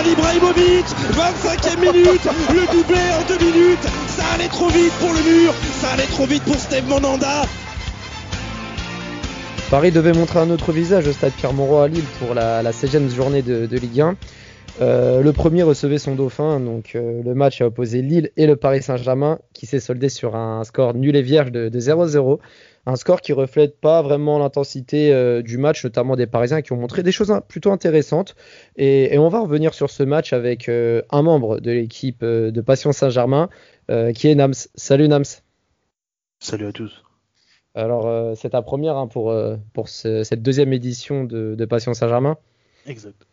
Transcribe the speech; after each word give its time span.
Zlatan 0.00 0.12
Ibrahimovic 0.12 0.86
25e 1.12 1.80
minute 1.80 2.28
Le 2.52 2.72
doublé 2.72 2.98
en 3.18 3.26
deux 3.28 3.44
minutes 3.44 3.82
Ça 4.08 4.24
allait 4.34 4.48
trop 4.48 4.68
vite 4.68 4.92
pour 4.98 5.12
le 5.12 5.20
mur 5.20 5.52
Ça 5.80 5.90
allait 5.92 6.06
trop 6.06 6.26
vite 6.26 6.42
pour 6.44 6.56
Steve 6.56 6.88
Monanda 6.88 7.42
Paris 9.70 9.90
devait 9.90 10.12
montrer 10.12 10.40
un 10.40 10.50
autre 10.50 10.72
visage 10.72 11.06
au 11.06 11.12
stade 11.12 11.32
Pierre-Mauroy 11.32 11.84
à 11.84 11.88
Lille 11.88 12.04
pour 12.18 12.34
la, 12.34 12.62
la 12.62 12.72
16e 12.72 13.08
journée 13.08 13.42
de, 13.42 13.66
de 13.66 13.76
Ligue 13.76 14.00
1. 14.00 14.16
Euh, 14.80 15.22
le 15.22 15.32
premier 15.32 15.62
recevait 15.62 15.98
son 15.98 16.16
dauphin, 16.16 16.58
donc 16.58 16.96
euh, 16.96 17.22
le 17.22 17.34
match 17.34 17.60
a 17.60 17.66
opposé 17.66 18.02
Lille 18.02 18.30
et 18.36 18.46
le 18.46 18.56
Paris 18.56 18.82
Saint-Germain, 18.82 19.38
qui 19.52 19.66
s'est 19.66 19.78
soldé 19.78 20.08
sur 20.08 20.34
un 20.34 20.64
score 20.64 20.94
nul 20.94 21.14
et 21.14 21.22
vierge 21.22 21.52
de, 21.52 21.68
de 21.68 21.80
0-0. 21.80 22.38
Un 22.86 22.96
score 22.96 23.20
qui 23.20 23.32
reflète 23.32 23.78
pas 23.78 24.00
vraiment 24.02 24.38
l'intensité 24.38 25.12
euh, 25.12 25.42
du 25.42 25.58
match, 25.58 25.84
notamment 25.84 26.16
des 26.16 26.26
Parisiens 26.26 26.62
qui 26.62 26.72
ont 26.72 26.76
montré 26.76 27.02
des 27.02 27.12
choses 27.12 27.32
plutôt 27.46 27.72
intéressantes. 27.72 28.34
Et, 28.76 29.14
et 29.14 29.18
on 29.18 29.28
va 29.28 29.40
revenir 29.40 29.74
sur 29.74 29.90
ce 29.90 30.02
match 30.02 30.32
avec 30.32 30.68
euh, 30.68 31.02
un 31.10 31.22
membre 31.22 31.60
de 31.60 31.70
l'équipe 31.70 32.22
euh, 32.22 32.50
de 32.50 32.60
Passion 32.60 32.92
Saint-Germain, 32.92 33.48
qui 34.14 34.28
est 34.28 34.34
Nams. 34.34 34.54
Salut 34.76 35.08
Nams. 35.08 35.24
Salut 36.38 36.66
à 36.66 36.72
tous. 36.72 37.02
Alors 37.74 38.36
c'est 38.36 38.50
ta 38.50 38.62
première 38.62 38.96
hein, 38.96 39.08
pour, 39.08 39.34
pour 39.72 39.88
ce, 39.88 40.22
cette 40.22 40.42
deuxième 40.42 40.72
édition 40.72 41.24
de, 41.24 41.54
de 41.56 41.64
Passion 41.64 41.92
Saint-Germain? 41.92 42.36
Exact. 42.86 43.26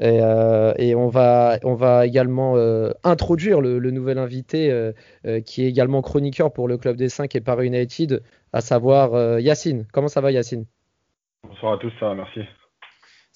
Et, 0.00 0.20
euh, 0.22 0.74
et, 0.76 0.94
on, 0.94 1.08
va, 1.08 1.58
on 1.64 1.74
va 1.74 2.06
également 2.06 2.56
euh, 2.56 2.92
introduire 3.02 3.60
le, 3.60 3.80
le, 3.80 3.90
nouvel 3.90 4.18
invité 4.18 4.70
euh, 4.70 4.92
qui 5.40 5.64
est 5.64 5.68
également 5.68 6.02
chroniqueur 6.02 6.52
pour 6.52 6.68
le 6.68 6.78
Club 6.78 6.96
des 6.96 7.08
5 7.08 7.34
et 7.34 7.40
Paris 7.40 7.66
United, 7.66 8.22
à 8.52 8.60
savoir 8.60 9.40
Yacine. 9.40 9.86
Comment 9.92 10.08
ça 10.08 10.20
va 10.20 10.30
Yacine? 10.30 10.66
Bonsoir 11.48 11.72
à 11.74 11.78
tous, 11.78 11.92
ça 11.98 12.06
va, 12.06 12.14
merci. 12.14 12.40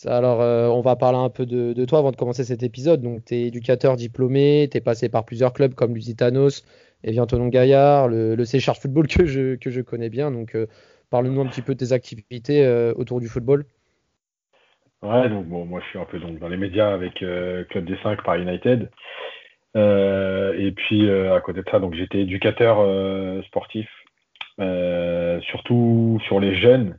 Alors, 0.05 0.40
on 0.77 0.80
va 0.80 0.96
parler 0.96 1.18
un 1.18 1.30
peu 1.30 1.46
de, 1.46 1.72
de, 1.72 1.84
toi 1.84 1.98
avant 1.98 2.10
de 2.10 2.16
commencer 2.16 2.44
cet 2.44 2.62
épisode. 2.62 3.02
Donc, 3.02 3.24
tu 3.24 3.34
es 3.34 3.42
éducateur 3.42 3.96
diplômé, 3.96 4.68
tu 4.70 4.78
es 4.78 4.80
passé 4.80 5.08
par 5.08 5.24
plusieurs 5.24 5.52
clubs 5.52 5.74
comme 5.74 5.94
Lusitanos 5.94 6.64
et 7.05 7.12
Viantonon 7.12 7.48
Gaillard, 7.48 8.08
le, 8.08 8.34
le 8.34 8.44
C-Charge 8.44 8.78
Football 8.78 9.06
que 9.08 9.27
je, 9.27 9.56
que 9.56 9.70
je 9.70 9.80
connais 9.80 10.10
bien. 10.10 10.30
Donc, 10.30 10.56
parle-nous 11.10 11.40
un 11.40 11.46
petit 11.46 11.62
peu 11.62 11.74
de 11.74 11.84
tes 11.84 11.92
activités 11.92 12.66
autour 12.96 13.20
du 13.20 13.27
football. 13.27 13.64
Ouais, 15.03 15.28
donc 15.28 15.47
bon, 15.47 15.64
moi 15.67 15.81
je 15.81 15.86
suis 15.89 15.98
un 15.98 16.05
peu 16.05 16.20
donc 16.20 16.39
dans 16.39 16.48
les 16.48 16.56
médias 16.56 16.92
avec 16.92 17.22
euh, 17.22 17.64
Club 17.64 17.86
des 17.86 17.97
5 18.05 18.22
par 18.22 18.36
United. 18.36 18.89
Euh, 19.77 20.55
et 20.56 20.70
puis 20.70 21.08
euh, 21.08 21.34
à 21.34 21.41
côté 21.41 21.62
de 21.62 21.69
ça, 21.70 21.81
donc 21.81 21.95
j'étais 21.95 22.20
éducateur 22.20 22.77
sportif, 23.47 23.89
surtout 25.50 26.20
sur 26.27 26.39
les 26.39 26.55
jeunes. 26.55 26.98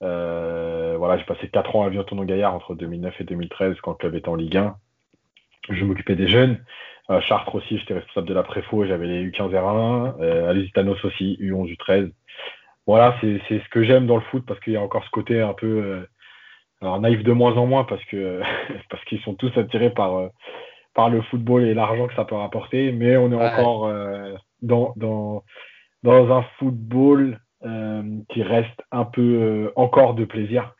voilà, 0.00 1.18
j'ai 1.18 1.24
passé 1.24 1.48
4 1.48 1.76
ans 1.76 1.84
à 1.84 1.90
Vieux-Tonon 1.90 2.24
Gaillard 2.24 2.54
entre 2.54 2.74
2009 2.74 3.20
et 3.20 3.24
2013 3.24 3.76
quand 3.82 3.92
le 3.92 3.96
club 3.98 4.14
était 4.14 4.28
en 4.30 4.34
Ligue 4.36 4.56
1. 4.56 4.76
Je 5.70 5.84
m'occupais 5.84 6.16
des 6.16 6.28
jeunes. 6.28 6.64
À 7.08 7.20
Chartres 7.20 7.54
aussi, 7.54 7.78
j'étais 7.78 7.94
responsable 7.94 8.28
de 8.28 8.34
la 8.34 8.42
préfo, 8.44 8.84
j'avais 8.86 9.06
les 9.06 9.30
U15 9.30 9.50
R1, 9.52 10.48
à 10.48 10.52
Lusitanos 10.54 11.04
aussi, 11.04 11.36
U11, 11.40 11.76
U13. 11.76 12.10
Voilà, 12.86 13.16
c'est 13.20 13.40
ce 13.48 13.68
que 13.68 13.82
j'aime 13.82 14.06
dans 14.06 14.16
le 14.16 14.22
foot 14.22 14.44
parce 14.46 14.58
qu'il 14.60 14.72
y 14.72 14.76
a 14.76 14.80
encore 14.80 15.04
ce 15.04 15.10
côté 15.10 15.40
un 15.42 15.52
peu 15.52 16.06
alors 16.80 17.00
naïf 17.00 17.22
de 17.22 17.32
moins 17.32 17.56
en 17.56 17.66
moins 17.66 17.84
parce 17.84 18.04
que 18.06 18.40
parce 18.90 19.04
qu'ils 19.04 19.20
sont 19.20 19.34
tous 19.34 19.56
attirés 19.56 19.90
par 19.90 20.16
euh, 20.16 20.28
par 20.96 21.10
le 21.10 21.20
football 21.22 21.64
et 21.64 21.74
l'argent 21.74 22.08
que 22.08 22.14
ça 22.14 22.24
peut 22.24 22.34
rapporter, 22.34 22.90
mais 22.90 23.16
on 23.16 23.30
est 23.30 23.36
ouais. 23.36 23.52
encore 23.52 23.86
euh, 23.86 24.34
dans 24.62 24.94
dans 24.96 25.44
dans 26.02 26.36
un 26.36 26.42
football 26.58 27.38
euh, 27.64 28.02
qui 28.30 28.42
reste 28.42 28.82
un 28.90 29.04
peu 29.04 29.20
euh, 29.22 29.72
encore 29.76 30.14
de 30.14 30.24
plaisir. 30.24 30.74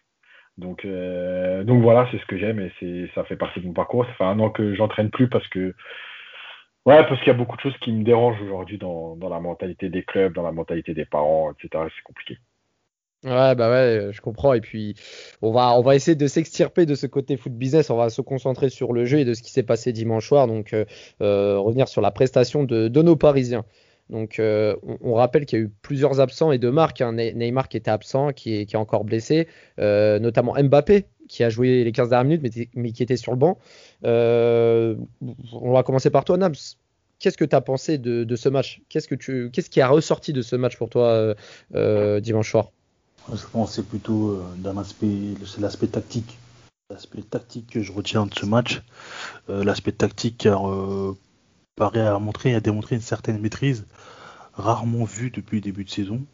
Donc 0.56 0.86
donc 0.86 1.82
voilà, 1.82 2.08
c'est 2.10 2.18
ce 2.18 2.24
que 2.24 2.38
j'aime 2.38 2.60
et 2.60 2.72
c'est 2.80 3.10
ça 3.14 3.24
fait 3.24 3.36
partie 3.36 3.60
de 3.60 3.66
mon 3.66 3.74
parcours. 3.74 4.06
Ça 4.06 4.12
fait 4.14 4.24
un 4.24 4.40
an 4.40 4.48
que 4.48 4.74
j'entraîne 4.74 5.10
plus 5.10 5.28
parce 5.28 5.46
que 5.48 5.74
Ouais, 6.86 7.04
parce 7.08 7.18
qu'il 7.18 7.26
y 7.26 7.34
a 7.34 7.34
beaucoup 7.34 7.56
de 7.56 7.60
choses 7.60 7.76
qui 7.78 7.92
me 7.92 8.04
dérangent 8.04 8.40
aujourd'hui 8.40 8.78
dans, 8.78 9.16
dans 9.16 9.28
la 9.28 9.40
mentalité 9.40 9.88
des 9.88 10.04
clubs, 10.04 10.32
dans 10.32 10.44
la 10.44 10.52
mentalité 10.52 10.94
des 10.94 11.04
parents, 11.04 11.50
etc. 11.50 11.84
C'est 11.96 12.02
compliqué. 12.04 12.38
Ouais, 13.26 13.56
bah 13.56 13.68
ouais, 13.70 14.10
je 14.12 14.20
comprends. 14.20 14.54
Et 14.54 14.60
puis, 14.60 14.94
on 15.42 15.50
va, 15.50 15.76
on 15.76 15.82
va 15.82 15.96
essayer 15.96 16.14
de 16.14 16.26
s'extirper 16.28 16.86
de 16.86 16.94
ce 16.94 17.08
côté 17.08 17.36
foot 17.36 17.52
business. 17.52 17.90
On 17.90 17.96
va 17.96 18.08
se 18.08 18.20
concentrer 18.20 18.68
sur 18.68 18.92
le 18.92 19.04
jeu 19.04 19.18
et 19.18 19.24
de 19.24 19.34
ce 19.34 19.42
qui 19.42 19.50
s'est 19.50 19.64
passé 19.64 19.92
dimanche 19.92 20.28
soir. 20.28 20.46
Donc, 20.46 20.72
euh, 20.72 21.58
revenir 21.58 21.88
sur 21.88 22.00
la 22.00 22.12
prestation 22.12 22.62
de, 22.62 22.88
nos 23.02 23.16
Parisiens. 23.16 23.64
Donc, 24.10 24.38
euh, 24.38 24.76
on, 25.02 25.14
rappelle 25.14 25.44
qu'il 25.44 25.58
y 25.58 25.62
a 25.62 25.64
eu 25.64 25.72
plusieurs 25.82 26.20
absents 26.20 26.52
et 26.52 26.58
de 26.58 26.70
marques. 26.70 27.00
Hein. 27.00 27.14
Neymar 27.14 27.68
qui 27.68 27.76
était 27.76 27.90
absent, 27.90 28.32
qui 28.32 28.54
est, 28.54 28.66
qui 28.66 28.76
est 28.76 28.78
encore 28.78 29.04
blessé, 29.04 29.48
euh, 29.80 30.20
notamment 30.20 30.54
Mbappé 30.54 31.06
qui 31.28 31.42
a 31.42 31.50
joué 31.50 31.82
les 31.82 31.90
15 31.90 32.10
dernières 32.10 32.38
minutes, 32.38 32.42
mais, 32.56 32.68
mais 32.76 32.92
qui 32.92 33.02
était 33.02 33.16
sur 33.16 33.32
le 33.32 33.38
banc. 33.38 33.58
Euh, 34.04 34.94
on 35.52 35.72
va 35.72 35.82
commencer 35.82 36.10
par 36.10 36.24
toi, 36.24 36.36
Nams. 36.36 36.54
Qu'est-ce 37.18 37.36
que 37.36 37.44
tu 37.44 37.56
as 37.56 37.60
pensé 37.60 37.98
de, 37.98 38.22
de 38.22 38.36
ce 38.36 38.48
match? 38.48 38.82
Qu'est-ce 38.88 39.08
que 39.08 39.16
tu, 39.16 39.50
qu'est-ce 39.50 39.70
qui 39.70 39.80
a 39.80 39.88
ressorti 39.88 40.32
de 40.32 40.42
ce 40.42 40.54
match 40.54 40.76
pour 40.76 40.88
toi 40.90 41.34
dimanche 42.20 42.50
soir? 42.52 42.70
Je 43.34 43.46
pense 43.46 43.70
que 43.70 43.76
c'est 43.76 43.88
plutôt 43.88 44.30
euh, 44.30 44.74
l'aspect 45.58 45.86
tactique. 45.86 46.38
L'aspect 46.90 47.22
tactique 47.22 47.70
que 47.70 47.82
je 47.82 47.92
retiens 47.92 48.26
de 48.26 48.34
ce 48.34 48.46
match. 48.46 48.82
Euh, 49.48 49.64
l'aspect 49.64 49.92
tactique 49.92 50.38
car 50.38 50.70
euh, 50.70 51.16
Paris 51.74 52.00
a 52.00 52.18
montré, 52.18 52.54
a 52.54 52.60
démontré 52.60 52.94
une 52.96 53.02
certaine 53.02 53.40
maîtrise, 53.40 53.86
rarement 54.54 55.04
vue 55.04 55.30
depuis 55.30 55.56
le 55.56 55.62
début 55.62 55.84
de 55.84 55.90
saison. 55.90 56.24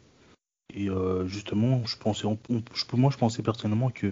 Et 0.75 0.87
justement, 1.25 1.85
je 1.85 1.97
pensais, 1.97 2.25
moi 2.25 3.11
je 3.11 3.17
pensais 3.17 3.43
personnellement 3.43 3.91
que, 3.91 4.11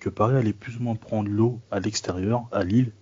que 0.00 0.10
Paris 0.10 0.36
allait 0.36 0.52
plus 0.52 0.76
ou 0.76 0.82
moins 0.82 0.96
prendre 0.96 1.30
l'eau 1.30 1.60
à 1.70 1.80
l'extérieur, 1.80 2.46
à 2.52 2.62
Lille. 2.62 2.92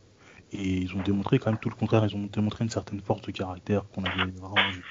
Et 0.53 0.77
ils 0.77 0.95
ont 0.95 1.03
démontré 1.03 1.41
quand 1.41 1.51
même 1.51 1.59
tout 1.59 1.71
le 1.71 1.75
contraire, 1.75 2.07
ils 2.07 2.15
ont 2.15 2.29
démontré 2.33 2.63
une 2.63 2.71
certaine 2.71 3.01
force 3.01 3.23
de 3.23 3.33
caractère 3.33 3.85
qu'on 3.93 4.05
avait 4.05 4.23
rarement 4.41 4.71
vue. 4.71 4.85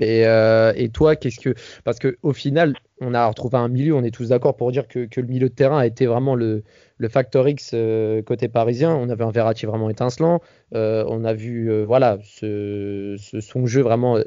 Et, 0.00 0.26
euh, 0.26 0.72
et, 0.76 0.88
toi, 0.88 1.16
qu'est-ce 1.16 1.38
que. 1.38 1.54
Parce 1.84 1.98
qu'au 1.98 2.32
final, 2.32 2.74
on 3.00 3.14
a 3.14 3.26
retrouvé 3.26 3.58
un 3.58 3.68
milieu, 3.68 3.94
on 3.94 4.02
est 4.02 4.10
tous 4.10 4.30
d'accord 4.30 4.56
pour 4.56 4.72
dire 4.72 4.88
que, 4.88 5.04
que, 5.04 5.20
le 5.20 5.26
milieu 5.26 5.48
de 5.48 5.54
terrain 5.54 5.78
a 5.78 5.86
été 5.86 6.06
vraiment 6.06 6.34
le, 6.34 6.64
le 6.96 7.08
facteur 7.08 7.46
X 7.48 7.72
euh, 7.74 8.22
côté 8.22 8.48
parisien. 8.48 8.94
On 8.94 9.10
avait 9.10 9.24
un 9.24 9.30
Verratti 9.30 9.66
vraiment 9.66 9.90
étincelant. 9.90 10.40
Euh, 10.74 11.04
on 11.08 11.24
a 11.24 11.34
vu 11.34 11.84
voilà, 11.84 12.18
ce, 12.24 13.16
son 13.40 13.66
jeu 13.66 13.82
vraiment 13.82 14.18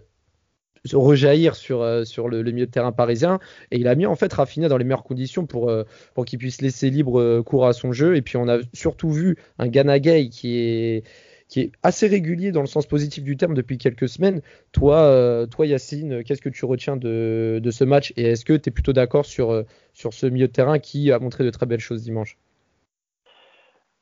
rejaillir 0.93 1.55
sur, 1.55 2.05
sur 2.05 2.29
le, 2.29 2.43
milieu 2.43 2.67
de 2.67 2.71
terrain 2.71 2.91
parisien. 2.91 3.39
Et 3.71 3.79
il 3.79 3.87
a 3.87 3.95
mis 3.95 4.05
en 4.05 4.15
fait 4.15 4.31
Rafinha 4.31 4.69
dans 4.69 4.77
les 4.77 4.83
meilleures 4.83 5.03
conditions 5.03 5.47
pour, 5.47 5.73
pour 6.13 6.25
qu'il 6.25 6.37
puisse 6.37 6.61
laisser 6.61 6.91
libre 6.91 7.41
cours 7.41 7.65
à 7.65 7.73
son 7.73 7.91
jeu. 7.91 8.15
Et 8.15 8.21
puis 8.21 8.37
on 8.37 8.47
a 8.47 8.59
surtout 8.71 9.09
vu 9.09 9.35
un 9.57 9.67
Gana 9.67 9.99
Gay 9.99 10.29
qui 10.29 10.59
est 10.59 11.03
qui 11.47 11.61
est 11.61 11.71
assez 11.83 12.07
régulier 12.07 12.51
dans 12.51 12.61
le 12.61 12.67
sens 12.67 12.87
positif 12.87 13.23
du 13.23 13.37
terme 13.37 13.53
depuis 13.53 13.77
quelques 13.77 14.09
semaines. 14.09 14.41
Toi, 14.71 14.97
euh, 14.97 15.45
toi 15.45 15.65
Yacine, 15.65 16.23
qu'est-ce 16.23 16.41
que 16.41 16.49
tu 16.49 16.65
retiens 16.65 16.97
de, 16.97 17.61
ce 17.71 17.83
match 17.83 18.13
et 18.17 18.23
est-ce 18.23 18.45
que 18.45 18.53
tu 18.53 18.69
es 18.69 18.71
plutôt 18.71 18.93
d'accord 18.93 19.25
sur, 19.25 19.63
sur 19.93 20.13
ce 20.13 20.25
milieu 20.25 20.47
de 20.47 20.51
terrain 20.51 20.79
qui 20.79 21.11
a 21.11 21.19
montré 21.19 21.43
de 21.43 21.49
très 21.51 21.65
belles 21.65 21.79
choses 21.79 22.03
dimanche? 22.03 22.37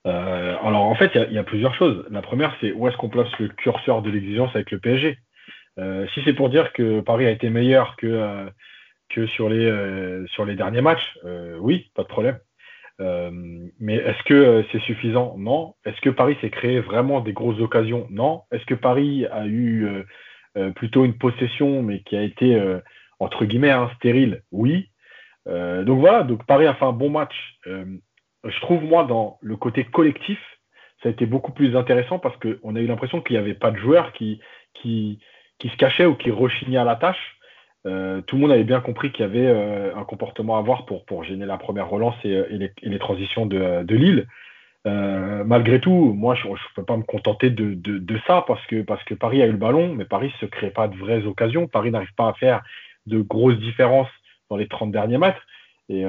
Euh, 0.05 0.55
alors 0.61 0.83
en 0.83 0.95
fait, 0.95 1.11
il 1.15 1.33
y, 1.33 1.37
a 1.37 1.43
plusieurs 1.43 1.75
choses. 1.75 2.05
La 2.09 2.21
première, 2.21 2.55
c'est 2.59 2.71
où 2.73 2.87
est-ce 2.87 2.97
qu'on 2.97 3.09
place 3.09 3.29
le 3.39 3.47
curseur 3.49 4.01
de 4.01 4.09
l'exigence 4.09 4.53
avec 4.55 4.71
le 4.71 4.79
PSG. 4.79 5.17
Euh, 5.79 6.05
si 6.13 6.21
c'est 6.23 6.33
pour 6.33 6.49
dire 6.49 6.73
que 6.73 7.01
Paris 7.01 7.25
a 7.25 7.31
été 7.31 7.49
meilleur 7.49 7.95
que, 7.95 8.07
euh, 8.07 8.49
que 9.09 9.25
sur, 9.27 9.49
les, 9.49 9.65
euh, 9.65 10.25
sur 10.27 10.45
les 10.45 10.55
derniers 10.55 10.81
matchs, 10.81 11.17
oui, 11.59 11.89
pas 11.95 12.03
de 12.03 12.07
problème. 12.07 12.37
Euh, 13.01 13.31
mais 13.79 13.95
est-ce 13.95 14.23
que 14.23 14.33
euh, 14.33 14.63
c'est 14.71 14.81
suffisant? 14.81 15.35
Non. 15.37 15.75
Est-ce 15.85 15.99
que 16.01 16.09
Paris 16.09 16.37
s'est 16.41 16.49
créé 16.49 16.79
vraiment 16.79 17.21
des 17.21 17.33
grosses 17.33 17.59
occasions? 17.59 18.07
Non. 18.09 18.43
Est-ce 18.51 18.65
que 18.65 18.75
Paris 18.75 19.25
a 19.27 19.45
eu 19.45 19.87
euh, 20.57 20.71
plutôt 20.71 21.05
une 21.05 21.17
possession, 21.17 21.81
mais 21.81 22.01
qui 22.01 22.15
a 22.15 22.21
été 22.21 22.61
entre 23.19 23.45
guillemets 23.45 23.71
hein, 23.71 23.91
stérile? 23.95 24.43
Oui. 24.51 24.89
donc 25.47 25.99
voilà. 25.99 26.23
Donc 26.23 26.45
Paris 26.45 26.67
a 26.67 26.75
fait 26.75 26.85
un 26.85 26.93
bon 26.93 27.09
match. 27.09 27.35
je 27.65 28.59
trouve 28.61 28.83
moi 28.83 29.03
dans 29.05 29.37
le 29.41 29.57
côté 29.57 29.83
collectif, 29.85 30.39
ça 31.01 31.09
a 31.09 31.11
été 31.11 31.25
beaucoup 31.25 31.51
plus 31.51 31.75
intéressant 31.75 32.19
parce 32.19 32.37
qu'on 32.37 32.75
a 32.75 32.79
eu 32.79 32.87
l'impression 32.87 33.21
qu'il 33.21 33.35
n'y 33.35 33.41
avait 33.41 33.53
pas 33.55 33.71
de 33.71 33.77
joueurs 33.77 34.13
qui, 34.13 34.39
qui, 34.73 35.19
qui 35.59 35.69
se 35.69 35.77
cachaient 35.77 36.05
ou 36.05 36.15
qui 36.15 36.31
rechignaient 36.31 36.77
à 36.77 36.83
la 36.83 36.95
tâche. 36.95 37.37
Euh, 37.85 38.21
tout 38.21 38.35
le 38.37 38.41
monde 38.41 38.51
avait 38.51 38.63
bien 38.63 38.79
compris 38.79 39.11
qu'il 39.11 39.25
y 39.25 39.27
avait 39.27 39.47
euh, 39.47 39.93
un 39.95 40.05
comportement 40.05 40.55
à 40.55 40.59
avoir 40.59 40.85
pour, 40.85 41.23
gêner 41.23 41.45
la 41.45 41.57
première 41.57 41.89
relance 41.89 42.15
et, 42.23 42.71
les, 42.81 42.99
transitions 42.99 43.45
de, 43.45 43.93
Lille. 43.93 44.27
malgré 44.85 45.79
tout, 45.79 46.13
moi, 46.13 46.35
je 46.35 46.47
ne 46.47 46.55
peux 46.75 46.83
pas 46.83 46.97
me 46.97 47.03
contenter 47.03 47.49
de, 47.49 48.19
ça 48.25 48.43
parce 48.47 48.65
que, 48.67 48.81
Paris 49.15 49.41
a 49.41 49.47
eu 49.47 49.51
le 49.51 49.57
ballon, 49.57 49.93
mais 49.95 50.05
Paris 50.05 50.27
ne 50.27 50.47
se 50.47 50.51
crée 50.51 50.71
pas 50.71 50.87
de 50.87 50.95
vraies 50.97 51.25
occasions. 51.25 51.67
Paris 51.67 51.91
n'arrive 51.91 52.13
pas 52.15 52.29
à 52.29 52.33
faire 52.33 52.61
de 53.05 53.21
grosses 53.21 53.59
différences 53.59 54.11
dans 54.49 54.55
les 54.55 54.67
30 54.67 54.91
derniers 54.91 55.17
mètres. 55.17 55.45
Et 55.89 56.05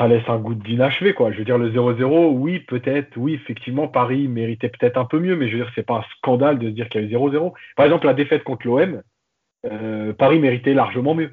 ça 0.00 0.08
laisse 0.08 0.26
un 0.28 0.38
goût 0.38 0.54
d'inachevé. 0.54 1.14
Je 1.18 1.38
veux 1.38 1.44
dire, 1.44 1.58
le 1.58 1.70
0-0, 1.70 2.30
oui, 2.32 2.60
peut-être, 2.60 3.16
oui, 3.16 3.34
effectivement, 3.34 3.86
Paris 3.86 4.28
méritait 4.28 4.70
peut-être 4.70 4.96
un 4.96 5.04
peu 5.04 5.18
mieux, 5.18 5.36
mais 5.36 5.48
je 5.48 5.56
veux 5.56 5.64
dire, 5.64 5.72
c'est 5.74 5.86
pas 5.86 5.98
un 5.98 6.04
scandale 6.16 6.58
de 6.58 6.68
se 6.68 6.72
dire 6.72 6.88
qu'il 6.88 7.02
y 7.02 7.04
a 7.04 7.06
eu 7.06 7.12
0-0. 7.12 7.52
Par 7.76 7.84
exemple, 7.84 8.06
la 8.06 8.14
défaite 8.14 8.42
contre 8.42 8.66
l'OM, 8.66 9.02
euh, 9.66 10.12
Paris 10.12 10.38
méritait 10.38 10.74
largement 10.74 11.14
mieux. 11.14 11.32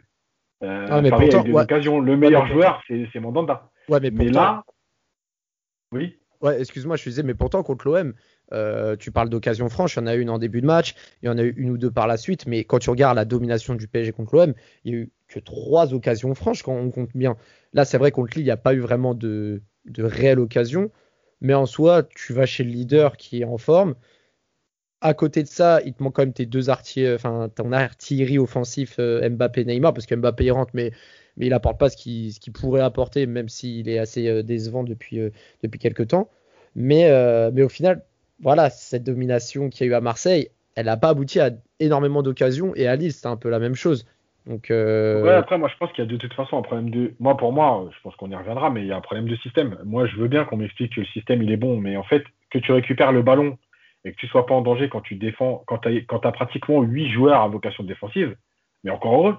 Euh, 0.63 0.87
ah, 0.89 1.01
Paris 1.09 1.29
a 1.33 1.39
eu 1.41 1.43
des 1.43 1.53
occasions. 1.53 1.99
Le 1.99 2.17
meilleur 2.17 2.47
joueur, 2.47 2.81
c'est 2.87 3.19
Mandanda. 3.19 3.69
Ouais, 3.89 3.99
mais, 3.99 4.11
mais 4.11 4.29
là, 4.29 4.63
oui. 5.91 6.17
Ouais, 6.41 6.59
excuse-moi, 6.59 6.97
je 6.97 7.03
disais, 7.03 7.23
mais 7.23 7.33
pourtant, 7.33 7.63
contre 7.63 7.87
l'OM, 7.87 8.13
euh, 8.53 8.95
tu 8.95 9.11
parles 9.11 9.29
d'occasion 9.29 9.69
franche, 9.69 9.95
il 9.95 9.99
y 9.99 10.03
en 10.03 10.07
a 10.07 10.15
eu 10.15 10.21
une 10.21 10.29
en 10.29 10.37
début 10.37 10.61
de 10.61 10.67
match, 10.67 10.93
il 11.21 11.25
y 11.25 11.29
en 11.29 11.37
a 11.37 11.43
eu 11.43 11.53
une 11.57 11.71
ou 11.71 11.77
deux 11.77 11.89
par 11.89 12.05
la 12.05 12.15
suite, 12.17 12.45
mais 12.45 12.63
quand 12.63 12.77
tu 12.77 12.91
regardes 12.91 13.15
la 13.15 13.25
domination 13.25 13.73
du 13.73 13.87
PSG 13.87 14.11
contre 14.11 14.35
l'OM, 14.35 14.53
il 14.83 14.93
y 14.93 14.95
a 14.95 14.99
eu 14.99 15.11
que 15.27 15.39
trois 15.39 15.95
occasions 15.95 16.35
franches 16.35 16.61
quand 16.61 16.75
on 16.75 16.91
compte 16.91 17.09
bien. 17.15 17.37
Là, 17.73 17.85
c'est 17.85 17.97
vrai 17.97 18.11
contre 18.11 18.35
Lille, 18.35 18.43
il 18.43 18.45
n'y 18.45 18.51
a 18.51 18.57
pas 18.57 18.75
eu 18.75 18.79
vraiment 18.79 19.15
de, 19.15 19.63
de 19.85 20.03
réelle 20.03 20.39
occasion, 20.39 20.91
mais 21.41 21.55
en 21.55 21.65
soi, 21.65 22.03
tu 22.03 22.33
vas 22.33 22.45
chez 22.45 22.63
le 22.63 22.69
leader 22.69 23.17
qui 23.17 23.41
est 23.41 23.45
en 23.45 23.57
forme. 23.57 23.95
À 25.01 25.13
côté 25.13 25.43
de 25.43 25.47
ça, 25.47 25.79
il 25.85 25.93
te 25.93 26.01
manque 26.01 26.15
quand 26.15 26.23
même 26.23 26.33
tes 26.33 26.45
deux 26.45 26.69
enfin 26.69 27.49
ton 27.55 27.71
artillerie 27.71 28.39
offensif 28.39 28.95
euh, 28.99 29.29
Mbappé 29.29 29.65
Neymar, 29.65 29.93
parce 29.93 30.05
que 30.05 30.15
Mbappé 30.15 30.49
rentre, 30.51 30.71
mais, 30.73 30.91
mais 31.37 31.47
il 31.47 31.53
apporte 31.53 31.79
pas 31.79 31.89
ce 31.89 31.97
qu'il 31.97 32.53
pourrait 32.53 32.81
apporter, 32.81 33.27
même 33.27 33.47
s'il 33.47 33.89
est 33.89 33.99
assez 33.99 34.27
euh, 34.27 34.43
décevant 34.43 34.83
depuis, 34.83 35.19
depuis 35.61 35.79
quelques 35.79 36.07
temps. 36.07 36.29
Mais, 36.75 37.09
mais 37.53 37.63
au 37.63 37.69
final, 37.69 38.03
voilà, 38.39 38.69
cette 38.69 39.03
domination 39.03 39.69
qu'il 39.69 39.87
y 39.87 39.89
a 39.89 39.93
eu 39.93 39.95
à 39.95 40.01
Marseille, 40.01 40.49
elle 40.75 40.85
n'a 40.85 40.97
pas 40.97 41.09
abouti 41.09 41.39
à 41.39 41.49
énormément 41.79 42.21
d'occasions 42.21 42.73
et 42.75 42.87
à 42.87 42.95
Lille, 42.95 43.11
c'était 43.11 43.27
un 43.27 43.35
peu 43.35 43.49
la 43.49 43.57
même 43.57 43.73
chose. 43.73 44.05
Donc, 44.47 44.71
euh, 44.71 45.37
après, 45.37 45.57
moi, 45.57 45.69
je 45.69 45.77
pense 45.77 45.91
qu'il 45.91 46.05
y 46.05 46.07
a 46.07 46.09
de 46.09 46.15
toute 46.15 46.33
façon 46.33 46.57
un 46.57 46.61
problème 46.61 46.89
de. 46.89 47.13
Moi, 47.19 47.35
pour 47.35 47.51
moi, 47.51 47.89
je 47.93 48.01
pense 48.01 48.15
qu'on 48.15 48.31
y 48.31 48.35
reviendra, 48.35 48.69
mais 48.69 48.81
il 48.81 48.87
y 48.87 48.91
a 48.91 48.95
un 48.95 49.01
problème 49.01 49.27
de 49.27 49.35
système. 49.37 49.77
Moi, 49.83 50.07
je 50.07 50.15
veux 50.15 50.29
bien 50.29 50.45
qu'on 50.45 50.57
m'explique 50.57 50.95
que 50.95 51.01
le 51.01 51.05
système, 51.07 51.43
il 51.43 51.51
est 51.51 51.57
bon, 51.57 51.77
mais 51.77 51.97
en 51.97 52.03
fait, 52.03 52.23
que 52.49 52.59
tu 52.59 52.71
récupères 52.71 53.11
le 53.11 53.21
ballon 53.21 53.57
et 54.07 54.13
que 54.13 54.17
tu 54.17 54.27
sois 54.27 54.45
pas 54.45 54.55
en 54.55 54.61
danger 54.61 54.89
quand 54.89 55.01
tu 55.01 55.15
défends, 55.15 55.63
quand 55.67 55.79
tu 55.79 56.05
as, 56.09 56.31
pratiquement 56.31 56.81
8 56.81 57.11
joueurs 57.11 57.41
à 57.41 57.47
vocation 57.47 57.83
défensive, 57.83 58.35
mais 58.83 58.91
encore 58.91 59.15
heureux. 59.15 59.37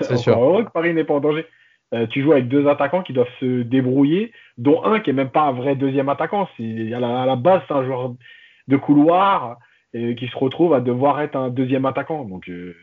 C'est 0.00 0.28
encore 0.30 0.44
heureux 0.44 0.64
que 0.64 0.70
Paris 0.70 0.94
n'est 0.94 1.04
pas 1.04 1.14
en 1.14 1.20
danger. 1.20 1.46
Euh, 1.92 2.06
tu 2.06 2.22
joues 2.22 2.32
avec 2.32 2.48
deux 2.48 2.68
attaquants 2.68 3.02
qui 3.02 3.12
doivent 3.12 3.28
se 3.38 3.62
débrouiller, 3.62 4.32
dont 4.56 4.84
un 4.84 5.00
qui 5.00 5.10
est 5.10 5.14
même 5.14 5.30
pas 5.30 5.42
un 5.42 5.52
vrai 5.52 5.76
deuxième 5.76 6.08
attaquant. 6.08 6.48
À 6.58 7.00
la, 7.00 7.22
à 7.22 7.26
la 7.26 7.36
base, 7.36 7.62
c'est 7.68 7.74
un 7.74 7.84
joueur 7.84 8.14
de 8.68 8.76
couloir 8.76 9.58
et 9.92 10.14
qui 10.14 10.28
se 10.28 10.36
retrouve 10.36 10.72
à 10.72 10.80
devoir 10.80 11.20
être 11.20 11.36
un 11.36 11.50
deuxième 11.50 11.84
attaquant. 11.84 12.24
Donc, 12.24 12.48
euh, 12.48 12.74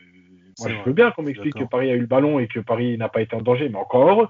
moi, 0.60 0.68
je 0.68 0.84
veux 0.84 0.92
bien 0.92 1.10
qu'on 1.10 1.22
m'explique 1.22 1.54
que 1.54 1.64
Paris 1.64 1.90
a 1.90 1.94
eu 1.94 2.00
le 2.00 2.06
ballon 2.06 2.38
et 2.38 2.46
que 2.46 2.60
Paris 2.60 2.98
n'a 2.98 3.08
pas 3.08 3.22
été 3.22 3.34
en 3.34 3.40
danger, 3.40 3.68
mais 3.68 3.78
encore 3.78 4.08
heureux. 4.08 4.28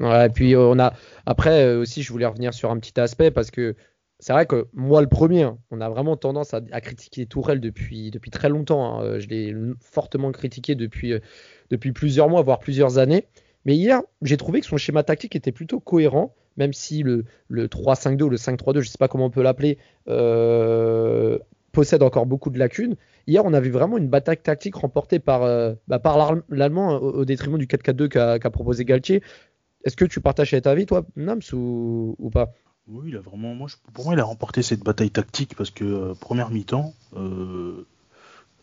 Ouais, 0.00 0.26
et 0.26 0.30
puis 0.30 0.56
on 0.56 0.78
a 0.80 0.92
après 1.26 1.64
euh, 1.64 1.80
aussi, 1.80 2.02
je 2.02 2.12
voulais 2.12 2.26
revenir 2.26 2.52
sur 2.52 2.70
un 2.70 2.78
petit 2.78 2.98
aspect 2.98 3.30
parce 3.30 3.50
que 3.50 3.76
c'est 4.22 4.32
vrai 4.32 4.46
que 4.46 4.68
moi 4.72 5.02
le 5.02 5.08
premier, 5.08 5.42
hein, 5.42 5.58
on 5.72 5.80
a 5.80 5.88
vraiment 5.88 6.16
tendance 6.16 6.54
à, 6.54 6.60
critiquer 6.80 7.26
Tourelle 7.26 7.60
depuis, 7.60 8.12
très 8.30 8.48
longtemps. 8.48 9.00
Hein. 9.00 9.18
Je 9.18 9.26
l'ai 9.26 9.52
fortement 9.80 10.30
critiqué 10.30 10.76
depuis, 10.76 11.14
depuis 11.70 11.90
plusieurs 11.90 12.28
mois, 12.28 12.40
voire 12.42 12.60
plusieurs 12.60 12.98
années. 12.98 13.26
Mais 13.64 13.74
hier, 13.74 14.00
j'ai 14.22 14.36
trouvé 14.36 14.60
que 14.60 14.66
son 14.66 14.76
schéma 14.76 15.02
tactique 15.02 15.34
était 15.34 15.50
plutôt 15.50 15.80
cohérent, 15.80 16.36
même 16.56 16.72
si 16.72 17.02
le, 17.02 17.24
le 17.48 17.66
3-5-2 17.66 18.22
ou 18.22 18.28
le 18.28 18.36
5-3-2, 18.36 18.74
je 18.74 18.78
ne 18.78 18.84
sais 18.84 18.98
pas 18.98 19.08
comment 19.08 19.24
on 19.24 19.30
peut 19.30 19.42
l'appeler, 19.42 19.78
euh, 20.08 21.40
possède 21.72 22.04
encore 22.04 22.26
beaucoup 22.26 22.50
de 22.50 22.60
lacunes. 22.60 22.94
Hier, 23.26 23.44
on 23.44 23.52
a 23.52 23.58
vu 23.60 23.70
vraiment 23.70 23.98
une 23.98 24.08
bataille 24.08 24.40
tactique 24.40 24.76
remportée 24.76 25.18
par, 25.18 25.42
euh, 25.42 25.74
bah, 25.88 26.00
l'Allemand 26.48 26.94
au, 26.94 27.24
détriment 27.24 27.58
du 27.58 27.66
4-4-2 27.66 28.38
qu'a 28.38 28.50
proposé 28.50 28.84
Galtier. 28.84 29.20
Est-ce 29.84 29.96
que 29.96 30.04
tu 30.04 30.20
partages 30.20 30.50
cet 30.50 30.68
avis, 30.68 30.86
toi, 30.86 31.04
Nams, 31.16 31.40
ou 31.52 32.30
pas? 32.32 32.52
Oui, 32.88 33.10
il 33.10 33.16
a 33.16 33.20
vraiment, 33.20 33.54
moi, 33.54 33.68
pour 33.94 34.04
moi, 34.04 34.14
il 34.14 34.20
a 34.20 34.24
remporté 34.24 34.62
cette 34.62 34.82
bataille 34.82 35.10
tactique 35.10 35.54
parce 35.56 35.70
que, 35.70 35.84
euh, 35.84 36.14
première 36.14 36.50
mi-temps, 36.50 36.94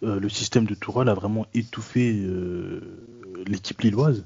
le 0.02 0.30
système 0.30 0.66
de 0.66 0.76
Tourelle 0.76 1.10
a 1.10 1.14
vraiment 1.14 1.46
étouffé 1.54 2.14
l'équipe 3.46 3.82
lilloise. 3.82 4.24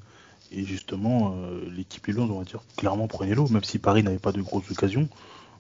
Et 0.54 0.63
justement, 0.66 1.36
euh, 1.36 1.68
l'équipe 1.75 2.06
Lilloise, 2.06 2.30
on 2.30 2.38
va 2.38 2.44
dire, 2.44 2.62
clairement 2.78 3.07
prenait 3.07 3.34
l'eau, 3.34 3.48
même 3.48 3.63
si 3.63 3.80
Paris 3.80 4.04
n'avait 4.04 4.19
pas 4.19 4.31
de 4.31 4.42
grosses 4.42 4.69
occasions. 4.69 5.10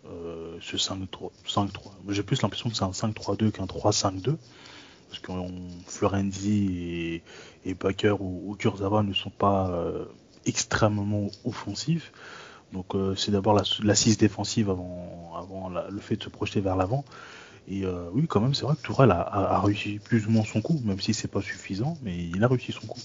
Euh, 0.05 0.57
ce 0.61 0.77
5-3, 0.77 1.31
j'ai 2.09 2.21
plus 2.21 2.41
l'impression 2.43 2.69
que 2.69 2.75
c'est 2.75 2.83
un 2.83 2.91
5-3-2 2.91 3.51
qu'un 3.51 3.65
3-5-2. 3.65 4.37
Parce 5.09 5.19
que 5.21 5.31
Florenzi 5.87 7.21
et, 7.65 7.69
et 7.69 7.75
ou, 8.11 8.55
ou, 8.55 9.03
ne 9.03 9.13
sont 9.13 9.29
pas 9.31 9.69
euh, 9.69 10.05
extrêmement 10.45 11.27
offensifs. 11.43 12.11
Donc 12.73 12.93
c'est 13.15 13.31
d'abord 13.31 13.61
l'assise 13.83 14.17
défensive 14.17 14.69
avant, 14.69 15.31
avant 15.37 15.69
le 15.69 15.99
fait 15.99 16.15
de 16.15 16.23
se 16.23 16.29
projeter 16.29 16.59
vers 16.59 16.75
l'avant. 16.75 17.05
Et 17.67 17.85
oui, 18.13 18.25
quand 18.27 18.41
même, 18.41 18.53
c'est 18.53 18.65
vrai 18.65 18.75
que 18.75 18.81
Tourelle 18.81 19.11
a, 19.11 19.21
a, 19.21 19.61
réussi 19.61 19.99
plus 19.99 20.27
ou 20.27 20.31
moins 20.31 20.43
son 20.43 20.61
coup, 20.61 20.81
même 20.83 20.99
si 20.99 21.13
c'est 21.13 21.29
pas 21.29 21.41
suffisant, 21.41 21.97
mais 22.03 22.17
il 22.17 22.43
a 22.43 22.47
réussi 22.47 22.71
son 22.71 22.87
coup. 22.87 22.99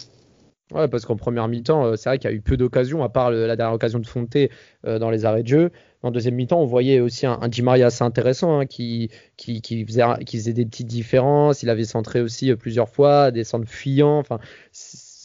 Ouais, 0.72 0.86
parce 0.86 1.06
qu'en 1.06 1.16
première 1.16 1.48
mi-temps, 1.48 1.86
euh, 1.86 1.96
c'est 1.96 2.10
vrai 2.10 2.18
qu'il 2.18 2.28
y 2.30 2.32
a 2.32 2.36
eu 2.36 2.42
peu 2.42 2.58
d'occasions, 2.58 3.02
à 3.02 3.08
part 3.08 3.30
la 3.30 3.56
dernière 3.56 3.74
occasion 3.74 3.98
de 3.98 4.06
Fonté 4.06 4.50
euh, 4.86 4.98
dans 4.98 5.08
les 5.08 5.24
arrêts 5.24 5.42
de 5.42 5.48
jeu. 5.48 5.70
En 6.02 6.10
deuxième 6.10 6.34
mi-temps, 6.34 6.60
on 6.60 6.66
voyait 6.66 7.00
aussi 7.00 7.24
un, 7.24 7.38
un 7.40 7.48
Di 7.48 7.62
Maria 7.62 7.86
assez 7.86 8.04
intéressant 8.04 8.60
hein, 8.60 8.66
qui, 8.66 9.10
qui, 9.38 9.62
qui, 9.62 9.86
faisait, 9.86 10.02
qui 10.26 10.36
faisait 10.36 10.52
des 10.52 10.66
petites 10.66 10.86
différences. 10.86 11.62
Il 11.62 11.70
avait 11.70 11.84
centré 11.84 12.20
aussi 12.20 12.50
euh, 12.50 12.56
plusieurs 12.56 12.90
fois, 12.90 13.30
des 13.30 13.44
centres 13.44 13.66
fuyants. 13.66 14.18
Enfin, 14.18 14.40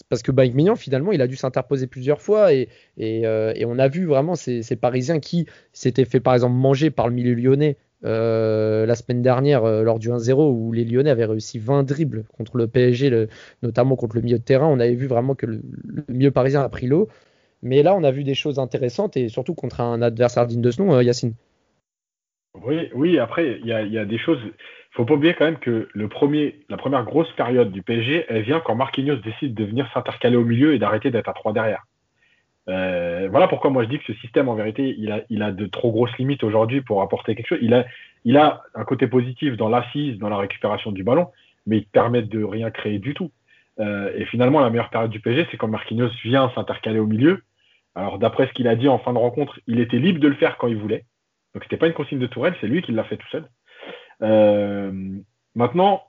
parce 0.09 0.21
que 0.21 0.31
Mike 0.31 0.53
Mignon, 0.53 0.75
finalement, 0.75 1.11
il 1.11 1.21
a 1.21 1.27
dû 1.27 1.35
s'interposer 1.35 1.87
plusieurs 1.87 2.21
fois 2.21 2.53
et, 2.53 2.69
et, 2.97 3.25
on 3.65 3.79
a 3.79 3.87
vu 3.87 4.05
vraiment 4.05 4.35
ces, 4.35 4.75
Parisiens 4.75 5.19
qui 5.19 5.47
s'étaient 5.71 6.05
fait 6.05 6.19
par 6.19 6.33
exemple 6.33 6.55
manger 6.55 6.89
par 6.89 7.07
le 7.07 7.13
milieu 7.13 7.33
lyonnais 7.33 7.77
euh, 8.05 8.85
la 8.85 8.95
semaine 8.95 9.21
dernière 9.21 9.63
euh, 9.63 9.81
lors 9.83 9.97
du 9.97 10.09
1-0 10.09 10.33
où 10.33 10.73
les 10.73 10.83
Lyonnais 10.83 11.09
avaient 11.09 11.25
réussi 11.25 11.57
20 11.57 11.83
dribbles 11.83 12.25
contre 12.35 12.57
le 12.57 12.67
PSG, 12.67 13.27
notamment 13.61 13.95
contre 13.95 14.17
le 14.17 14.21
milieu 14.21 14.37
de 14.37 14.43
terrain. 14.43 14.67
On 14.67 14.79
avait 14.79 14.95
vu 14.95 15.07
vraiment 15.07 15.35
que 15.35 15.45
le, 15.45 15.61
milieu 16.09 16.31
parisien 16.31 16.61
a 16.61 16.69
pris 16.69 16.87
l'eau. 16.87 17.07
Mais 17.61 17.81
là, 17.81 17.95
on 17.95 18.03
a 18.03 18.11
vu 18.11 18.25
des 18.25 18.33
choses 18.33 18.59
intéressantes 18.59 19.15
et 19.15 19.29
surtout 19.29 19.53
contre 19.53 19.79
un 19.79 20.01
adversaire 20.01 20.45
digne 20.47 20.61
de 20.61 20.69
ce 20.69 20.81
nom, 20.81 20.93
euh, 20.93 21.03
Yacine. 21.03 21.33
Oui, 22.61 22.89
oui, 22.93 23.17
après, 23.19 23.59
il 23.61 23.67
y 23.67 23.97
a, 23.97 24.05
des 24.05 24.17
choses. 24.17 24.39
Faut 24.93 25.05
pas 25.05 25.15
oublier 25.15 25.33
quand 25.33 25.45
même 25.45 25.57
que 25.57 25.89
le 25.91 26.07
premier, 26.07 26.59
la 26.69 26.77
première 26.77 27.03
grosse 27.03 27.31
période 27.31 27.71
du 27.71 27.81
PSG, 27.81 28.25
elle 28.29 28.43
vient 28.43 28.59
quand 28.59 28.75
Marquinhos 28.75 29.15
décide 29.17 29.55
de 29.55 29.65
venir 29.65 29.89
s'intercaler 29.91 30.35
au 30.35 30.45
milieu 30.45 30.75
et 30.75 30.79
d'arrêter 30.79 31.09
d'être 31.09 31.29
à 31.29 31.33
3 31.33 31.51
derrière. 31.51 31.83
Euh, 32.69 33.27
voilà 33.29 33.47
pourquoi 33.47 33.71
moi 33.71 33.83
je 33.83 33.89
dis 33.89 33.97
que 33.97 34.05
ce 34.05 34.13
système, 34.19 34.47
en 34.49 34.55
vérité, 34.55 34.95
il 34.97 35.11
a, 35.11 35.21
il 35.29 35.41
a 35.41 35.51
de 35.51 35.65
trop 35.65 35.91
grosses 35.91 36.15
limites 36.17 36.43
aujourd'hui 36.43 36.81
pour 36.81 37.01
apporter 37.01 37.35
quelque 37.35 37.47
chose. 37.47 37.59
Il 37.61 37.73
a, 37.73 37.85
il 38.23 38.37
a 38.37 38.61
un 38.75 38.85
côté 38.85 39.07
positif 39.07 39.57
dans 39.57 39.67
l'assise, 39.67 40.19
dans 40.19 40.29
la 40.29 40.37
récupération 40.37 40.91
du 40.91 41.03
ballon, 41.03 41.27
mais 41.65 41.77
il 41.77 41.85
permet 41.87 42.21
de 42.21 42.43
rien 42.43 42.69
créer 42.69 42.99
du 42.99 43.15
tout. 43.15 43.31
Euh, 43.79 44.13
et 44.15 44.25
finalement, 44.25 44.59
la 44.59 44.69
meilleure 44.69 44.91
période 44.91 45.09
du 45.09 45.19
PSG, 45.19 45.47
c'est 45.49 45.57
quand 45.57 45.67
Marquinhos 45.67 46.11
vient 46.23 46.51
s'intercaler 46.53 46.99
au 46.99 47.07
milieu. 47.07 47.41
Alors, 47.95 48.19
d'après 48.19 48.47
ce 48.47 48.53
qu'il 48.53 48.67
a 48.67 48.75
dit 48.75 48.87
en 48.87 48.99
fin 48.99 49.13
de 49.13 49.17
rencontre, 49.17 49.59
il 49.65 49.79
était 49.79 49.97
libre 49.97 50.19
de 50.19 50.27
le 50.27 50.35
faire 50.35 50.57
quand 50.57 50.67
il 50.67 50.77
voulait. 50.77 51.05
Donc, 51.55 51.63
c'était 51.63 51.77
pas 51.77 51.87
une 51.87 51.93
consigne 51.93 52.19
de 52.19 52.27
Tourelle, 52.27 52.55
c'est 52.61 52.67
lui 52.67 52.83
qui 52.83 52.91
l'a 52.91 53.03
fait 53.03 53.17
tout 53.17 53.27
seul. 53.31 53.47
Euh, 54.23 54.91
maintenant, 55.55 56.03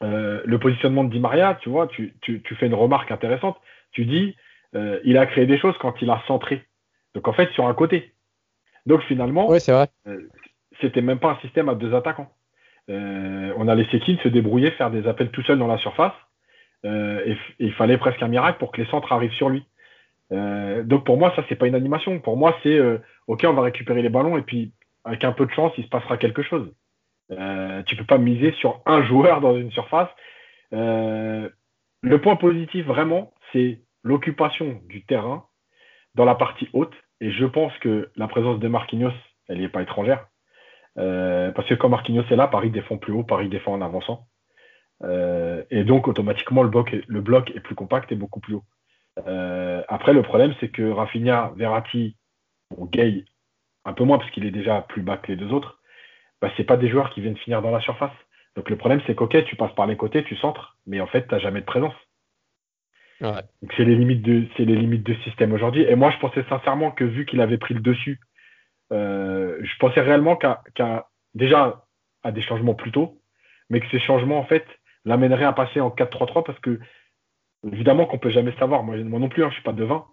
le 0.00 0.56
positionnement 0.58 1.04
de 1.04 1.10
Di 1.10 1.20
Maria, 1.20 1.58
tu 1.60 1.68
vois, 1.68 1.86
tu, 1.86 2.14
tu, 2.22 2.42
tu 2.42 2.54
fais 2.56 2.66
une 2.66 2.74
remarque 2.74 3.10
intéressante. 3.12 3.56
Tu 3.92 4.04
dis, 4.04 4.34
euh, 4.74 5.00
il 5.04 5.18
a 5.18 5.26
créé 5.26 5.46
des 5.46 5.58
choses 5.58 5.76
quand 5.80 6.00
il 6.00 6.10
a 6.10 6.22
centré. 6.26 6.64
Donc 7.14 7.28
en 7.28 7.32
fait, 7.32 7.50
sur 7.52 7.66
un 7.66 7.74
côté. 7.74 8.12
Donc 8.86 9.02
finalement, 9.02 9.48
ouais, 9.48 9.60
c'est 9.60 9.72
vrai. 9.72 9.88
Euh, 10.06 10.28
c'était 10.80 11.02
même 11.02 11.18
pas 11.18 11.32
un 11.32 11.38
système 11.40 11.68
à 11.68 11.74
deux 11.74 11.94
attaquants. 11.94 12.32
Euh, 12.90 13.52
on 13.56 13.68
a 13.68 13.74
laissé 13.74 14.00
Keane 14.00 14.18
se 14.18 14.28
débrouiller, 14.28 14.70
faire 14.72 14.90
des 14.90 15.06
appels 15.06 15.30
tout 15.30 15.42
seul 15.42 15.58
dans 15.58 15.66
la 15.66 15.78
surface. 15.78 16.14
et, 16.84 17.36
il 17.58 17.72
fallait 17.74 17.98
presque 17.98 18.22
un 18.22 18.28
miracle 18.28 18.58
pour 18.58 18.72
que 18.72 18.80
les 18.80 18.88
centres 18.88 19.12
arrivent 19.12 19.32
sur 19.34 19.50
lui. 19.50 19.64
donc 20.30 21.04
pour 21.04 21.16
moi, 21.16 21.32
ça 21.36 21.44
c'est 21.48 21.54
pas 21.54 21.66
une 21.66 21.76
animation. 21.76 22.18
Pour 22.18 22.36
moi, 22.36 22.56
c'est 22.62 22.80
ok, 23.28 23.44
on 23.44 23.52
va 23.52 23.62
récupérer 23.62 24.02
les 24.02 24.08
ballons 24.08 24.36
et 24.36 24.42
puis 24.42 24.72
avec 25.04 25.22
un 25.22 25.32
peu 25.32 25.46
de 25.46 25.52
chance, 25.52 25.72
il 25.78 25.84
se 25.84 25.88
passera 25.88 26.16
quelque 26.16 26.42
chose. 26.42 26.72
Tu 27.86 27.96
peux 27.96 28.04
pas 28.04 28.18
miser 28.18 28.52
sur 28.52 28.82
un 28.86 29.02
joueur 29.04 29.40
dans 29.40 29.56
une 29.56 29.70
surface. 29.70 30.10
le 30.72 31.50
point 32.20 32.36
positif 32.36 32.86
vraiment, 32.86 33.32
c'est 33.52 33.80
l'occupation 34.02 34.80
du 34.88 35.04
terrain 35.04 35.46
dans 36.14 36.24
la 36.24 36.34
partie 36.34 36.68
haute. 36.72 36.94
Et 37.20 37.30
je 37.30 37.44
pense 37.44 37.72
que 37.78 38.10
la 38.16 38.28
présence 38.28 38.58
de 38.58 38.68
Marquinhos, 38.68 39.12
elle 39.48 39.58
n'y 39.58 39.64
est 39.64 39.68
pas 39.68 39.82
étrangère. 39.82 40.26
Euh, 40.98 41.52
parce 41.52 41.68
que 41.68 41.74
quand 41.74 41.88
Marquinhos 41.88 42.24
est 42.30 42.36
là, 42.36 42.48
Paris 42.48 42.70
défend 42.70 42.98
plus 42.98 43.12
haut, 43.12 43.24
Paris 43.24 43.48
défend 43.48 43.72
en 43.74 43.80
avançant. 43.80 44.26
Euh, 45.04 45.62
et 45.70 45.84
donc, 45.84 46.08
automatiquement, 46.08 46.62
le 46.62 46.68
bloc, 46.68 46.92
est, 46.92 47.60
plus 47.60 47.74
compact 47.74 48.12
et 48.12 48.16
beaucoup 48.16 48.40
plus 48.40 48.54
haut. 48.54 48.64
Euh, 49.26 49.82
après, 49.88 50.12
le 50.12 50.22
problème, 50.22 50.54
c'est 50.60 50.68
que 50.68 50.90
Rafinha, 50.90 51.52
Verratti, 51.56 52.16
bon, 52.70 52.86
Gay, 52.86 53.24
un 53.84 53.92
peu 53.92 54.04
moins 54.04 54.18
parce 54.18 54.30
qu'il 54.30 54.46
est 54.46 54.50
déjà 54.50 54.82
plus 54.82 55.02
bas 55.02 55.16
que 55.16 55.28
les 55.28 55.36
deux 55.36 55.52
autres, 55.52 55.80
bah, 56.42 56.50
c'est 56.56 56.64
pas 56.64 56.76
des 56.76 56.88
joueurs 56.88 57.10
qui 57.10 57.20
viennent 57.20 57.36
finir 57.36 57.62
dans 57.62 57.70
la 57.70 57.80
surface. 57.80 58.12
Donc 58.56 58.68
le 58.68 58.76
problème, 58.76 59.00
c'est 59.06 59.14
qu'ok, 59.14 59.44
tu 59.44 59.56
passes 59.56 59.74
par 59.74 59.86
les 59.86 59.96
côtés, 59.96 60.24
tu 60.24 60.36
centres, 60.36 60.76
mais 60.86 61.00
en 61.00 61.06
fait, 61.06 61.26
tu 61.26 61.34
n'as 61.34 61.40
jamais 61.40 61.60
de 61.60 61.66
présence. 61.66 61.94
Donc 63.62 63.72
c'est 63.76 63.84
les 63.84 63.94
limites 63.94 64.22
de 64.22 64.46
c'est 64.56 64.64
les 64.64 64.74
limites 64.74 65.04
de 65.04 65.14
système 65.22 65.52
aujourd'hui. 65.52 65.82
Et 65.82 65.94
moi, 65.94 66.10
je 66.10 66.18
pensais 66.18 66.44
sincèrement 66.48 66.90
que 66.90 67.04
vu 67.04 67.24
qu'il 67.24 67.40
avait 67.40 67.56
pris 67.56 67.72
le 67.72 67.80
dessus, 67.80 68.18
euh, 68.92 69.58
je 69.62 69.78
pensais 69.78 70.00
réellement 70.00 70.36
qu'à 70.36 71.08
déjà 71.34 71.84
à 72.24 72.32
des 72.32 72.42
changements 72.42 72.74
plus 72.74 72.90
tôt, 72.90 73.20
mais 73.70 73.78
que 73.78 73.88
ces 73.90 74.00
changements 74.00 74.40
en 74.40 74.44
fait 74.44 74.66
l'amèneraient 75.04 75.44
à 75.44 75.52
passer 75.52 75.80
en 75.80 75.90
4-3-3 75.90 76.44
parce 76.44 76.58
que 76.58 76.80
évidemment 77.64 78.06
qu'on 78.06 78.18
peut 78.18 78.30
jamais 78.30 78.52
savoir. 78.58 78.82
Moi, 78.82 78.96
moi 78.96 79.20
non 79.20 79.28
plus, 79.28 79.44
hein, 79.44 79.48
je 79.50 79.54
suis 79.54 79.62
pas 79.62 79.72
devin. 79.72 80.04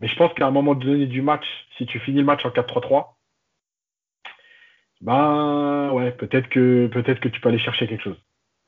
Mais 0.00 0.08
je 0.08 0.16
pense 0.16 0.34
qu'à 0.34 0.46
un 0.46 0.50
moment 0.50 0.74
donné 0.74 1.06
du 1.06 1.22
match, 1.22 1.46
si 1.76 1.86
tu 1.86 2.00
finis 2.00 2.18
le 2.18 2.24
match 2.24 2.44
en 2.44 2.50
4-3-3, 2.50 3.17
ben 5.00 5.90
ouais, 5.92 6.12
peut-être 6.12 6.48
que 6.48 6.88
peut-être 6.88 7.20
que 7.20 7.28
tu 7.28 7.40
peux 7.40 7.48
aller 7.48 7.58
chercher 7.58 7.86
quelque 7.86 8.02
chose. 8.02 8.20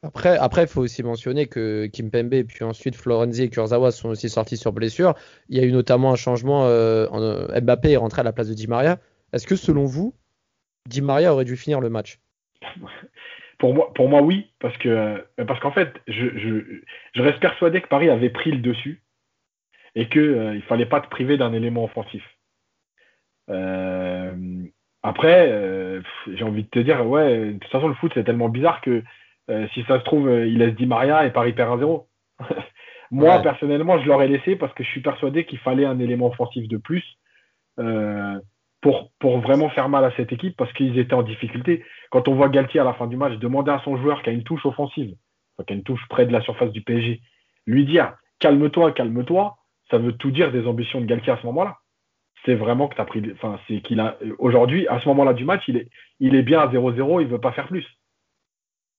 Après, 0.03 0.39
après, 0.39 0.63
il 0.63 0.69
faut 0.69 0.81
aussi 0.81 1.03
mentionner 1.03 1.47
que 1.47 1.87
Kim 1.87 2.11
Pembe 2.11 2.43
puis 2.45 2.65
ensuite 2.65 2.97
Florenzi 2.97 3.43
et 3.43 3.51
Kurzawa 3.51 3.91
sont 3.91 4.09
aussi 4.09 4.31
sortis 4.31 4.57
sur 4.57 4.73
blessure. 4.73 5.15
Il 5.49 5.59
y 5.59 5.61
a 5.61 5.65
eu 5.65 5.73
notamment 5.73 6.11
un 6.11 6.17
changement. 6.17 6.65
Euh, 6.67 7.07
euh, 7.13 7.61
Mbappé 7.61 7.93
est 7.93 7.97
rentré 7.99 8.21
à 8.21 8.25
la 8.25 8.33
place 8.33 8.49
de 8.49 8.55
Di 8.55 8.67
Maria. 8.67 8.99
Est-ce 9.35 9.47
que 9.47 9.57
selon 9.57 9.85
vous, 9.85 10.15
Di 10.89 11.03
Maria 11.03 11.35
aurait 11.35 11.45
dû 11.45 11.57
finir 11.57 11.81
le 11.81 11.91
match? 11.91 12.19
Pour 13.59 13.75
moi, 13.75 13.93
pour 13.93 14.09
moi, 14.09 14.23
oui, 14.23 14.51
parce 14.59 14.77
que 14.79 14.89
euh, 14.89 15.45
parce 15.47 15.61
qu'en 15.61 15.73
fait, 15.73 15.93
je, 16.09 16.39
je, 16.39 16.81
je, 17.15 17.23
reste 17.23 17.41
persuadé 17.41 17.83
que 17.83 17.89
Paris 17.89 18.09
avait 18.09 18.31
pris 18.31 18.53
le 18.53 18.63
dessus 18.63 19.03
et 19.95 20.09
qu'il 20.09 20.23
ne 20.23 20.55
il 20.55 20.63
fallait 20.63 20.87
pas 20.87 21.03
te 21.03 21.11
priver 21.11 21.37
d'un 21.37 21.53
élément 21.53 21.85
offensif. 21.85 22.25
Après, 25.03 26.01
j'ai 26.27 26.45
envie 26.45 26.65
de 26.65 26.69
te 26.69 26.79
dire, 26.79 27.07
ouais, 27.07 27.53
de 27.53 27.59
toute 27.59 27.71
façon, 27.71 27.89
le 27.89 27.95
foot 27.95 28.13
c'est 28.15 28.25
tellement 28.25 28.49
bizarre 28.49 28.81
que 28.81 29.03
euh, 29.51 29.67
si 29.75 29.83
ça 29.85 29.99
se 29.99 30.05
trouve, 30.05 30.29
euh, 30.29 30.47
il 30.47 30.59
laisse 30.59 30.75
Di 30.75 30.87
Maria 30.87 31.27
et 31.27 31.31
Paris 31.31 31.53
perd 31.53 31.81
1-0. 31.81 32.07
Moi, 33.11 33.41
personnellement, 33.41 34.01
je 34.01 34.07
l'aurais 34.07 34.29
laissé 34.29 34.55
parce 34.55 34.73
que 34.75 34.85
je 34.85 34.89
suis 34.89 35.03
persuadé 35.03 35.45
qu'il 35.45 35.59
fallait 35.59 35.85
un 35.85 35.99
élément 35.99 36.29
offensif 36.29 36.69
de 36.69 36.77
plus 36.77 37.05
euh, 37.81 38.39
pour, 38.81 39.11
pour 39.19 39.41
vraiment 39.41 39.69
faire 39.71 39.89
mal 39.89 40.05
à 40.05 40.13
cette 40.17 40.33
équipe 40.33 40.57
parce 40.57 40.73
qu'ils 40.75 40.97
étaient 40.97 41.15
en 41.15 41.25
difficulté. 41.25 41.85
Quand 42.11 42.29
on 42.29 42.37
voit 42.37 42.49
Galtier 42.49 42.79
à 42.79 42.85
la 42.85 42.95
fin 42.95 43.09
du 43.09 43.17
match 43.17 43.37
demander 43.39 43.73
à 43.73 43.81
son 43.85 43.97
joueur 43.97 44.23
qui 44.23 44.31
a 44.31 44.33
une 44.33 44.45
touche 44.45 44.65
offensive, 44.65 45.17
qui 45.67 45.73
a 45.73 45.77
une 45.77 45.83
touche 45.83 46.07
près 46.09 46.25
de 46.25 46.33
la 46.33 46.41
surface 46.43 46.71
du 46.71 46.83
PSG, 46.83 47.21
lui 47.67 47.85
dire 47.85 48.15
calme-toi, 48.39 48.93
calme-toi, 48.93 49.57
ça 49.91 49.99
veut 49.99 50.13
tout 50.13 50.31
dire 50.31 50.53
des 50.53 50.67
ambitions 50.69 51.01
de 51.01 51.07
Galtier 51.07 51.33
à 51.33 51.39
ce 51.39 51.47
moment-là. 51.47 51.79
C'est 52.45 52.55
vraiment 52.55 52.89
que 52.89 52.95
tu 52.95 53.01
as 53.01 53.05
pris. 53.05 53.23
Enfin, 53.35 53.59
c'est 53.69 53.81
qu'il 53.83 54.01
a. 54.01 54.19
Aujourd'hui, 54.39 54.87
à 54.89 55.01
ce 55.01 55.09
moment-là 55.09 55.35
du 55.35 55.45
match, 55.45 55.63
il 55.69 55.77
est, 55.77 55.89
il 56.21 56.35
est 56.35 56.43
bien 56.43 56.61
à 56.61 56.69
0-0, 56.69 57.21
il 57.21 57.29
veut 57.29 57.41
pas 57.41 57.53
faire 57.53 57.69
plus. 57.69 57.87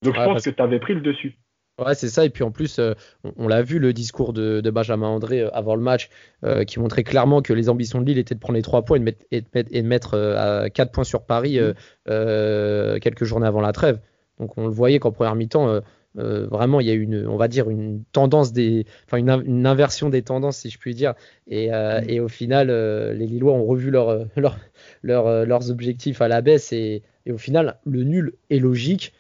Donc 0.04 0.16
je 0.16 0.24
pense 0.24 0.44
que 0.44 0.50
tu 0.50 0.62
avais 0.62 0.80
pris 0.80 0.94
le 0.94 1.02
dessus. 1.02 1.38
Ouais, 1.80 1.96
c'est 1.96 2.10
ça. 2.10 2.26
Et 2.26 2.30
puis 2.30 2.44
en 2.44 2.52
plus, 2.52 2.80
euh, 2.80 2.94
on, 3.38 3.48
l'a 3.48 3.62
vu 3.64 3.80
le 3.80 3.94
discours 3.94 4.34
de, 4.34 4.62
Benjamin 4.70 5.08
André 5.08 5.42
euh, 5.42 5.50
avant 5.54 5.76
le 5.76 5.82
match, 5.82 6.10
euh, 6.44 6.64
qui 6.64 6.80
montrait 6.80 7.04
clairement 7.04 7.42
que 7.42 7.54
les 7.54 7.70
ambitions 7.70 8.02
de 8.02 8.06
Lille 8.06 8.18
étaient 8.18 8.36
de 8.36 8.40
prendre 8.40 8.58
les 8.58 8.62
trois 8.62 8.84
points 8.84 8.98
et 8.98 9.00
de 9.00 9.06
mettre, 9.06 9.26
et 9.32 9.82
de 9.82 9.88
mettre, 9.88 10.18
à 10.18 10.70
4 10.70 10.92
points 10.92 11.04
sur 11.04 11.26
Paris 11.26 11.60
mm. 11.60 13.00
quelques 13.00 13.24
journées 13.24 13.48
avant 13.48 13.62
la 13.62 13.72
trêve. 13.72 14.00
Donc 14.40 14.58
on 14.58 14.66
le 14.66 14.74
voyait 14.74 15.00
qu'en 15.00 15.12
première 15.12 15.36
mi-temps, 15.36 15.82
vraiment, 16.16 16.80
il 16.80 16.88
y 16.88 16.92
a 16.92 16.94
une, 16.94 17.26
on 17.28 17.38
va 17.38 17.48
dire, 17.48 17.70
une 17.70 18.04
tendance 18.12 18.54
des, 18.54 18.86
enfin 19.06 19.18
une, 19.18 19.66
inversion 19.66 20.10
des 20.10 20.22
tendances, 20.22 20.58
si 20.58 20.70
je 20.70 20.78
puis 20.78 20.94
dire. 20.94 21.14
Et, 21.48 21.70
mm. 21.70 22.04
et 22.08 22.20
au 22.20 22.28
final, 22.28 22.68
les 22.68 23.26
Lillois 23.28 23.54
ont 23.54 23.66
revu 23.66 23.92
leur, 23.92 24.26
leur, 24.36 25.46
leurs 25.46 25.72
objectifs 25.72 26.22
à 26.22 26.28
la 26.28 26.42
baisse. 26.42 26.74
Et, 26.74 27.04
et 27.26 27.32
au 27.32 27.38
final, 27.38 27.80
le 27.86 28.04
nul 28.04 28.34
est 28.50 28.60
logique 28.60 29.14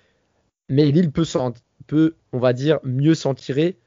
mais 0.71 0.85
Lille 0.85 1.11
peut, 1.11 1.25
peut, 1.85 2.15
on 2.31 2.39
va 2.39 2.53
dire, 2.53 2.79
mieux 2.83 3.13
s'en 3.13 3.35
tirer 3.35 3.77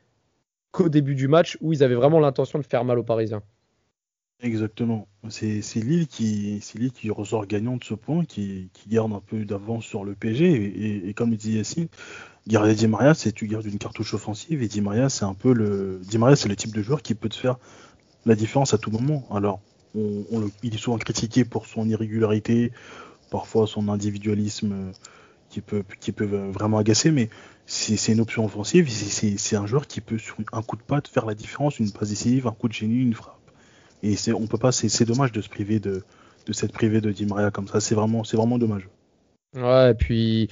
qu'au 0.71 0.91
début 0.91 1.15
du 1.15 1.29
match 1.29 1.57
où 1.63 1.73
ils 1.73 1.83
avaient 1.83 1.95
vraiment 1.95 2.21
l'intention 2.21 2.59
de 2.59 2.65
faire 2.65 2.85
mal 2.85 2.99
aux 2.99 3.05
Parisiens. 3.05 3.43
Exactement. 4.45 5.09
C'est 5.31 5.63
Lille, 5.77 6.07
qui, 6.07 6.61
ressort 7.09 7.47
gagnant 7.47 7.79
de 7.79 7.85
ce 7.85 7.95
point, 7.95 8.27
qui, 8.27 8.69
garde 8.89 9.15
un 9.15 9.23
peu 9.27 9.47
d'avance 9.47 9.87
sur 9.87 10.05
le 10.05 10.15
PG. 10.15 11.09
Et, 11.09 11.15
comme 11.15 11.33
il 11.33 11.39
dit 11.39 11.53
Yacine, 11.53 11.89
garder 12.47 12.75
Di 12.75 12.87
Maria, 12.87 13.15
c'est 13.15 13.33
tu 13.33 13.47
gardes 13.47 13.65
une 13.65 13.79
cartouche 13.79 14.13
offensive. 14.13 14.63
Et 14.63 14.69
Di 14.69 14.83
Maria, 14.83 15.09
c'est 15.09 15.25
un 15.25 15.33
peu 15.33 15.55
le. 15.55 15.99
Di 16.03 16.19
Maria, 16.19 16.37
c'est 16.37 16.51
le 16.51 16.57
type 16.57 16.75
de 16.75 16.83
joueur 16.83 17.01
qui 17.01 17.15
peut 17.15 17.31
te 17.31 17.37
faire 17.37 17.57
la 18.27 18.35
différence 18.35 18.75
à 18.75 18.79
tout 18.79 18.91
moment. 18.91 19.27
Alors, 19.31 19.63
il 19.95 20.75
est 20.75 20.79
souvent 20.79 20.99
critiqué 20.99 21.47
pour 21.47 21.65
son 21.65 21.89
irrégularité, 21.89 22.71
parfois 23.31 23.67
son 23.67 23.89
individualisme 23.89 24.93
qui 25.49 25.63
peut, 25.63 25.85
qui 26.01 26.13
peut 26.13 26.27
vraiment 26.27 26.77
agacer, 26.77 27.11
mais 27.11 27.31
c'est 27.65 28.13
une 28.13 28.21
option 28.21 28.45
offensive. 28.45 28.91
C'est 28.91 29.57
un 29.57 29.65
joueur 29.65 29.87
qui 29.87 30.03
peut, 30.03 30.19
sur 30.19 30.37
un 30.53 30.61
coup 30.61 30.77
de 30.77 30.83
patte, 30.83 31.09
faire 31.09 31.25
la 31.25 31.35
différence, 31.35 31.79
une 31.79 31.91
passe 31.91 32.11
décisive, 32.11 32.47
un 32.47 32.53
coup 32.53 32.69
de 32.69 32.75
génie, 32.75 33.01
une 33.01 33.15
frappe. 33.15 33.41
Et 34.05 34.33
on 34.33 34.47
peut 34.47 34.59
pas, 34.59 34.73
c'est 34.73 35.05
dommage 35.05 35.33
de 35.33 35.41
se 35.41 35.49
priver 35.49 35.81
de, 35.81 36.03
de 36.47 36.53
cette 36.53 36.73
privée 36.73 37.01
de 37.01 37.11
Di 37.11 37.27
Maria 37.27 37.51
comme 37.51 37.67
ça. 37.69 37.81
C'est 37.81 37.95
vraiment, 37.95 38.23
vraiment 38.23 38.59
dommage. 38.59 38.89
Ouais, 39.55 39.93
et 39.93 39.95
puis 39.95 40.49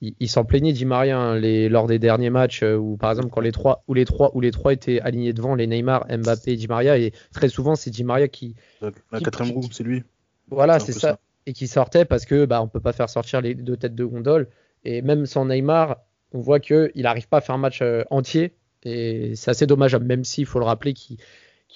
il, 0.00 0.28
s'en 0.28 0.44
plaignait 0.44 0.72
Di 0.72 0.84
Maria 0.84 1.18
hein, 1.18 1.38
les, 1.38 1.68
lors 1.68 1.86
des 1.86 1.98
derniers 1.98 2.30
matchs 2.30 2.62
euh, 2.62 2.76
où 2.76 2.96
par 2.96 3.10
exemple 3.10 3.30
quand 3.30 3.40
les 3.40 3.52
trois 3.52 3.82
ou 3.88 3.94
les 3.94 4.04
trois 4.04 4.30
ou 4.36 4.40
les 4.40 4.52
trois 4.52 4.72
étaient 4.72 5.00
alignés 5.00 5.32
devant 5.32 5.54
les 5.54 5.66
Neymar, 5.66 6.06
Mbappé 6.08 6.52
et 6.52 6.56
Di 6.56 6.68
Maria 6.68 6.96
et 6.98 7.12
très 7.32 7.48
souvent 7.48 7.74
c'est 7.74 7.90
Di 7.90 8.04
Maria 8.04 8.28
qui 8.28 8.54
la, 8.80 9.20
quatrième 9.20 9.54
roue, 9.54 9.64
c'est 9.72 9.82
lui. 9.82 10.04
Voilà, 10.50 10.78
c'est 10.78 10.92
ça 10.92 11.18
et 11.46 11.52
qui 11.52 11.68
sortait 11.68 12.04
parce 12.04 12.24
que 12.24 12.46
bah, 12.46 12.62
on 12.62 12.68
peut 12.68 12.80
pas 12.80 12.92
faire 12.92 13.08
sortir 13.08 13.40
les 13.40 13.54
deux 13.54 13.76
têtes 13.76 13.94
de 13.94 14.04
gondole. 14.04 14.48
Et 14.84 15.02
même 15.02 15.26
sans 15.26 15.46
Neymar, 15.46 15.98
on 16.32 16.40
voit 16.40 16.60
qu'il 16.60 16.90
n'arrive 16.96 17.28
pas 17.28 17.38
à 17.38 17.40
faire 17.40 17.54
un 17.54 17.58
match 17.58 17.80
euh, 17.82 18.04
entier. 18.10 18.52
Et 18.82 19.34
c'est 19.34 19.50
assez 19.50 19.66
dommage, 19.66 19.96
même 19.96 20.24
s'il 20.24 20.46
faut 20.46 20.58
le 20.58 20.64
rappeler 20.64 20.92
qu'il 20.92 21.16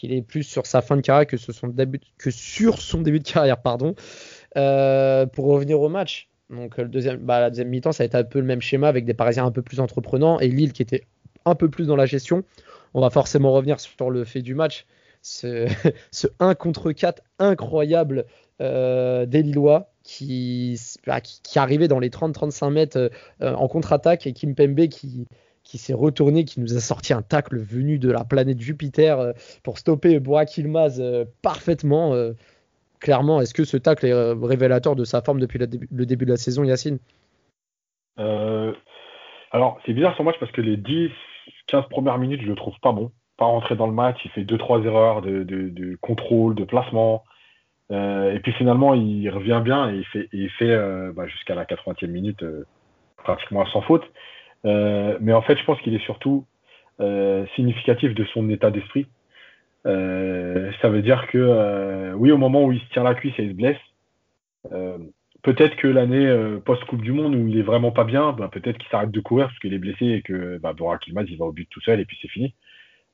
est 0.06 0.22
plus 0.22 0.42
sur 0.42 0.66
sa 0.66 0.80
fin 0.80 0.96
de 0.96 1.00
carrière 1.00 1.26
que, 1.26 1.36
sur 1.36 1.54
son 1.54 1.68
début 1.68 3.18
de 3.18 3.28
carrière. 3.28 3.60
pardon. 3.60 3.94
Euh, 4.56 5.26
pour 5.26 5.46
revenir 5.46 5.80
au 5.80 5.88
match, 5.88 6.28
donc 6.50 6.80
bah, 6.80 7.40
la 7.40 7.50
deuxième 7.50 7.68
mi-temps, 7.68 7.92
ça 7.92 8.02
a 8.02 8.06
été 8.06 8.16
un 8.16 8.24
peu 8.24 8.38
le 8.38 8.46
même 8.46 8.62
schéma 8.62 8.88
avec 8.88 9.04
des 9.04 9.14
Parisiens 9.14 9.44
un 9.44 9.50
peu 9.50 9.62
plus 9.62 9.80
entreprenants 9.80 10.40
et 10.40 10.48
Lille 10.48 10.72
qui 10.72 10.82
était 10.82 11.04
un 11.44 11.54
peu 11.54 11.68
plus 11.68 11.86
dans 11.86 11.96
la 11.96 12.06
gestion. 12.06 12.44
On 12.94 13.00
va 13.00 13.10
forcément 13.10 13.52
revenir 13.52 13.78
sur 13.80 14.10
le 14.10 14.24
fait 14.24 14.42
du 14.42 14.54
match. 14.54 14.86
Ce, 15.20 15.66
ce 16.10 16.26
1 16.38 16.54
contre 16.54 16.92
4 16.92 17.22
incroyable 17.38 18.24
euh, 18.60 19.26
des 19.26 19.42
Lillois 19.42 19.92
qui, 20.02 20.80
bah, 21.06 21.20
arrivait 21.56 21.88
dans 21.88 21.98
les 21.98 22.08
30-35 22.08 22.70
mètres 22.70 23.10
euh, 23.42 23.54
en 23.54 23.68
contre-attaque 23.68 24.26
et 24.26 24.32
Kim 24.32 24.54
Pembe 24.54 24.88
qui, 24.88 25.26
qui 25.68 25.78
s'est 25.78 25.94
retourné, 25.94 26.44
qui 26.44 26.60
nous 26.60 26.76
a 26.76 26.80
sorti 26.80 27.12
un 27.12 27.22
tacle 27.22 27.58
venu 27.58 27.98
de 27.98 28.10
la 28.10 28.24
planète 28.24 28.60
Jupiter 28.60 29.34
pour 29.62 29.78
stopper 29.78 30.18
Burak 30.18 30.56
Ilmaz 30.56 31.00
parfaitement. 31.42 32.14
clairement, 32.98 33.40
est-ce 33.40 33.54
que 33.54 33.64
ce 33.64 33.76
tacle 33.76 34.06
est 34.06 34.32
révélateur 34.32 34.96
de 34.96 35.04
sa 35.04 35.22
forme 35.22 35.38
depuis 35.38 35.58
le 35.58 36.06
début 36.06 36.24
de 36.24 36.30
la 36.30 36.36
saison, 36.38 36.64
Yacine? 36.64 36.98
Alors, 39.50 39.78
c'est 39.84 39.92
bizarre 39.92 40.16
son 40.16 40.24
match 40.24 40.36
parce 40.40 40.52
que 40.52 40.60
les 40.60 40.76
10-15 40.76 41.88
premières 41.88 42.18
minutes, 42.18 42.42
je 42.42 42.48
le 42.48 42.54
trouve 42.54 42.78
pas 42.80 42.92
bon. 42.92 43.12
Pas 43.36 43.46
rentré 43.46 43.76
dans 43.76 43.86
le 43.86 43.92
match, 43.92 44.18
il 44.24 44.30
fait 44.32 44.42
2-3 44.42 44.84
erreurs 44.84 45.22
de, 45.22 45.96
contrôle, 46.00 46.54
de 46.54 46.64
placement. 46.64 47.24
Euh, 47.90 48.34
et 48.34 48.40
puis 48.40 48.52
finalement, 48.52 48.94
il 48.94 49.28
revient 49.30 49.62
bien 49.64 49.90
et 49.90 50.02
il 50.32 50.50
fait, 50.50 50.70
euh, 50.70 51.12
bah, 51.14 51.26
jusqu'à 51.26 51.54
la 51.54 51.64
80e 51.64 52.06
minute 52.08 52.42
euh, 52.42 52.66
pratiquement 53.16 53.64
sans 53.66 53.80
faute. 53.82 54.04
Mais 54.64 55.32
en 55.32 55.42
fait, 55.42 55.56
je 55.56 55.64
pense 55.64 55.80
qu'il 55.80 55.94
est 55.94 56.04
surtout 56.04 56.44
significatif 57.54 58.14
de 58.14 58.24
son 58.26 58.48
état 58.50 58.70
d'esprit. 58.70 59.06
ça 59.84 60.88
veut 60.88 61.02
dire 61.02 61.26
que 61.28 62.12
oui, 62.14 62.32
au 62.32 62.38
moment 62.38 62.64
où 62.64 62.72
il 62.72 62.80
se 62.80 62.88
tient 62.90 63.04
la 63.04 63.14
cuisse 63.14 63.34
et 63.38 63.44
il 63.44 63.50
se 63.50 63.54
blesse, 63.54 63.76
peut-être 65.42 65.76
que 65.76 65.88
l'année 65.88 66.58
post-Coupe 66.64 67.02
du 67.02 67.12
Monde 67.12 67.34
où 67.34 67.46
il 67.48 67.58
est 67.58 67.62
vraiment 67.62 67.92
pas 67.92 68.04
bien, 68.04 68.32
bah, 68.32 68.48
peut-être 68.50 68.78
qu'il 68.78 68.88
s'arrête 68.90 69.10
de 69.10 69.20
courir 69.20 69.46
parce 69.46 69.58
qu'il 69.60 69.74
est 69.74 69.78
blessé 69.78 70.06
et 70.06 70.22
que 70.22 70.58
bah, 70.58 70.72
Borak 70.72 71.06
il 71.06 71.14
va 71.14 71.44
au 71.44 71.52
but 71.52 71.68
tout 71.70 71.80
seul 71.80 72.00
et 72.00 72.04
puis 72.04 72.18
c'est 72.20 72.28
fini. 72.28 72.54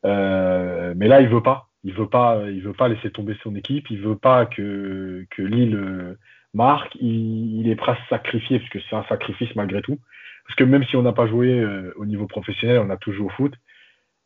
mais 0.03 1.09
là, 1.09 1.21
il 1.21 1.29
veut 1.29 1.43
pas 1.43 1.69
il 1.85 1.93
veut 1.93 2.09
pas, 2.09 2.43
il 2.49 2.63
veut 2.63 2.73
pas 2.73 2.89
laisser 2.89 3.11
tomber 3.11 3.37
son 3.43 3.55
équipe, 3.55 3.91
il 3.91 4.01
veut 4.01 4.17
pas 4.17 4.47
que, 4.47 5.27
que 5.31 5.43
Lille 5.43 5.77
euh, 5.77 6.19
marque, 6.55 6.97
il, 6.97 7.69
est 7.69 7.77
presque 7.77 8.01
sacrifié 8.09 8.59
parce 8.59 8.71
que 8.71 8.79
c'est 8.89 8.97
un 8.97 9.05
sacrifice 9.05 9.55
malgré 9.55 9.83
tout. 9.83 9.99
Parce 10.47 10.57
que 10.57 10.65
même 10.65 10.85
si 10.85 10.97
on 10.97 11.03
n'a 11.03 11.13
pas 11.13 11.27
joué 11.27 11.49
euh, 11.49 11.93
au 11.97 12.07
niveau 12.07 12.27
professionnel, 12.27 12.79
on 12.79 12.91
a 12.91 12.97
toujours 12.97 13.31
joué 13.31 13.45
au 13.45 13.49
foot. 13.49 13.55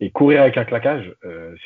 Et 0.00 0.10
courir 0.12 0.42
avec 0.42 0.56
un 0.56 0.64
claquage, 0.64 1.12
euh, 1.24 1.56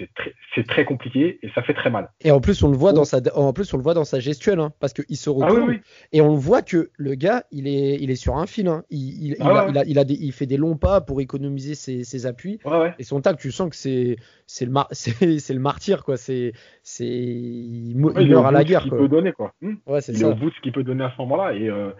c'est 0.54 0.66
très, 0.66 0.86
compliqué 0.86 1.38
et 1.42 1.50
ça 1.50 1.60
fait 1.60 1.74
très 1.74 1.90
mal. 1.90 2.10
Et 2.22 2.30
en 2.30 2.40
plus, 2.40 2.62
on 2.62 2.70
le 2.70 2.78
voit 2.78 2.94
dans 2.94 3.04
sa, 3.04 3.20
en 3.34 3.52
plus, 3.52 3.74
on 3.74 3.76
le 3.76 3.82
voit 3.82 3.92
dans 3.92 4.06
sa 4.06 4.20
gestuelle, 4.20 4.58
hein, 4.58 4.72
parce 4.80 4.94
qu'il 4.94 5.18
se 5.18 5.28
ah 5.28 5.34
retourne 5.34 5.80
et 6.12 6.22
on 6.22 6.34
voit 6.34 6.62
que 6.62 6.88
le 6.96 7.14
gars, 7.14 7.44
il 7.50 7.68
est, 7.68 7.98
il 8.00 8.10
est 8.10 8.16
sur 8.16 8.38
un 8.38 8.46
fil. 8.46 8.68
Hein. 8.68 8.84
Il, 8.88 9.34
il, 9.34 9.36
ah 9.38 9.66
a, 9.66 9.84
il, 9.84 9.98
a, 9.98 10.04
il, 10.08 10.32
fait 10.32 10.46
des 10.46 10.56
longs 10.56 10.78
pas 10.78 11.02
pour 11.02 11.20
économiser 11.20 11.74
ses, 11.74 12.24
appuis. 12.24 12.58
et 12.98 13.04
son 13.04 13.20
tac, 13.20 13.36
tu 13.36 13.50
sens 13.50 13.68
que 13.68 13.76
c'est, 13.76 14.16
c'est 14.46 14.64
le, 14.64 14.72
martyr, 15.60 16.02
quoi. 16.02 16.16
C'est, 16.16 16.54
c'est, 16.82 17.04
il, 17.04 17.94
meurt 17.98 18.46
à 18.46 18.50
la 18.50 18.64
guerre. 18.64 18.84
Il 18.86 18.92
peut 18.92 19.08
donner, 19.08 19.32
quoi. 19.32 19.52
Hmm. 19.60 19.74
Ouais, 19.84 20.00
c'est 20.00 20.18
est 20.18 20.24
au 20.24 20.34
bout 20.34 20.48
de 20.48 20.54
ce 20.54 20.60
qu'il 20.62 20.72
peut 20.72 20.84
donner 20.84 21.04
à 21.04 21.12
ce 21.14 21.20
moment-là. 21.20 21.52
Et, 21.52 21.68
euh, 21.68 21.90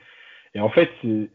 et 0.55 0.61
en 0.61 0.71
fait, 0.71 0.89
c'est 1.03 1.29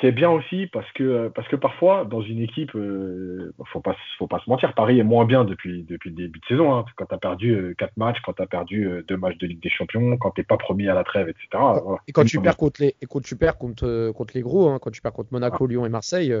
c'est 0.00 0.12
bien 0.12 0.30
aussi 0.30 0.66
parce 0.66 0.90
que, 0.92 1.28
parce 1.28 1.46
que 1.48 1.56
parfois, 1.56 2.04
dans 2.04 2.20
une 2.20 2.40
équipe, 2.40 2.74
euh, 2.74 3.54
faut 3.72 3.80
pas, 3.80 3.96
faut 4.18 4.26
pas 4.26 4.40
se 4.40 4.50
mentir, 4.50 4.74
Paris 4.74 4.98
est 4.98 5.04
moins 5.04 5.24
bien 5.24 5.44
depuis, 5.44 5.84
depuis 5.84 6.10
le 6.10 6.16
début 6.16 6.40
de 6.40 6.44
saison. 6.46 6.74
Hein. 6.74 6.84
Quand 6.96 7.06
tu 7.06 7.14
as 7.14 7.18
perdu 7.18 7.74
4 7.78 7.88
euh, 7.88 7.92
matchs, 7.96 8.18
quand 8.24 8.32
tu 8.32 8.42
as 8.42 8.46
perdu 8.46 9.04
2 9.06 9.14
euh, 9.14 9.16
matchs 9.16 9.38
de 9.38 9.46
Ligue 9.46 9.62
des 9.62 9.70
Champions, 9.70 10.16
quand 10.16 10.32
tu 10.32 10.40
n'es 10.40 10.44
pas 10.44 10.56
premier 10.56 10.88
à 10.88 10.94
la 10.94 11.04
trêve, 11.04 11.28
etc. 11.28 11.62
Et 12.08 12.12
quand 12.12 12.24
tu 12.24 12.40
perds 12.40 12.56
contre 12.56 12.80
les, 12.82 12.96
et 13.00 13.06
quand 13.06 13.20
tu 13.20 13.36
perds 13.36 13.56
contre, 13.56 13.86
euh, 13.86 14.12
contre 14.12 14.34
les 14.34 14.42
gros, 14.42 14.68
hein, 14.68 14.78
quand 14.80 14.90
tu 14.90 15.00
perds 15.00 15.12
contre 15.12 15.32
Monaco, 15.32 15.64
ah. 15.64 15.68
Lyon 15.68 15.86
et 15.86 15.90
Marseille. 15.90 16.34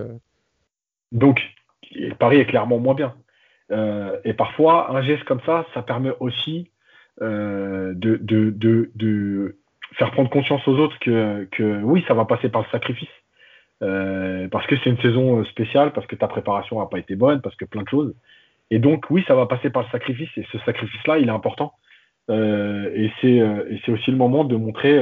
Donc, 1.12 1.40
Paris 2.18 2.38
est 2.38 2.46
clairement 2.46 2.78
moins 2.78 2.94
bien. 2.94 3.14
et 4.24 4.34
parfois, 4.34 4.90
un 4.96 5.02
geste 5.02 5.24
comme 5.24 5.40
ça, 5.46 5.64
ça 5.74 5.82
permet 5.82 6.12
aussi 6.18 6.70
de, 7.20 7.94
de, 7.94 8.50
de, 8.50 8.90
de, 8.94 9.58
faire 9.92 10.10
prendre 10.10 10.28
conscience 10.28 10.66
aux 10.66 10.76
autres 10.76 10.98
que, 10.98 11.44
que 11.52 11.82
oui, 11.82 12.04
ça 12.08 12.14
va 12.14 12.24
passer 12.24 12.48
par 12.48 12.62
le 12.62 12.68
sacrifice 12.72 13.08
euh, 13.84 14.48
parce 14.48 14.66
que 14.66 14.76
c'est 14.82 14.90
une 14.90 15.00
saison 15.00 15.40
euh, 15.40 15.44
spéciale, 15.44 15.92
parce 15.92 16.06
que 16.06 16.16
ta 16.16 16.26
préparation 16.26 16.80
n'a 16.80 16.86
pas 16.86 16.98
été 16.98 17.16
bonne, 17.16 17.42
parce 17.42 17.54
que 17.56 17.64
plein 17.64 17.82
de 17.82 17.88
choses. 17.88 18.14
Et 18.70 18.78
donc, 18.78 19.04
oui, 19.10 19.22
ça 19.28 19.34
va 19.34 19.46
passer 19.46 19.68
par 19.68 19.82
le 19.82 19.88
sacrifice, 19.90 20.30
et 20.36 20.46
ce 20.50 20.58
sacrifice-là, 20.60 21.18
il 21.18 21.28
est 21.28 21.32
important. 21.32 21.74
Euh, 22.30 22.90
et 22.94 23.12
c'est 23.20 23.92
aussi 23.92 24.10
le 24.10 24.16
moment 24.16 24.44
de 24.44 24.56
montrer 24.56 24.98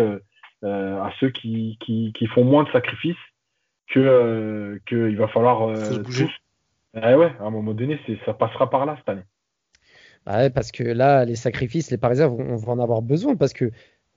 à 0.65 1.13
ceux 1.21 1.31
qui, 1.31 1.79
qui, 1.81 2.13
qui, 2.15 2.27
font 2.27 2.45
moins 2.45 2.65
de 2.65 2.71
sacrifices 2.71 3.17
que 3.89 4.81
qu'il 4.87 5.17
va 5.17 5.29
falloir 5.29 5.69
bouger. 6.03 6.29
Eh 6.95 7.15
ouais, 7.15 7.33
à 7.41 7.45
un 7.45 7.51
moment 7.51 7.73
donné, 7.73 7.99
ça 8.27 8.35
passera 8.35 8.69
par 8.69 8.85
là 8.85 8.97
cette 8.99 9.09
année. 9.09 9.25
Bah 10.27 10.39
ouais, 10.39 10.51
parce 10.51 10.71
que 10.73 10.83
là, 10.83 11.25
les 11.25 11.37
sacrifices, 11.37 11.91
les 11.91 11.99
Parisiens 11.99 12.29
vont, 12.29 12.57
vont 12.57 12.73
en 12.73 12.79
avoir 12.79 13.03
besoin 13.03 13.35
parce 13.35 13.53
que 13.53 13.71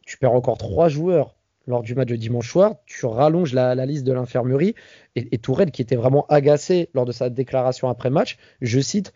tu 0.05 0.17
perds 0.17 0.33
encore 0.33 0.57
trois 0.57 0.87
joueurs 0.87 1.34
lors 1.67 1.81
du 1.81 1.95
match 1.95 2.07
de 2.07 2.15
dimanche 2.15 2.49
soir, 2.49 2.75
tu 2.85 3.05
rallonges 3.05 3.53
la, 3.53 3.73
liste 3.85 4.05
de 4.05 4.13
l'infirmerie. 4.13 4.75
Et, 5.15 5.37
Tourelle, 5.37 5.71
qui 5.71 5.81
était 5.81 5.95
vraiment 5.95 6.25
agacé 6.27 6.89
lors 6.93 7.05
de 7.05 7.11
sa 7.11 7.29
déclaration 7.29 7.89
après 7.89 8.09
match, 8.09 8.37
je 8.61 8.79
cite 8.79 9.13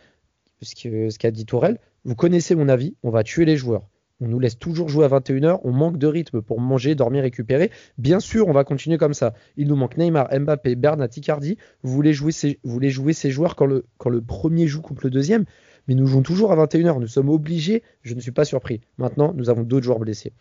ce 0.62 1.18
qu'a 1.18 1.32
dit 1.32 1.46
Tourelle 1.46 1.80
Vous 2.06 2.16
connaissez 2.16 2.56
mon 2.56 2.70
avis, 2.70 2.96
on 3.04 3.10
va 3.10 3.24
tuer 3.24 3.46
les 3.46 3.58
joueurs. 3.58 3.88
On 4.22 4.28
nous 4.28 4.40
laisse 4.40 4.60
toujours 4.60 4.90
jouer 4.90 5.06
à 5.06 5.08
21h, 5.08 5.62
on 5.64 5.72
manque 5.72 5.98
de 5.98 6.08
rythme 6.08 6.42
pour 6.42 6.60
manger, 6.60 6.94
dormir, 6.94 7.24
récupérer. 7.24 7.72
Bien 7.98 8.20
sûr, 8.20 8.50
on 8.50 8.52
va 8.52 8.66
continuer 8.66 8.98
comme 8.98 9.14
ça. 9.14 9.34
Il 9.56 9.70
nous 9.70 9.78
manque 9.78 9.96
Neymar, 9.96 10.28
Mbappé, 10.38 10.76
Bernat, 10.76 11.08
Icardi. 11.16 11.58
Vous 11.84 11.94
voulez 11.94 12.12
jouer 12.12 12.34
ces, 12.34 13.32
joueurs 13.32 13.56
quand 13.56 13.66
le, 13.66 13.86
quand 13.98 14.10
le 14.10 14.22
premier 14.22 14.68
joue 14.68 14.82
contre 14.82 15.06
le 15.06 15.10
deuxième, 15.10 15.46
mais 15.88 15.96
nous 15.96 16.06
jouons 16.06 16.22
toujours 16.22 16.52
à 16.52 16.66
21h. 16.66 17.00
Nous 17.00 17.08
sommes 17.08 17.30
obligés, 17.30 17.82
je 18.02 18.14
ne 18.14 18.20
suis 18.20 18.32
pas 18.32 18.44
surpris. 18.44 18.82
Maintenant, 18.98 19.34
nous 19.34 19.50
avons 19.50 19.64
d'autres 19.64 19.86
joueurs 19.86 20.00
blessés 20.00 20.34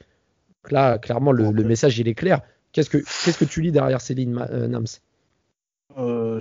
là, 0.71 0.99
clairement, 0.99 1.33
le, 1.33 1.53
message, 1.65 1.99
il 1.99 2.09
est 2.09 2.15
clair. 2.15 2.41
Qu'est-ce 2.73 2.91
que, 2.91 2.99
qu'est-ce 2.99 3.39
que 3.39 3.45
tu 3.45 3.61
lis 3.63 3.73
derrière 3.73 4.01
ces 4.01 4.15
lignes, 4.15 4.39
euh, 4.51 4.69
Nams? 4.69 4.87
Euh, 5.97 6.41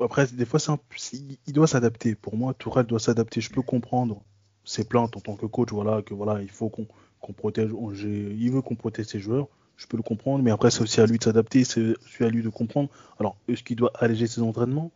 Après, 0.00 0.26
des 0.26 0.44
fois, 0.44 0.60
c'est 0.60 1.18
il 1.46 1.52
doit 1.52 1.66
s'adapter. 1.66 2.14
Pour 2.14 2.36
moi, 2.36 2.54
Tourelle 2.54 2.86
doit 2.86 3.00
s'adapter. 3.00 3.40
Je 3.40 3.50
peux 3.50 3.62
comprendre 3.62 4.22
ses 4.64 4.84
plaintes 4.84 5.16
en 5.16 5.20
tant 5.20 5.34
que 5.34 5.46
coach, 5.46 5.70
voilà, 5.72 6.02
que 6.02 6.14
voilà, 6.14 6.42
il 6.42 6.50
faut 6.50 6.68
qu'on, 6.68 6.86
protège. 7.32 7.70
Il 7.72 8.50
veut 8.52 8.62
qu'on 8.62 8.76
protège 8.76 9.06
ses 9.06 9.18
joueurs. 9.18 9.48
Je 9.76 9.86
peux 9.86 9.96
le 9.96 10.02
comprendre, 10.02 10.42
mais 10.42 10.50
après, 10.50 10.70
c'est 10.70 10.82
aussi 10.82 11.00
à 11.00 11.06
lui 11.06 11.18
de 11.18 11.24
s'adapter, 11.24 11.64
c'est 11.64 11.94
aussi 12.04 12.24
à 12.24 12.28
lui 12.28 12.42
de 12.42 12.48
comprendre. 12.48 12.88
Alors, 13.18 13.36
est-ce 13.48 13.62
qu'il 13.62 13.76
doit 13.76 13.92
alléger 13.94 14.26
ses 14.26 14.42
entraînements? 14.42 14.90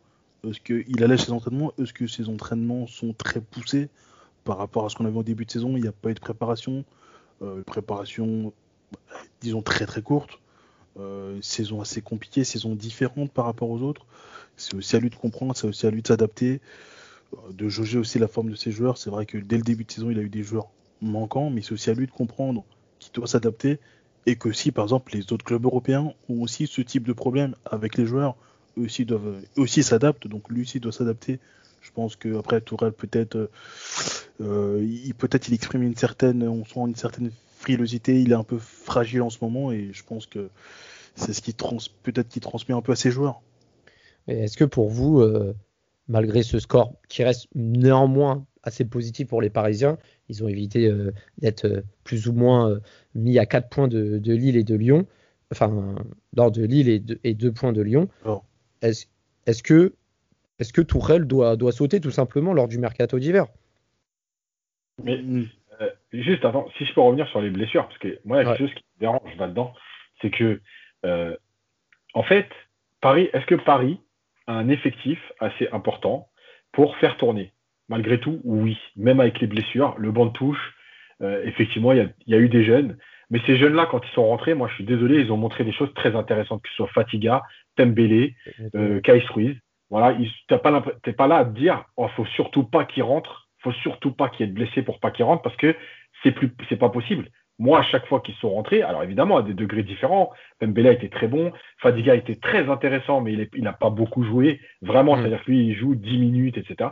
Est-ce 0.47 0.59
qu'il 0.59 1.03
allège 1.03 1.21
ses 1.21 1.31
entraînements? 1.31 1.71
Est-ce 1.79 1.93
que 1.93 2.05
ses 2.05 2.27
entraînements 2.27 2.85
sont 2.87 3.13
très 3.13 3.39
poussés? 3.39 3.89
Par 4.43 4.57
rapport 4.57 4.85
à 4.85 4.89
ce 4.89 4.95
qu'on 4.95 5.05
avait 5.05 5.17
au 5.17 5.23
début 5.23 5.45
de 5.45 5.51
saison 5.51 5.77
Il 5.77 5.83
n'y 5.83 5.87
a 5.87 5.93
pas 5.93 6.09
eu 6.09 6.13
de 6.13 6.19
préparation. 6.19 6.83
Euh, 7.41 7.63
préparation, 7.63 8.53
disons, 9.41 9.61
très 9.61 9.85
très 9.85 10.01
courte. 10.01 10.39
Euh, 10.99 11.39
saison 11.41 11.81
assez 11.81 12.01
compliquée, 12.01 12.43
saison 12.43 12.75
différente 12.75 13.31
par 13.31 13.45
rapport 13.45 13.69
aux 13.69 13.81
autres. 13.81 14.05
C'est 14.57 14.75
aussi 14.75 14.95
à 14.95 14.99
lui 14.99 15.09
de 15.09 15.15
comprendre, 15.15 15.55
c'est 15.57 15.65
aussi 15.65 15.87
à 15.87 15.91
lui 15.91 16.03
de 16.03 16.07
s'adapter, 16.07 16.61
euh, 17.33 17.51
de 17.51 17.67
jauger 17.67 17.97
aussi 17.97 18.19
la 18.19 18.27
forme 18.27 18.51
de 18.51 18.55
ses 18.55 18.71
joueurs. 18.71 18.97
C'est 18.97 19.09
vrai 19.09 19.25
que 19.25 19.37
dès 19.39 19.57
le 19.57 19.63
début 19.63 19.85
de 19.85 19.91
saison, 19.91 20.11
il 20.11 20.19
a 20.19 20.21
eu 20.21 20.29
des 20.29 20.43
joueurs 20.43 20.69
manquants, 21.01 21.49
mais 21.49 21.63
c'est 21.63 21.73
aussi 21.73 21.89
à 21.89 21.93
lui 21.93 22.05
de 22.05 22.11
comprendre 22.11 22.63
qu'il 22.99 23.11
doit 23.13 23.27
s'adapter 23.27 23.79
et 24.25 24.35
que 24.35 24.51
si, 24.51 24.71
par 24.71 24.85
exemple, 24.85 25.13
les 25.13 25.33
autres 25.33 25.43
clubs 25.43 25.65
européens 25.65 26.13
ont 26.29 26.41
aussi 26.41 26.67
ce 26.67 26.81
type 26.81 27.07
de 27.07 27.13
problème 27.13 27.55
avec 27.65 27.97
les 27.97 28.05
joueurs, 28.05 28.35
eux 28.77 28.83
aussi 28.83 29.03
doivent 29.03 29.41
aussi 29.57 29.83
s'adaptent, 29.83 30.27
donc 30.27 30.49
lui 30.49 30.61
aussi 30.61 30.79
doit 30.79 30.91
s'adapter. 30.91 31.39
Je 31.81 31.91
pense 31.91 32.15
qu'après 32.15 32.61
Tourelle 32.61 32.93
peut-être 32.93 33.49
il 34.39 35.13
peut-être 35.17 35.47
il 35.47 35.53
exprime 35.53 35.83
une 35.83 35.95
certaine, 35.95 36.43
on 36.43 36.65
sent 36.65 36.79
une 36.79 36.95
certaine 36.95 37.31
frilosité. 37.63 38.21
Il 38.21 38.31
est 38.31 38.35
un 38.35 38.43
peu 38.43 38.57
fragile 38.57 39.21
en 39.21 39.29
ce 39.29 39.39
moment 39.41 39.71
et 39.71 39.89
je 39.91 40.03
pense 40.03 40.25
que 40.25 40.49
c'est 41.15 41.33
ce 41.33 41.41
qui 41.41 41.53
trans, 41.53 41.77
peut-être 42.03 42.29
qui 42.29 42.39
transmet 42.39 42.75
un 42.75 42.81
peu 42.81 42.91
à 42.91 42.95
ses 42.95 43.11
joueurs. 43.11 43.41
Est-ce 44.27 44.57
que 44.57 44.63
pour 44.65 44.89
vous, 44.89 45.21
euh, 45.21 45.55
malgré 46.07 46.43
ce 46.43 46.59
score 46.59 46.93
qui 47.09 47.23
reste 47.23 47.47
néanmoins 47.55 48.45
assez 48.63 48.85
positif 48.85 49.27
pour 49.27 49.41
les 49.41 49.49
Parisiens, 49.49 49.97
ils 50.29 50.43
ont 50.43 50.47
évité 50.47 50.87
euh, 50.87 51.11
d'être 51.39 51.83
plus 52.03 52.27
ou 52.27 52.33
moins 52.33 52.79
mis 53.15 53.39
à 53.39 53.45
4 53.45 53.69
points 53.69 53.87
de, 53.87 54.19
Lille 54.25 54.55
et 54.55 54.63
de 54.63 54.75
Lyon, 54.75 55.05
enfin, 55.51 55.95
lors 56.35 56.51
de 56.51 56.63
Lille 56.63 56.89
et, 56.89 56.99
2 56.99 57.19
et 57.23 57.33
deux 57.33 57.51
points 57.51 57.73
de 57.73 57.81
Lyon. 57.81 58.07
Est-ce 58.81 59.05
est 59.45 59.61
que, 59.61 59.93
est 60.59 60.71
que 60.71 60.81
Tourelle 60.81 61.25
doit, 61.25 61.57
doit 61.57 61.71
sauter 61.71 61.99
tout 61.99 62.11
simplement 62.11 62.53
lors 62.53 62.67
du 62.67 62.77
mercato 62.77 63.19
d'hiver? 63.19 63.47
Mais 65.01 65.19
euh, 65.81 65.89
juste 66.11 66.45
avant, 66.45 66.69
si 66.77 66.85
je 66.85 66.93
peux 66.93 67.01
revenir 67.01 67.27
sur 67.29 67.41
les 67.41 67.49
blessures, 67.49 67.87
parce 67.87 67.97
que 67.99 68.19
moi, 68.25 68.41
il 68.41 68.45
y 68.45 68.49
a 68.49 68.55
quelque 68.55 68.67
chose 68.67 68.75
qui 68.75 68.83
me 68.95 68.99
dérange 68.99 69.37
là-dedans, 69.37 69.73
c'est 70.21 70.29
que, 70.29 70.61
euh, 71.05 71.35
en 72.13 72.23
fait, 72.23 72.49
Paris, 73.01 73.29
est-ce 73.33 73.45
que 73.45 73.55
Paris 73.55 73.99
a 74.47 74.53
un 74.53 74.69
effectif 74.69 75.19
assez 75.39 75.67
important 75.71 76.27
pour 76.71 76.95
faire 76.97 77.17
tourner? 77.17 77.51
Malgré 77.89 78.19
tout, 78.19 78.39
oui. 78.43 78.77
Même 78.95 79.19
avec 79.19 79.39
les 79.39 79.47
blessures, 79.47 79.95
le 79.97 80.11
banc 80.11 80.27
de 80.27 80.31
touche, 80.31 80.73
euh, 81.21 81.43
effectivement, 81.45 81.91
il 81.91 82.13
y, 82.27 82.35
a, 82.35 82.37
eu 82.37 82.49
des 82.49 82.63
jeunes. 82.63 82.97
Mais 83.29 83.39
ces 83.45 83.57
jeunes-là, 83.57 83.87
quand 83.89 84.01
ils 84.05 84.13
sont 84.13 84.27
rentrés, 84.27 84.53
moi, 84.53 84.67
je 84.69 84.75
suis 84.75 84.83
désolé, 84.83 85.19
ils 85.19 85.31
ont 85.31 85.37
montré 85.37 85.63
des 85.63 85.73
choses 85.73 85.93
très 85.95 86.15
intéressantes, 86.15 86.61
que 86.61 86.69
ce 86.69 86.75
soit 86.75 86.87
Fatiga, 86.87 87.43
Tembele, 87.75 88.31
euh, 88.75 89.01
Kais 89.01 89.23
Ruiz. 89.29 89.57
Voilà, 89.89 90.15
tu 90.15 90.21
n'es 90.49 90.57
pas, 90.57 90.81
pas, 90.81 91.27
là 91.27 91.37
à 91.37 91.45
te 91.45 91.57
dire, 91.57 91.85
oh, 91.97 92.07
faut 92.15 92.25
surtout 92.25 92.63
pas 92.63 92.85
qu'ils 92.85 93.03
rentrent 93.03 93.47
faut 93.63 93.71
surtout 93.71 94.11
pas 94.11 94.29
qu'il 94.29 94.45
y 94.45 94.49
ait 94.49 94.51
de 94.51 94.55
blessés 94.55 94.81
pour 94.81 94.99
pas 94.99 95.11
qu'ils 95.11 95.25
rentrent 95.25 95.41
parce 95.41 95.55
que 95.55 95.75
c'est 96.21 96.31
plus, 96.31 96.51
c'est 96.69 96.77
pas 96.77 96.89
possible. 96.89 97.29
Moi, 97.59 97.79
à 97.79 97.83
chaque 97.83 98.07
fois 98.07 98.19
qu'ils 98.19 98.35
sont 98.35 98.49
rentrés, 98.49 98.81
alors 98.81 99.03
évidemment 99.03 99.37
à 99.37 99.43
des 99.43 99.53
degrés 99.53 99.83
différents, 99.83 100.31
Pembele 100.59 100.87
était 100.87 101.09
très 101.09 101.27
bon, 101.27 101.51
Fadiga 101.77 102.15
était 102.15 102.35
très 102.35 102.69
intéressant, 102.69 103.21
mais 103.21 103.33
il 103.33 103.63
n'a 103.63 103.73
pas 103.73 103.89
beaucoup 103.89 104.23
joué. 104.23 104.59
Vraiment, 104.81 105.15
mm. 105.15 105.19
c'est-à-dire 105.19 105.43
que 105.43 105.51
lui, 105.51 105.67
il 105.67 105.75
joue 105.75 105.95
10 105.95 106.17
minutes, 106.17 106.57
etc. 106.57 106.89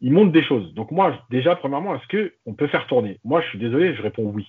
Il 0.00 0.12
montre 0.12 0.32
des 0.32 0.42
choses. 0.42 0.72
Donc 0.74 0.90
moi, 0.90 1.18
déjà, 1.30 1.54
premièrement, 1.56 1.94
est-ce 1.96 2.06
que 2.06 2.34
on 2.46 2.54
peut 2.54 2.68
faire 2.68 2.86
tourner? 2.86 3.18
Moi, 3.24 3.40
je 3.42 3.48
suis 3.48 3.58
désolé, 3.58 3.94
je 3.94 4.02
réponds 4.02 4.24
oui. 4.24 4.46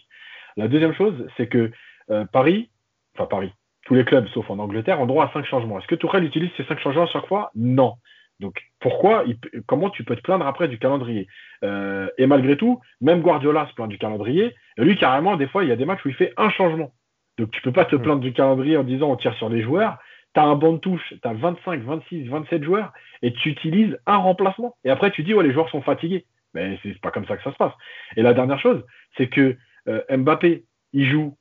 La 0.55 0.67
deuxième 0.67 0.93
chose, 0.93 1.27
c'est 1.36 1.47
que 1.47 1.71
euh, 2.12 2.25
Paris, 2.31 2.69
enfin 3.15 3.25
Paris, 3.25 3.51
tous 3.86 3.95
les 3.95 4.05
clubs 4.05 4.27
sauf 4.29 4.49
en 4.49 4.60
Angleterre 4.60 5.01
ont 5.01 5.05
droit 5.05 5.25
à 5.25 5.34
cinq 5.34 5.45
changements. 5.45 5.79
Est-ce 5.79 5.88
que 5.88 5.95
Tourelle 5.95 6.23
utilise 6.23 6.51
ces 6.55 6.63
cinq 6.63 6.79
changements 6.79 7.03
à 7.03 7.08
chaque 7.08 7.27
fois? 7.27 7.51
Non. 7.55 7.95
Donc 8.39 8.62
pourquoi, 8.80 9.24
comment 9.65 9.89
tu 9.89 10.04
peux 10.04 10.15
te 10.15 10.21
plaindre 10.21 10.45
après 10.45 10.67
du 10.67 10.78
calendrier? 10.78 11.28
Euh, 11.63 12.10
Et 12.17 12.28
malgré 12.28 12.58
tout, 12.58 12.82
même 13.02 13.21
Guardiola 13.21 13.67
se 13.67 13.74
plaint 13.74 13.89
du 13.89 13.98
calendrier. 13.98 14.54
Et 14.78 14.84
lui, 14.84 14.98
carrément, 14.98 15.38
des 15.38 15.48
fois, 15.48 15.63
il 15.63 15.69
y 15.69 15.71
a 15.71 15.76
des 15.78 15.86
matchs 15.86 16.04
où 16.06 16.10
il 16.10 16.15
fait 16.15 16.34
un 16.38 16.50
changement. 16.50 16.91
Donc 17.38 17.52
tu 17.52 17.62
peux 17.62 17.71
pas 17.71 17.86
te 17.86 17.95
plaindre 17.95 18.21
du 18.21 18.34
calendrier 18.34 18.78
en 18.78 18.84
disant 18.84 19.12
on 19.12 19.15
tire 19.15 19.36
sur 19.36 19.50
les 19.50 19.62
joueurs. 19.62 19.98
Tu 20.34 20.39
as 20.41 20.43
un 20.43 20.56
banc 20.56 20.74
de 20.74 20.80
touche, 20.80 21.13
tu 21.21 21.28
as 21.28 21.34
25, 21.34 21.82
26, 21.82 22.28
27 22.28 22.63
joueurs 22.63 22.91
et 23.21 23.32
tu 23.34 23.50
utilises 23.50 23.98
un 24.06 24.17
remplacement. 24.17 24.76
Et 24.84 24.89
après, 24.89 25.12
tu 25.12 25.24
dis 25.24 25.34
ouais, 25.34 25.43
les 25.43 25.54
joueurs 25.54 25.69
sont 25.69 25.82
fatigués. 25.82 26.26
Mais 26.54 26.80
c'est 26.84 27.00
pas 27.02 27.12
comme 27.12 27.26
ça 27.26 27.38
que 27.38 27.43
ça 27.43 27.52
se 27.52 27.58
passe. 27.58 27.74
Et 28.15 28.21
la 28.21 28.34
dernière 28.34 28.60
chose, 28.60 28.84
c'est 29.17 29.28
que 29.28 29.58
euh, 29.88 30.02
Mbappé, 30.10 30.65
il 30.93 31.06
joue 31.06 31.38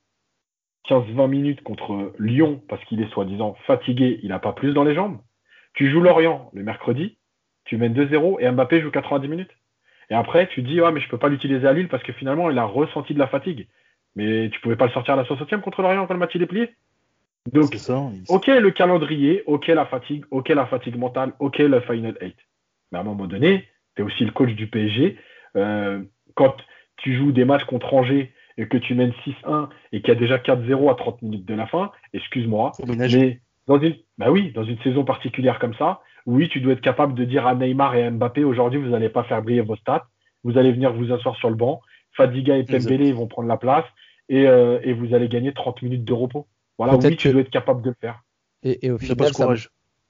15-20 0.88 1.28
minutes 1.28 1.62
contre 1.62 2.12
Lyon 2.18 2.62
parce 2.68 2.85
qu'il 2.85 3.00
est 3.00 3.11
soi-disant 3.12 3.57
fatigué, 3.66 4.20
il 4.22 4.28
n'a 4.28 4.38
pas 4.38 4.52
plus 4.52 4.74
dans 4.74 4.85
les 4.85 4.94
jambes. 4.94 5.18
Tu 5.74 5.90
joues 5.90 6.00
Lorient 6.00 6.50
le 6.54 6.62
mercredi, 6.62 7.16
tu 7.64 7.76
mènes 7.76 7.94
2-0 7.94 8.40
et 8.40 8.50
Mbappé 8.50 8.80
joue 8.80 8.90
90 8.90 9.28
minutes. 9.28 9.50
Et 10.10 10.14
après, 10.14 10.48
tu 10.48 10.62
dis, 10.62 10.80
ouais, 10.80 10.92
mais 10.92 11.00
je 11.00 11.08
peux 11.08 11.18
pas 11.18 11.28
l'utiliser 11.28 11.66
à 11.66 11.72
Lille 11.72 11.88
parce 11.88 12.02
que 12.02 12.12
finalement, 12.12 12.50
il 12.50 12.58
a 12.58 12.64
ressenti 12.64 13.14
de 13.14 13.18
la 13.18 13.26
fatigue. 13.26 13.66
Mais 14.16 14.50
tu 14.50 14.60
pouvais 14.60 14.76
pas 14.76 14.87
le 14.87 14.92
sortir 14.92 15.14
à 15.14 15.16
la 15.16 15.24
60e 15.24 15.60
contre 15.60 15.82
Lorient 15.82 16.06
quand 16.06 16.14
le 16.14 16.20
match 16.20 16.34
il 16.34 16.42
est 16.42 16.46
plié? 16.46 16.70
Donc, 17.52 17.74
ok 18.28 18.46
le 18.46 18.70
calendrier, 18.70 19.42
ok 19.46 19.66
la 19.66 19.84
fatigue, 19.84 20.24
ok 20.30 20.48
la 20.48 20.66
fatigue 20.66 20.96
mentale, 20.96 21.32
ok 21.40 21.58
le 21.58 21.80
final 21.80 22.16
8. 22.20 22.34
Mais 22.90 22.98
à 22.98 23.00
un 23.02 23.04
moment 23.04 23.26
donné, 23.26 23.68
tu 23.96 24.02
es 24.02 24.04
aussi 24.04 24.24
le 24.24 24.30
coach 24.30 24.52
du 24.52 24.66
PSG. 24.66 25.18
Euh, 25.56 26.02
quand 26.34 26.56
tu 26.96 27.14
joues 27.16 27.32
des 27.32 27.44
matchs 27.44 27.64
contre 27.64 27.92
Angers 27.92 28.32
et 28.56 28.66
que 28.66 28.78
tu 28.78 28.94
mènes 28.94 29.12
6-1 29.26 29.68
et 29.92 30.00
qu'il 30.00 30.08
y 30.08 30.16
a 30.16 30.18
déjà 30.20 30.38
4-0 30.38 30.90
à 30.90 30.94
30 30.94 31.22
minutes 31.22 31.44
de 31.44 31.54
la 31.54 31.66
fin, 31.66 31.92
excuse-moi, 32.12 32.72
mais 32.87 33.40
dans 33.66 33.81
une, 33.81 33.94
bah 34.18 34.31
oui, 34.31 34.53
dans 34.53 34.64
une 34.64 34.79
saison 34.83 35.05
particulière 35.05 35.59
comme 35.59 35.74
ça, 35.74 36.00
oui, 36.27 36.48
tu 36.48 36.61
dois 36.61 36.72
être 36.74 36.81
capable 36.81 37.14
de 37.14 37.24
dire 37.24 37.46
à 37.46 37.55
Neymar 37.55 37.94
et 37.94 38.05
à 38.05 38.11
Mbappé 38.11 38.44
aujourd'hui, 38.44 38.81
vous 38.81 38.90
n'allez 38.90 39.09
pas 39.09 39.24
faire 39.24 39.42
briller 39.42 39.61
vos 39.61 39.77
stats, 39.77 40.07
vous 40.42 40.59
allez 40.59 40.72
venir 40.72 40.92
vous 40.92 41.12
asseoir 41.12 41.37
sur 41.37 41.50
le 41.50 41.57
banc, 41.57 41.81
Fadiga 42.12 42.57
et 42.57 42.64
Pembele 42.64 43.12
vont 43.12 43.27
prendre 43.27 43.48
la 43.48 43.57
place 43.57 43.85
et, 44.29 44.46
euh, 44.46 44.79
et, 44.83 44.92
vous 44.92 45.14
allez 45.14 45.29
gagner 45.29 45.53
30 45.53 45.83
minutes 45.83 46.05
de 46.05 46.12
repos. 46.12 46.46
Voilà, 46.79 46.96
oui, 46.96 47.16
tu 47.16 47.31
dois 47.31 47.42
être 47.42 47.50
capable 47.50 47.83
de 47.83 47.90
le 47.90 47.96
faire. 48.00 48.20
Et, 48.62 48.87
et 48.87 48.90
au 48.90 48.98
final, 48.98 49.35
ça, 49.35 49.48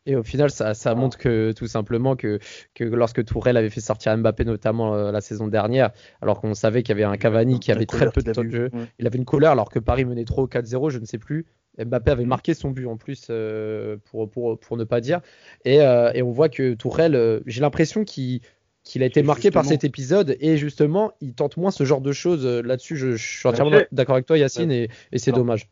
et 0.07 0.17
au 0.17 0.23
final, 0.23 0.51
ça, 0.51 0.75
ça 0.75 0.95
montre 0.95 1.17
que 1.17 1.53
tout 1.53 1.67
simplement 1.67 2.15
que, 2.15 2.39
que, 2.75 2.85
lorsque 2.85 3.25
Tourelle 3.25 3.57
avait 3.57 3.71
fait 3.71 3.81
sortir 3.81 4.17
Mbappé, 4.17 4.45
notamment 4.45 4.95
euh, 4.95 5.11
la 5.11 5.21
saison 5.23 5.49
dernière, 5.49 5.91
alors 6.21 6.41
qu'on 6.41 6.55
savait 6.55 6.83
qu'il 6.83 6.91
y 6.91 7.03
avait 7.03 7.11
un 7.11 7.17
Cavani 7.17 7.59
qui 7.59 7.73
avait 7.73 7.87
très 7.87 8.11
peu 8.11 8.21
de 8.21 8.33
temps 8.33 8.45
de 8.45 8.51
jeu, 8.51 8.71
il 8.99 9.07
avait 9.07 9.19
une 9.19 9.25
colère 9.25 9.53
alors 9.53 9.71
que 9.71 9.79
Paris 9.79 10.05
menait 10.05 10.27
trop 10.27 10.47
4-0, 10.47 10.91
je 10.91 10.99
ne 10.99 11.07
sais 11.07 11.19
plus. 11.19 11.47
Mbappé 11.79 12.11
avait 12.11 12.27
marqué 12.27 12.55
son 12.55 12.71
but 12.71 12.87
en 12.87 12.97
plus, 12.97 13.29
euh, 13.31 13.97
pour, 14.05 14.31
pour, 14.31 14.59
pour, 14.59 14.77
ne 14.77 14.85
pas 14.85 15.01
dire. 15.01 15.21
Et, 15.65 15.81
euh, 15.81 16.13
et 16.15 16.23
on 16.23 16.31
voit 16.31 16.49
que 16.49 16.75
Tourelle, 16.75 17.43
j'ai 17.47 17.61
l'impression 17.61 18.05
qu'il 18.05 18.41
qu'il 18.85 19.03
a 19.03 19.07
été 19.07 19.23
marqué 19.23 19.51
par 19.51 19.65
cet 19.65 19.83
épisode 19.83 20.37
et 20.41 20.59
justement 20.59 21.13
il 21.23 21.33
tente 21.33 21.57
moins 21.57 21.71
ce 21.71 21.85
genre 21.85 22.03
de 22.03 22.13
choses 22.13 22.45
là-dessus. 22.45 22.99
Je, 22.99 23.17
suis 23.17 23.49
entièrement 23.49 23.79
d'accord 23.93 24.17
avec 24.17 24.27
toi 24.27 24.37
Yacine 24.37 24.71
et, 24.71 24.91
et 25.11 25.19
c'est 25.19 25.33
dommage. 25.33 25.71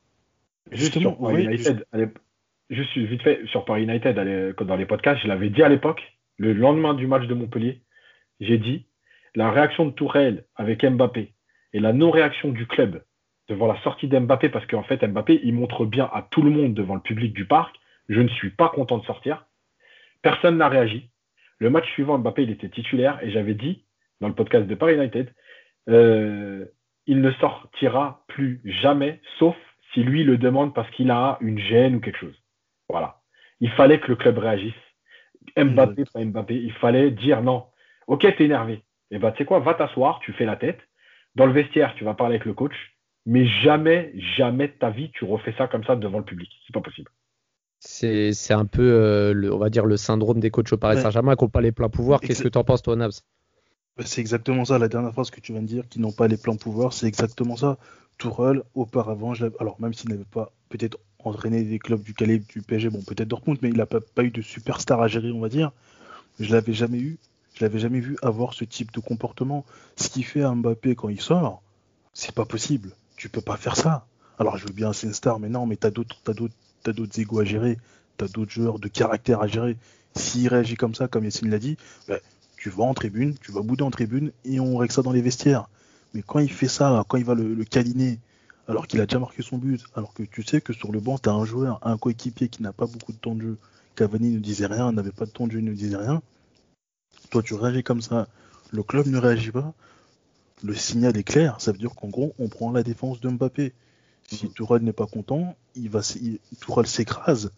justement 0.71 1.19
oui, 1.21 1.47
je 2.73 2.83
suis 2.83 3.07
vite 3.07 3.23
fait 3.23 3.47
sur 3.47 3.65
Paris 3.67 3.83
United 3.83 4.17
dans 4.17 4.77
les 4.77 4.87
podcasts, 4.87 5.23
je 5.23 5.29
l'avais 5.29 5.51
dit 5.51 5.63
à 5.63 5.69
l'époque, 5.69 6.03
le 6.39 6.55
lendemain 6.55 6.95
du 6.95 7.07
match 7.07 7.27
de 7.27 7.35
Montpellier, 7.35 7.83
j'ai 8.41 8.57
dit 8.57 8.87
la 9.35 9.51
réaction 9.51 9.85
de 9.85 9.91
Tourelle 9.91 10.47
avec 10.57 10.83
Mbappé 10.83 11.35
et 11.75 11.81
la 11.81 11.93
non-réaction 11.93 12.49
du 12.49 12.67
club 12.67 13.05
devant 13.49 13.67
la 13.67 13.79
sortie 13.83 14.09
d'Mbappé, 14.09 14.49
parce 14.49 14.67
qu'en 14.67 14.83
fait 14.83 15.07
Mbappé, 15.07 15.41
il 15.45 15.55
montre 15.55 15.85
bien 15.85 16.09
à 16.13 16.27
tout 16.31 16.41
le 16.41 16.51
monde 16.51 16.73
devant 16.73 16.95
le 16.95 17.03
public 17.03 17.35
du 17.35 17.45
parc, 17.45 17.77
je 18.09 18.21
ne 18.21 18.29
suis 18.29 18.51
pas 18.51 18.71
content 18.71 18.99
de 18.99 19.05
sortir. 19.05 19.47
Personne 20.23 20.57
n'a 20.57 20.69
réagi. 20.69 21.11
Le 21.59 21.69
match 21.69 21.89
suivant, 21.91 22.19
Mbappé, 22.19 22.45
il 22.45 22.51
était 22.51 22.71
titulaire 22.71 23.19
et 23.23 23.31
j'avais 23.31 23.55
dit 23.55 23.85
dans 24.21 24.29
le 24.29 24.35
podcast 24.35 24.67
de 24.67 24.75
Paris 24.75 24.95
United, 24.95 25.31
euh, 25.91 26.65
il 27.07 27.21
ne 27.21 27.31
sortira 27.33 28.25
plus 28.29 28.61
jamais, 28.65 29.21
sauf 29.39 29.57
si 29.93 30.03
lui 30.03 30.25
le 30.25 30.39
demande 30.39 30.73
parce 30.75 30.91
qu'il 30.93 31.11
a 31.11 31.37
une 31.41 31.59
gêne 31.59 31.97
ou 31.97 32.01
quelque 32.01 32.19
chose. 32.19 32.42
Voilà. 32.93 33.23
Il 33.61 33.71
fallait 33.71 34.01
que 34.01 34.09
le 34.09 34.17
club 34.17 34.37
réagisse. 34.37 34.75
Mbappé, 35.57 36.05
pas 36.13 36.23
Mbappé, 36.23 36.55
il 36.55 36.73
fallait 36.75 37.11
dire 37.11 37.43
non. 37.43 37.65
Ok, 38.07 38.21
t'es 38.21 38.45
énervé. 38.45 38.75
Et 38.75 39.17
eh 39.17 39.19
ben, 39.19 39.33
tu 39.33 39.39
sais 39.39 39.45
quoi, 39.47 39.61
va 39.61 39.73
t'asseoir, 39.73 40.21
tu 40.21 40.33
fais 40.35 40.45
la 40.45 40.57
tête. 40.57 40.79
Dans 41.35 41.47
le 41.47 41.53
vestiaire, 41.53 41.95
tu 41.97 42.05
vas 42.05 42.13
parler 42.13 42.35
avec 42.35 42.45
le 42.45 42.53
coach. 42.53 42.75
Mais 43.25 43.47
jamais, 43.47 44.13
jamais 44.37 44.69
de 44.69 44.73
ta 44.73 44.91
vie, 44.91 45.11
tu 45.13 45.25
refais 45.25 45.55
ça 45.57 45.69
comme 45.69 45.85
ça 45.85 45.97
devant 45.97 46.19
le 46.19 46.25
public. 46.25 46.51
C'est 46.67 46.75
pas 46.75 46.83
possible. 46.83 47.11
C'est 47.81 48.53
un 48.53 48.67
peu, 48.67 48.83
euh, 48.83 49.33
le, 49.33 49.53
on 49.53 49.59
va 49.59 49.71
dire, 49.71 49.87
le 49.87 49.97
syndrome 49.97 50.39
des 50.39 50.51
coachs 50.51 50.73
au 50.73 50.77
Paris 50.77 51.01
Saint-Germain 51.01 51.35
qui 51.35 51.45
n'ont 51.45 51.51
pas 51.51 51.63
les 51.63 51.73
pleins 51.73 51.89
pouvoirs. 51.89 52.21
Qu'est-ce 52.21 52.43
que 52.43 52.49
tu 52.49 52.59
en 52.59 52.65
penses, 52.65 52.83
toi, 52.83 52.95
Nabs? 52.95 53.13
Bah, 53.97 54.05
C'est 54.07 54.21
exactement 54.21 54.67
ça. 54.67 54.79
La 54.79 54.89
dernière 54.89 55.13
phrase 55.13 55.31
que 55.31 55.41
tu 55.41 55.53
viens 55.53 55.63
de 55.63 55.67
dire, 55.67 55.89
qui 55.89 55.99
n'ont 55.99 56.13
pas 56.13 56.29
les 56.29 56.37
pleins 56.37 56.57
pouvoirs, 56.57 56.93
c'est 56.93 57.07
exactement 57.07 57.57
ça. 57.57 57.79
Tourelle, 58.19 58.63
auparavant, 58.75 59.33
alors 59.59 59.81
même 59.81 59.95
s'il 59.95 60.11
n'avait 60.11 60.25
pas 60.25 60.53
peut-être 60.69 60.99
entraîné 61.25 61.63
des 61.63 61.79
clubs 61.79 62.03
du 62.03 62.15
calibre 62.15 62.45
du 62.49 62.63
PSG, 62.63 62.91
bon 62.91 63.03
peut-être 63.03 63.29
Dortmund, 63.29 63.59
mais 63.63 63.69
il 63.69 63.77
n'a 63.77 63.87
pas, 63.87 64.01
eu 64.23 64.31
de 64.31 64.43
superstar 64.43 65.01
à 65.01 65.09
gérer, 65.09 65.31
on 65.33 65.41
va 65.41 65.49
dire. 65.49 65.73
Je 66.41 66.53
l'avais 66.53 66.73
jamais 66.73 66.99
eu, 66.99 67.19
je 67.55 67.65
l'avais 67.65 67.79
jamais 67.79 68.01
vu 68.01 68.17
avoir 68.23 68.55
ce 68.55 68.65
type 68.65 68.93
de 68.93 69.01
comportement. 69.01 69.65
Ce 69.97 70.09
qui 70.09 70.23
fait 70.23 70.43
à 70.43 70.53
Mbappé 70.55 70.95
quand 70.95 71.09
il 71.09 71.21
sort, 71.21 71.63
c'est 72.15 72.35
pas 72.35 72.45
possible. 72.45 72.91
Tu 73.17 73.29
peux 73.29 73.41
pas 73.41 73.57
faire 73.57 73.77
ça. 73.77 74.07
Alors 74.39 74.57
je 74.57 74.67
veux 74.67 74.73
bien 74.73 74.93
c'est 74.93 75.07
une 75.07 75.13
star, 75.13 75.39
mais 75.39 75.49
non, 75.49 75.67
mais 75.67 75.77
t'as 75.77 75.91
d'autres, 75.91 76.17
t'as 76.25 76.33
d'autres, 76.33 76.55
t'as 76.83 76.93
d'autres 76.93 77.19
égos 77.21 77.41
à 77.41 77.45
gérer, 77.45 77.79
t'as 78.17 78.29
d'autres 78.29 78.51
joueurs 78.51 78.79
de 78.79 78.89
caractère 78.89 79.41
à 79.41 79.47
gérer. 79.47 79.77
S'il 80.15 80.49
réagit 80.49 80.75
comme 80.75 80.95
ça, 80.95 81.09
comme 81.09 81.25
Yassine 81.25 81.51
l'a 81.51 81.59
dit, 81.59 81.77
ben, 82.09 82.19
tu 82.57 82.71
vas 82.71 82.85
en 82.85 82.95
tribune, 82.95 83.35
tu 83.41 83.53
vas 83.53 83.63
bouder 83.63 83.83
en 83.83 83.91
tribune 83.91 84.33
et 84.45 84.61
on 84.61 84.77
règle 84.77 84.93
ça 84.93 85.03
dans 85.03 85.13
les 85.13 85.23
vestiaires. 85.23 85.69
Mais 86.15 86.23
quand 86.23 86.39
il 86.39 86.53
fait 86.53 86.69
ça, 86.69 87.05
quand 87.09 87.17
il 87.17 87.25
va 87.25 87.35
le, 87.35 87.55
le 87.55 87.65
câliner, 87.65 88.19
alors 88.69 88.87
qu'il 88.87 89.01
a 89.01 89.07
déjà 89.07 89.19
marqué 89.19 89.43
son 89.43 89.59
but, 89.59 89.85
alors 89.95 90.15
que 90.15 90.23
tu 90.23 90.43
sais 90.43 90.61
que 90.61 90.73
sur 90.73 90.93
le 90.93 91.01
banc, 91.01 91.19
tu 91.19 91.29
as 91.29 91.33
un 91.33 91.45
joueur, 91.45 91.81
un 91.83 91.99
coéquipier 91.99 92.49
qui 92.49 92.63
n'a 92.63 92.73
pas 92.73 92.87
beaucoup 92.87 93.13
de 93.13 93.19
temps 93.19 93.35
de 93.35 93.43
jeu. 93.43 93.59
Cavani 93.97 94.31
ne 94.31 94.39
disait 94.39 94.67
rien, 94.67 94.93
n'avait 94.93 95.11
pas 95.11 95.27
de 95.27 95.31
temps 95.31 95.47
de 95.47 95.53
jeu, 95.53 95.61
ne 95.61 95.73
disait 95.73 95.97
rien. 95.97 96.23
Toi, 97.31 97.43
tu 97.43 97.55
réagis 97.55 97.83
comme 97.83 98.01
ça, 98.01 98.29
le 98.71 98.83
club 98.83 99.07
ne 99.07 99.19
réagit 99.19 99.51
pas. 99.51 99.75
Le 100.63 100.75
signal 100.75 101.17
est 101.17 101.25
clair, 101.25 101.61
ça 101.61 101.73
veut 101.73 101.79
dire 101.79 101.95
qu'en 101.95 102.09
gros, 102.09 102.35
on 102.39 102.49
prend 102.49 102.71
la 102.71 102.83
défense 102.83 103.21
de 103.21 103.29
Mbappé. 103.29 103.73
Si 104.29 104.47
mhm. 104.47 104.53
Tourelle 104.53 104.83
n'est 104.83 104.93
pas 104.93 105.07
content, 105.07 105.57
il 105.75 105.91
va, 105.91 106.01
Tourelle 106.61 106.87
s'écrase. 106.87 107.51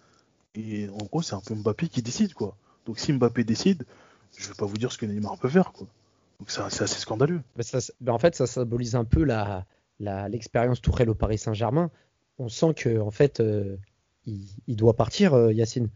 Et 0.55 0.88
en 0.88 1.05
gros, 1.05 1.21
c'est 1.21 1.35
un 1.35 1.40
peu 1.40 1.55
Mbappé 1.55 1.88
qui 1.88 2.01
décide, 2.01 2.33
quoi. 2.33 2.57
Donc 2.87 2.99
si 2.99 3.12
Mbappé 3.12 3.45
décide, 3.45 3.85
je 4.37 4.49
vais 4.49 4.55
pas 4.55 4.67
vous 4.67 4.79
dire 4.79 4.90
ce 4.90 4.99
que 4.99 5.07
Neymar 5.07 5.37
peut 5.38 5.49
faire, 5.49 5.73
quoi. 5.73 5.87
Donc 6.40 6.51
c'est 6.51 6.62
assez 6.62 6.99
scandaleux. 6.99 7.43
en 8.09 8.19
fait, 8.19 8.35
ça 8.35 8.47
symbolise 8.47 8.97
un 8.97 9.05
peu 9.05 9.23
la, 9.23 9.67
l'expérience 10.00 10.80
Tourelle 10.80 11.11
au 11.11 11.14
Paris 11.14 11.38
Saint-Germain, 11.38 11.90
on 12.38 12.48
sent 12.48 12.74
que 12.74 13.00
en 13.00 13.11
fait, 13.11 13.40
euh, 13.40 13.76
il, 14.26 14.76
doit 14.76 14.94
partir, 14.94 15.35
euh, 15.35 15.52
Yacine. 15.52 15.88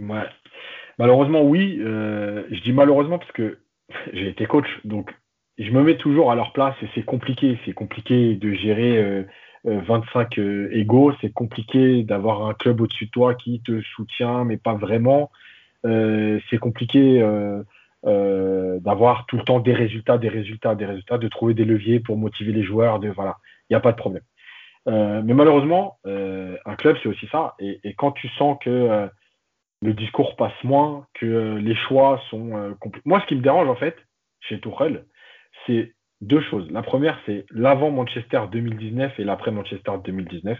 Ouais. 0.00 0.26
Malheureusement, 0.98 1.42
oui. 1.42 1.78
Euh, 1.80 2.44
je 2.50 2.60
dis 2.60 2.72
malheureusement 2.72 3.18
parce 3.18 3.32
que 3.32 3.58
j'ai 4.12 4.28
été 4.28 4.46
coach, 4.46 4.66
donc 4.84 5.14
je 5.58 5.70
me 5.70 5.82
mets 5.82 5.96
toujours 5.96 6.30
à 6.30 6.34
leur 6.34 6.52
place 6.52 6.74
et 6.82 6.88
c'est 6.94 7.04
compliqué. 7.04 7.58
C'est 7.64 7.72
compliqué 7.72 8.34
de 8.34 8.52
gérer 8.54 9.24
25 9.64 10.38
égaux. 10.72 11.12
C'est 11.20 11.32
compliqué 11.32 12.02
d'avoir 12.02 12.46
un 12.46 12.54
club 12.54 12.80
au-dessus 12.80 13.06
de 13.06 13.10
toi 13.10 13.34
qui 13.34 13.60
te 13.60 13.80
soutient, 13.82 14.44
mais 14.44 14.56
pas 14.56 14.74
vraiment. 14.74 15.30
c'est 15.84 16.58
compliqué 16.60 17.22
euh, 18.06 18.78
d'avoir 18.80 19.24
tout 19.26 19.36
le 19.36 19.44
temps 19.44 19.60
des 19.60 19.72
résultats, 19.72 20.18
des 20.18 20.28
résultats, 20.28 20.74
des 20.74 20.84
résultats, 20.84 21.18
de 21.18 21.28
trouver 21.28 21.54
des 21.54 21.64
leviers 21.64 22.00
pour 22.00 22.16
motiver 22.16 22.52
les 22.52 22.62
joueurs, 22.62 22.98
de 22.98 23.08
voilà, 23.08 23.36
il 23.68 23.72
n'y 23.72 23.76
a 23.76 23.80
pas 23.80 23.92
de 23.92 23.96
problème. 23.96 24.22
Euh, 24.88 25.22
mais 25.24 25.32
malheureusement, 25.32 25.96
euh, 26.06 26.56
un 26.66 26.76
club, 26.76 26.96
c'est 27.02 27.08
aussi 27.08 27.26
ça. 27.28 27.54
Et, 27.58 27.80
et, 27.82 27.94
quand 27.94 28.12
tu 28.12 28.28
sens 28.30 28.58
que 28.60 29.08
le 29.80 29.92
discours 29.94 30.36
passe 30.36 30.52
moins, 30.64 31.06
que 31.14 31.56
les 31.56 31.74
choix 31.74 32.20
sont 32.30 32.74
compliqués. 32.80 33.08
Moi, 33.08 33.20
ce 33.20 33.26
qui 33.26 33.36
me 33.36 33.42
dérange, 33.42 33.68
en 33.68 33.76
fait, 33.76 33.96
chez 34.40 34.60
Tourelle, 34.60 35.04
c'est 35.66 35.94
deux 36.20 36.40
choses. 36.42 36.70
La 36.70 36.82
première, 36.82 37.18
c'est 37.26 37.46
l'avant 37.50 37.90
Manchester 37.90 38.42
2019 38.50 39.18
et 39.18 39.24
l'après 39.24 39.50
Manchester 39.50 39.92
2019, 40.04 40.58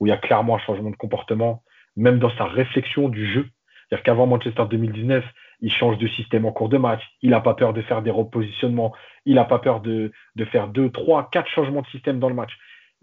où 0.00 0.06
il 0.06 0.10
y 0.10 0.12
a 0.12 0.16
clairement 0.16 0.56
un 0.56 0.60
changement 0.60 0.90
de 0.90 0.96
comportement, 0.96 1.62
même 1.96 2.18
dans 2.18 2.34
sa 2.36 2.44
réflexion 2.44 3.08
du 3.08 3.32
jeu. 3.32 3.46
C'est-à-dire 3.88 4.04
qu'avant 4.04 4.26
Manchester 4.26 4.64
2019, 4.70 5.24
il 5.60 5.72
change 5.72 5.98
de 5.98 6.06
système 6.08 6.46
en 6.46 6.52
cours 6.52 6.68
de 6.68 6.78
match, 6.78 7.02
il 7.22 7.30
n'a 7.30 7.40
pas 7.40 7.54
peur 7.54 7.72
de 7.72 7.82
faire 7.82 8.02
des 8.02 8.10
repositionnements, 8.10 8.94
il 9.26 9.34
n'a 9.34 9.44
pas 9.44 9.58
peur 9.58 9.80
de, 9.80 10.12
faire 10.52 10.68
deux, 10.68 10.90
trois, 10.90 11.28
quatre 11.30 11.48
changements 11.48 11.82
de 11.82 11.86
système 11.88 12.18
dans 12.20 12.28
le 12.28 12.34
match, 12.34 12.52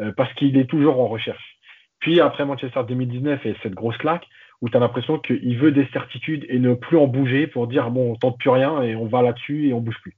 euh, 0.01 0.11
parce 0.15 0.33
qu'il 0.35 0.57
est 0.57 0.69
toujours 0.69 0.99
en 0.99 1.07
recherche. 1.07 1.57
Puis 1.99 2.19
après 2.21 2.45
Manchester 2.45 2.81
2019 2.87 3.45
et 3.45 3.55
cette 3.63 3.73
grosse 3.73 3.97
claque, 3.97 4.27
où 4.61 4.69
tu 4.69 4.77
as 4.77 4.79
l'impression 4.79 5.19
qu'il 5.19 5.57
veut 5.57 5.71
des 5.71 5.87
certitudes 5.87 6.45
et 6.49 6.59
ne 6.59 6.73
plus 6.73 6.97
en 6.97 7.07
bouger 7.07 7.47
pour 7.47 7.67
dire 7.67 7.91
bon, 7.91 8.11
on 8.11 8.15
tente 8.15 8.37
plus 8.37 8.49
rien 8.49 8.81
et 8.83 8.95
on 8.95 9.05
va 9.05 9.21
là-dessus 9.21 9.67
et 9.67 9.73
on 9.73 9.81
bouge 9.81 9.99
plus. 10.01 10.15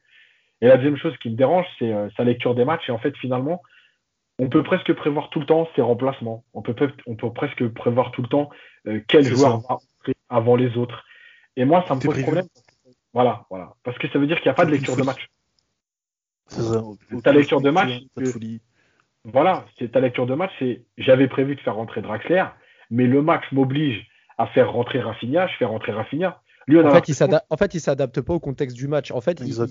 Et 0.62 0.68
la 0.68 0.78
deuxième 0.78 0.98
chose 0.98 1.16
qui 1.18 1.30
me 1.30 1.36
dérange, 1.36 1.66
c'est 1.78 1.92
euh, 1.92 2.10
sa 2.18 2.24
lecture 2.24 2.56
des 2.56 2.66
matchs. 2.66 2.90
Et 2.90 2.92
en 2.92 2.98
fait, 2.98 3.16
finalement, 3.18 3.62
on 4.40 4.50
peut 4.50 4.64
presque 4.64 4.94
prévoir 4.94 5.30
tout 5.30 5.40
le 5.40 5.46
temps 5.46 5.68
ses 5.76 5.82
remplacements. 5.82 6.44
On 6.54 6.62
peut, 6.62 6.76
on 7.06 7.16
peut 7.16 7.32
presque 7.32 7.68
prévoir 7.70 8.12
tout 8.12 8.22
le 8.22 8.28
temps 8.28 8.50
euh, 8.88 9.02
quel 9.08 9.24
joueur 9.24 9.60
va 9.60 9.78
avant 10.30 10.56
les 10.56 10.78
autres. 10.78 11.06
Et 11.58 11.66
moi, 11.66 11.84
ça 11.88 11.96
me 11.96 12.00
pose 12.00 12.22
problème. 12.22 12.46
Voilà, 13.14 13.46
voilà. 13.50 13.74
Parce 13.84 13.98
que 13.98 14.08
ça 14.10 14.20
veut 14.20 14.28
dire 14.28 14.38
qu'il 14.38 14.46
n'y 14.46 14.52
a 14.52 14.54
pas 14.54 14.66
de 14.66 14.72
lecture 14.72 14.96
de 14.96 15.02
match. 15.02 15.28
Ta 17.24 17.34
lecture 17.34 17.60
de 17.60 17.72
match, 17.72 17.92
voilà, 19.26 19.66
c'est 19.78 19.92
ta 19.92 20.00
lecture 20.00 20.26
de 20.26 20.36
match, 20.36 20.52
c'est 20.60 20.84
j'avais 20.98 21.28
prévu 21.28 21.56
de 21.56 21.60
faire 21.60 21.76
rentrer 21.76 22.02
Draxler, 22.02 22.46
mais 22.90 23.06
le 23.06 23.22
match 23.22 23.44
m'oblige 23.52 24.08
à 24.38 24.48
faire 24.48 24.72
rentrer 24.72 25.02
Rafinha, 25.02 25.48
je 25.48 25.58
fais 25.58 25.66
rentrer 25.66 25.92
Rafinha. 25.92 26.40
Lui, 26.68 26.80
en, 26.82 26.90
fait, 26.92 27.08
il 27.08 27.16
en 27.50 27.58
fait, 27.58 27.74
il 27.76 27.80
s'adapte 27.80 28.20
pas 28.20 28.34
au 28.34 28.42
contexte 28.42 28.76
du 28.76 28.90
match. 28.90 29.12
En 29.12 29.22
fait, 29.22 29.40
il, 29.40 29.62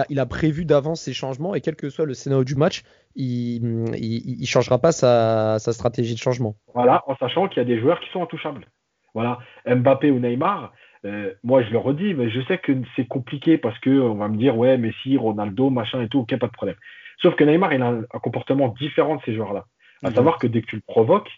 a, 0.00 0.06
il, 0.08 0.18
a, 0.18 0.26
prévu 0.26 0.64
d'avance 0.64 1.02
ses 1.02 1.12
changements 1.12 1.54
et 1.54 1.60
quel 1.60 1.76
que 1.76 1.90
soit 1.90 2.06
le 2.06 2.14
scénario 2.14 2.44
du 2.44 2.54
match, 2.54 2.82
il 3.14 3.60
ne 3.62 4.46
changera 4.46 4.78
pas 4.78 4.90
sa, 4.90 5.58
sa, 5.58 5.74
stratégie 5.74 6.14
de 6.14 6.18
changement. 6.18 6.56
Voilà, 6.74 7.02
en 7.06 7.16
sachant 7.16 7.48
qu'il 7.48 7.58
y 7.58 7.60
a 7.60 7.66
des 7.66 7.78
joueurs 7.78 8.00
qui 8.00 8.10
sont 8.10 8.22
intouchables. 8.22 8.66
Voilà, 9.12 9.38
Mbappé 9.66 10.10
ou 10.10 10.18
Neymar, 10.18 10.72
euh, 11.04 11.32
moi, 11.44 11.62
je 11.62 11.70
le 11.70 11.78
redis, 11.78 12.14
mais 12.14 12.30
je 12.30 12.40
sais 12.42 12.58
que 12.58 12.72
c'est 12.96 13.06
compliqué 13.06 13.58
parce 13.58 13.78
qu'on 13.80 14.14
va 14.14 14.28
me 14.28 14.36
dire, 14.36 14.56
ouais, 14.56 14.78
Messi, 14.78 15.16
Ronaldo, 15.16 15.70
machin 15.70 16.02
et 16.02 16.08
tout, 16.08 16.20
ok, 16.20 16.36
pas 16.38 16.46
de 16.46 16.52
problème. 16.52 16.76
Sauf 17.20 17.34
que 17.34 17.44
Neymar, 17.44 17.72
il 17.72 17.82
a 17.82 17.88
un, 17.88 18.02
comportement 18.20 18.68
différent 18.68 19.16
de 19.16 19.22
ces 19.24 19.34
joueurs-là. 19.34 19.66
À 20.02 20.10
savoir 20.10 20.38
que 20.38 20.46
dès 20.46 20.60
que 20.60 20.66
tu 20.66 20.76
le 20.76 20.82
provoques, 20.86 21.30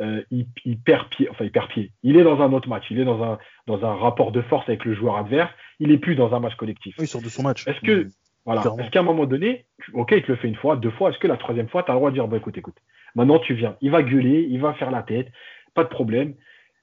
euh, 0.00 0.22
il, 0.30 0.46
perd 0.78 1.08
pied, 1.10 1.28
enfin 1.30 1.44
il 1.44 1.52
perd 1.52 1.68
pied. 1.68 1.92
Il 2.02 2.16
est 2.16 2.22
dans 2.22 2.40
un 2.40 2.52
autre 2.52 2.68
match, 2.68 2.84
il 2.90 2.98
est 2.98 3.04
dans 3.04 3.22
un, 3.22 3.38
dans 3.66 3.84
un 3.84 3.94
rapport 3.94 4.32
de 4.32 4.40
force 4.42 4.68
avec 4.68 4.84
le 4.84 4.94
joueur 4.94 5.16
adverse, 5.16 5.50
il 5.78 5.92
est 5.92 5.98
plus 5.98 6.16
dans 6.16 6.34
un 6.34 6.40
match 6.40 6.54
collectif. 6.56 6.94
Oui, 6.98 7.04
il 7.04 7.08
sort 7.08 7.22
de 7.22 7.28
son 7.28 7.42
match. 7.42 7.66
Est-ce 7.68 7.80
que, 7.80 8.08
voilà, 8.46 8.62
est-ce 8.62 8.90
qu'à 8.90 9.00
un 9.00 9.04
moment 9.04 9.26
donné, 9.26 9.66
ok, 9.92 10.12
il 10.12 10.22
te 10.22 10.32
le 10.32 10.36
fait 10.36 10.48
une 10.48 10.56
fois, 10.56 10.76
deux 10.76 10.90
fois, 10.90 11.10
est-ce 11.10 11.18
que 11.18 11.28
la 11.28 11.36
troisième 11.36 11.68
fois, 11.68 11.82
tu 11.82 11.90
as 11.90 11.94
le 11.94 12.00
droit 12.00 12.10
de 12.10 12.14
dire, 12.14 12.26
bah, 12.26 12.38
écoute, 12.38 12.56
écoute, 12.56 12.76
maintenant 13.14 13.38
tu 13.38 13.54
viens, 13.54 13.76
il 13.82 13.90
va 13.90 14.02
gueuler, 14.02 14.46
il 14.50 14.60
va 14.60 14.72
faire 14.74 14.90
la 14.90 15.02
tête, 15.02 15.28
pas 15.74 15.84
de 15.84 15.88
problème. 15.88 16.34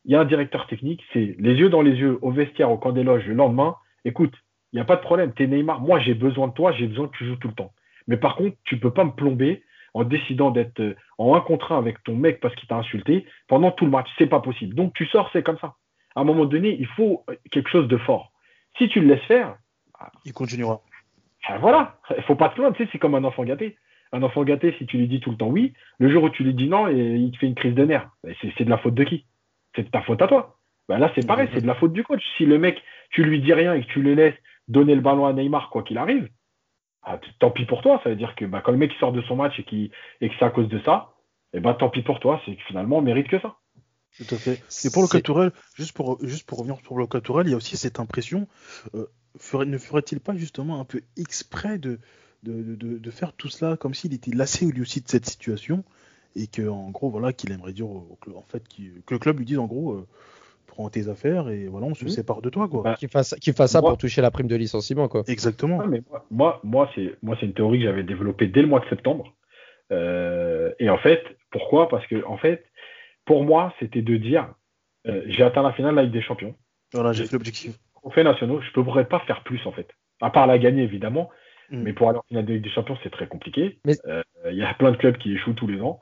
Il 0.07 0.13
y 0.13 0.15
a 0.15 0.21
un 0.21 0.25
directeur 0.25 0.65
technique, 0.67 1.03
c'est 1.13 1.35
les 1.37 1.53
yeux 1.53 1.69
dans 1.69 1.81
les 1.81 1.91
yeux, 1.91 2.17
au 2.21 2.31
vestiaire, 2.31 2.71
au 2.71 2.77
camp 2.77 2.93
des 2.93 3.03
loges, 3.03 3.27
le 3.27 3.33
lendemain, 3.33 3.75
écoute, 4.05 4.33
il 4.71 4.77
n'y 4.77 4.81
a 4.81 4.85
pas 4.85 4.95
de 4.95 5.01
problème, 5.01 5.33
t'es 5.33 5.47
Neymar, 5.47 5.81
moi 5.81 5.99
j'ai 5.99 6.13
besoin 6.13 6.47
de 6.47 6.53
toi, 6.53 6.71
j'ai 6.71 6.87
besoin 6.87 7.07
que 7.07 7.17
tu 7.17 7.25
joues 7.25 7.35
tout 7.35 7.49
le 7.49 7.53
temps. 7.53 7.73
Mais 8.07 8.17
par 8.17 8.35
contre, 8.35 8.55
tu 8.63 8.79
peux 8.79 8.91
pas 8.91 9.03
me 9.03 9.11
plomber 9.11 9.63
en 9.93 10.03
décidant 10.03 10.51
d'être 10.51 10.79
euh, 10.79 10.95
en 11.17 11.35
un 11.35 11.41
contre 11.41 11.71
un 11.71 11.77
avec 11.77 12.03
ton 12.03 12.15
mec 12.15 12.39
parce 12.39 12.55
qu'il 12.55 12.67
t'a 12.67 12.77
insulté 12.77 13.25
pendant 13.47 13.71
tout 13.71 13.85
le 13.85 13.91
match. 13.91 14.07
C'est 14.17 14.27
pas 14.27 14.39
possible. 14.39 14.75
Donc 14.75 14.93
tu 14.93 15.05
sors, 15.07 15.29
c'est 15.33 15.43
comme 15.43 15.57
ça. 15.59 15.75
À 16.15 16.21
un 16.21 16.23
moment 16.23 16.45
donné, 16.45 16.77
il 16.79 16.87
faut 16.87 17.23
euh, 17.29 17.35
quelque 17.51 17.69
chose 17.69 17.87
de 17.87 17.97
fort. 17.97 18.31
Si 18.77 18.89
tu 18.89 19.01
le 19.01 19.07
laisses 19.07 19.25
faire, 19.25 19.57
il 20.23 20.33
continuera. 20.33 20.81
Ben 21.49 21.57
voilà, 21.59 21.97
il 22.15 22.23
faut 22.23 22.35
pas 22.35 22.49
te 22.49 22.55
plaindre. 22.55 22.75
Tu 22.75 22.83
sais, 22.83 22.89
c'est 22.91 22.99
comme 22.99 23.15
un 23.15 23.23
enfant 23.23 23.43
gâté. 23.43 23.77
Un 24.13 24.23
enfant 24.23 24.43
gâté, 24.43 24.73
si 24.77 24.85
tu 24.85 24.97
lui 24.97 25.07
dis 25.07 25.19
tout 25.19 25.31
le 25.31 25.37
temps 25.37 25.47
oui, 25.47 25.73
le 25.99 26.09
jour 26.09 26.23
où 26.23 26.29
tu 26.29 26.43
lui 26.43 26.53
dis 26.53 26.69
non, 26.69 26.87
et 26.87 26.95
il 26.95 27.31
te 27.31 27.37
fait 27.37 27.47
une 27.47 27.55
crise 27.55 27.75
de 27.75 27.83
nerfs. 27.83 28.09
Ben, 28.23 28.35
c'est 28.41 28.63
de 28.63 28.69
la 28.69 28.77
faute 28.77 28.93
de 28.93 29.03
qui? 29.03 29.25
C'est 29.77 29.83
de 29.83 29.89
ta 29.89 30.01
faute 30.01 30.21
à 30.21 30.27
toi. 30.27 30.57
Ben 30.89 30.97
là, 30.97 31.11
c'est 31.15 31.25
pareil, 31.25 31.47
c'est 31.53 31.61
de 31.61 31.67
la 31.67 31.75
faute 31.75 31.93
du 31.93 32.03
coach. 32.03 32.23
Si 32.37 32.45
le 32.45 32.57
mec, 32.57 32.81
tu 33.11 33.23
lui 33.23 33.41
dis 33.41 33.53
rien 33.53 33.73
et 33.73 33.81
que 33.81 33.87
tu 33.87 34.01
le 34.01 34.13
laisses 34.13 34.35
donner 34.67 34.95
le 34.95 35.01
ballon 35.01 35.25
à 35.25 35.33
Neymar, 35.33 35.69
quoi 35.69 35.83
qu'il 35.83 35.97
arrive, 35.97 36.29
ah, 37.03 37.19
tant 37.39 37.51
pis 37.51 37.65
pour 37.65 37.81
toi. 37.81 38.01
Ça 38.03 38.09
veut 38.09 38.15
dire 38.15 38.35
que 38.35 38.45
bah, 38.45 38.61
quand 38.61 38.71
le 38.71 38.77
mec 38.77 38.91
sort 38.99 39.13
de 39.13 39.21
son 39.21 39.35
match 39.35 39.59
et, 39.59 39.63
qui 39.63 39.91
et 40.19 40.29
que 40.29 40.35
c'est 40.39 40.45
à 40.45 40.49
cause 40.49 40.67
de 40.67 40.79
ça, 40.79 41.13
et 41.53 41.57
eh 41.57 41.59
ben, 41.61 41.73
tant 41.73 41.89
pis 41.89 42.01
pour 42.01 42.19
toi. 42.19 42.41
C'est 42.45 42.55
que 42.55 42.61
finalement, 42.63 42.97
on 42.97 43.01
mérite 43.01 43.27
que 43.27 43.39
ça. 43.39 43.55
Tout 44.17 44.35
à 44.35 44.37
fait. 44.37 44.63
Et 44.85 44.89
pour 44.91 45.03
le 45.03 45.07
cas 45.07 45.51
juste 45.75 45.95
pour, 45.95 46.17
juste 46.25 46.47
pour 46.47 46.59
revenir 46.59 46.77
sur 46.83 46.97
le 46.97 47.05
cas 47.05 47.19
il 47.43 47.51
y 47.51 47.53
a 47.53 47.57
aussi 47.57 47.77
cette 47.77 47.99
impression, 47.99 48.47
euh, 48.95 49.05
ne 49.65 49.77
ferait-il 49.77 50.19
pas 50.19 50.35
justement 50.35 50.79
un 50.79 50.85
peu 50.85 51.01
exprès 51.17 51.77
de, 51.77 51.99
de, 52.43 52.75
de, 52.75 53.11
faire 53.11 53.33
tout 53.33 53.49
cela 53.49 53.77
comme 53.77 53.93
s'il 53.93 54.13
était 54.13 54.31
lassé 54.31 54.65
lui 54.65 54.81
aussi 54.81 55.01
de 55.01 55.07
cette 55.07 55.27
situation? 55.27 55.83
Et 56.35 56.47
que 56.47 56.67
en 56.67 56.89
gros 56.89 57.09
voilà 57.09 57.33
qu'il 57.33 57.51
aimerait 57.51 57.73
dire 57.73 57.87
en 57.87 58.45
fait 58.47 58.63
que 58.67 59.13
le 59.13 59.19
club 59.19 59.39
lui 59.39 59.45
dise 59.45 59.59
en 59.59 59.65
gros 59.65 59.93
euh, 59.93 60.07
prends 60.77 60.89
tes 60.89 61.09
affaires 61.09 61.49
et 61.49 61.67
voilà, 61.67 61.87
on 61.87 61.95
se 61.95 62.05
mmh. 62.05 62.09
sépare 62.09 62.41
de 62.41 62.49
toi, 62.49 62.67
quoi. 62.67 62.83
Bah, 62.83 62.95
qu'il 62.95 63.09
fasse, 63.09 63.35
fasse 63.55 63.71
ça 63.71 63.81
pour 63.81 63.97
toucher 63.97 64.21
la 64.21 64.31
prime 64.31 64.47
de 64.47 64.55
licenciement, 64.55 65.07
quoi. 65.07 65.23
Exactement. 65.27 65.85
mais 65.87 66.01
moi, 66.29 66.59
moi, 66.63 66.89
c'est, 66.93 67.15
moi, 67.23 67.35
c'est 67.39 67.47
une 67.47 67.53
théorie 67.53 67.79
que 67.79 67.85
j'avais 67.85 68.03
développée 68.03 68.47
dès 68.47 68.61
le 68.61 68.67
mois 68.67 68.79
de 68.79 68.87
septembre. 68.89 69.33
Euh, 69.91 70.71
et 70.79 70.89
en 70.89 70.97
fait, 70.97 71.23
pourquoi? 71.49 71.89
Parce 71.89 72.05
que, 72.07 72.23
en 72.25 72.37
fait, 72.37 72.63
pour 73.25 73.43
moi, 73.43 73.73
c'était 73.79 74.03
de 74.03 74.17
dire, 74.17 74.53
euh, 75.07 75.23
j'ai 75.27 75.43
atteint 75.43 75.63
la 75.63 75.73
finale 75.73 75.91
de 75.91 75.95
la 75.95 76.03
Ligue 76.03 76.13
des 76.13 76.21
Champions. 76.21 76.55
Voilà, 76.93 77.11
j'ai 77.11 77.25
fait 77.25 77.33
l'objectif. 77.33 77.75
Au 78.03 78.11
fait 78.11 78.23
nationaux, 78.23 78.61
je 78.61 78.79
ne 78.79 78.83
pourrais 78.83 79.07
pas 79.07 79.19
faire 79.21 79.43
plus, 79.43 79.65
en 79.65 79.71
fait. 79.71 79.87
À 80.21 80.29
part 80.29 80.47
la 80.47 80.59
gagner, 80.59 80.83
évidemment. 80.83 81.29
Mmh. 81.69 81.81
Mais 81.81 81.93
pour 81.93 82.09
aller 82.09 82.19
en 82.19 82.23
finale 82.27 82.45
de 82.45 82.53
Ligue 82.53 82.63
des 82.63 82.69
Champions, 82.69 82.97
c'est 83.03 83.09
très 83.09 83.27
compliqué. 83.27 83.79
Euh, 84.05 84.23
il 84.49 84.57
y 84.57 84.63
a 84.63 84.73
plein 84.73 84.91
de 84.91 84.97
clubs 84.97 85.17
qui 85.17 85.33
échouent 85.33 85.53
tous 85.53 85.67
les 85.67 85.81
ans. 85.81 85.99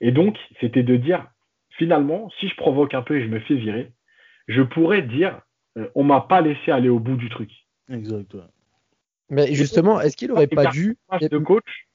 Et 0.00 0.12
donc, 0.12 0.36
c'était 0.60 0.82
de 0.82 0.96
dire, 0.96 1.26
finalement, 1.70 2.30
si 2.40 2.48
je 2.48 2.56
provoque 2.56 2.94
un 2.94 3.02
peu 3.02 3.16
et 3.16 3.22
je 3.22 3.28
me 3.28 3.40
fais 3.40 3.54
virer, 3.54 3.92
je 4.48 4.62
pourrais 4.62 5.02
dire 5.02 5.40
euh, 5.76 5.88
on 5.94 6.04
m'a 6.04 6.20
pas 6.20 6.40
laissé 6.40 6.70
aller 6.70 6.88
au 6.88 6.98
bout 6.98 7.16
du 7.16 7.28
truc. 7.28 7.50
Exact. 7.90 8.36
Mais 9.30 9.52
justement, 9.54 10.00
est-ce 10.00 10.16
qu'il 10.16 10.30
aurait 10.32 10.46
pas 10.46 10.66
dû 10.66 10.96
de 11.20 11.38
coach 11.38 11.88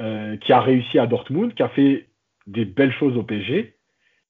euh, 0.00 0.36
qui 0.38 0.52
a 0.52 0.60
réussi 0.60 0.98
à 0.98 1.06
Dortmund, 1.06 1.54
qui 1.54 1.62
a 1.62 1.68
fait 1.68 2.08
des 2.46 2.64
belles 2.64 2.92
choses 2.92 3.16
au 3.16 3.22
PSG, 3.22 3.76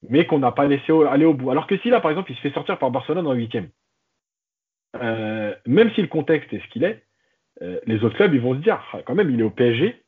mais 0.09 0.27
qu'on 0.27 0.39
n'a 0.39 0.53
pas 0.53 0.67
laissé 0.67 0.93
aller 1.09 1.25
au 1.25 1.35
bout. 1.35 1.51
Alors 1.51 1.67
que 1.67 1.79
si 1.79 1.89
là, 1.89 2.01
par 2.01 2.11
exemple, 2.11 2.31
il 2.31 2.37
se 2.37 2.41
fait 2.41 2.53
sortir 2.53 2.79
par 2.79 2.91
Barcelone 2.91 3.27
en 3.27 3.33
huitième, 3.33 3.71
euh, 4.97 5.55
même 5.67 5.91
si 5.95 6.03
le 6.03 6.09
contexte 6.09 6.53
est 6.53 6.61
ce 6.61 6.69
qu'il 6.69 6.85
est, 6.85 7.03
les 7.61 8.03
autres 8.03 8.17
clubs, 8.17 8.35
ils 8.35 8.41
vont 8.41 8.55
se 8.55 8.61
dire, 8.61 8.83
ah, 8.93 9.03
quand 9.07 9.15
même, 9.15 9.31
il 9.31 9.41
est 9.41 9.45
au 9.45 9.51
PSG 9.51 10.03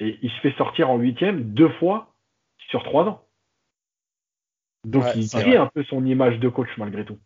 et 0.00 0.18
il 0.22 0.30
se 0.30 0.40
fait 0.40 0.54
sortir 0.56 0.90
en 0.90 0.98
huitième 0.98 1.54
deux 1.54 1.68
fois 1.68 2.14
sur 2.68 2.82
trois 2.82 3.04
ans. 3.04 3.24
Donc 4.84 5.04
il 5.14 5.28
crie 5.28 5.56
un 5.56 5.68
peu 5.68 5.84
son 5.84 6.04
image 6.04 6.40
de 6.40 6.48
coach 6.48 6.68
malgré 6.76 7.04
tout. 7.04 7.18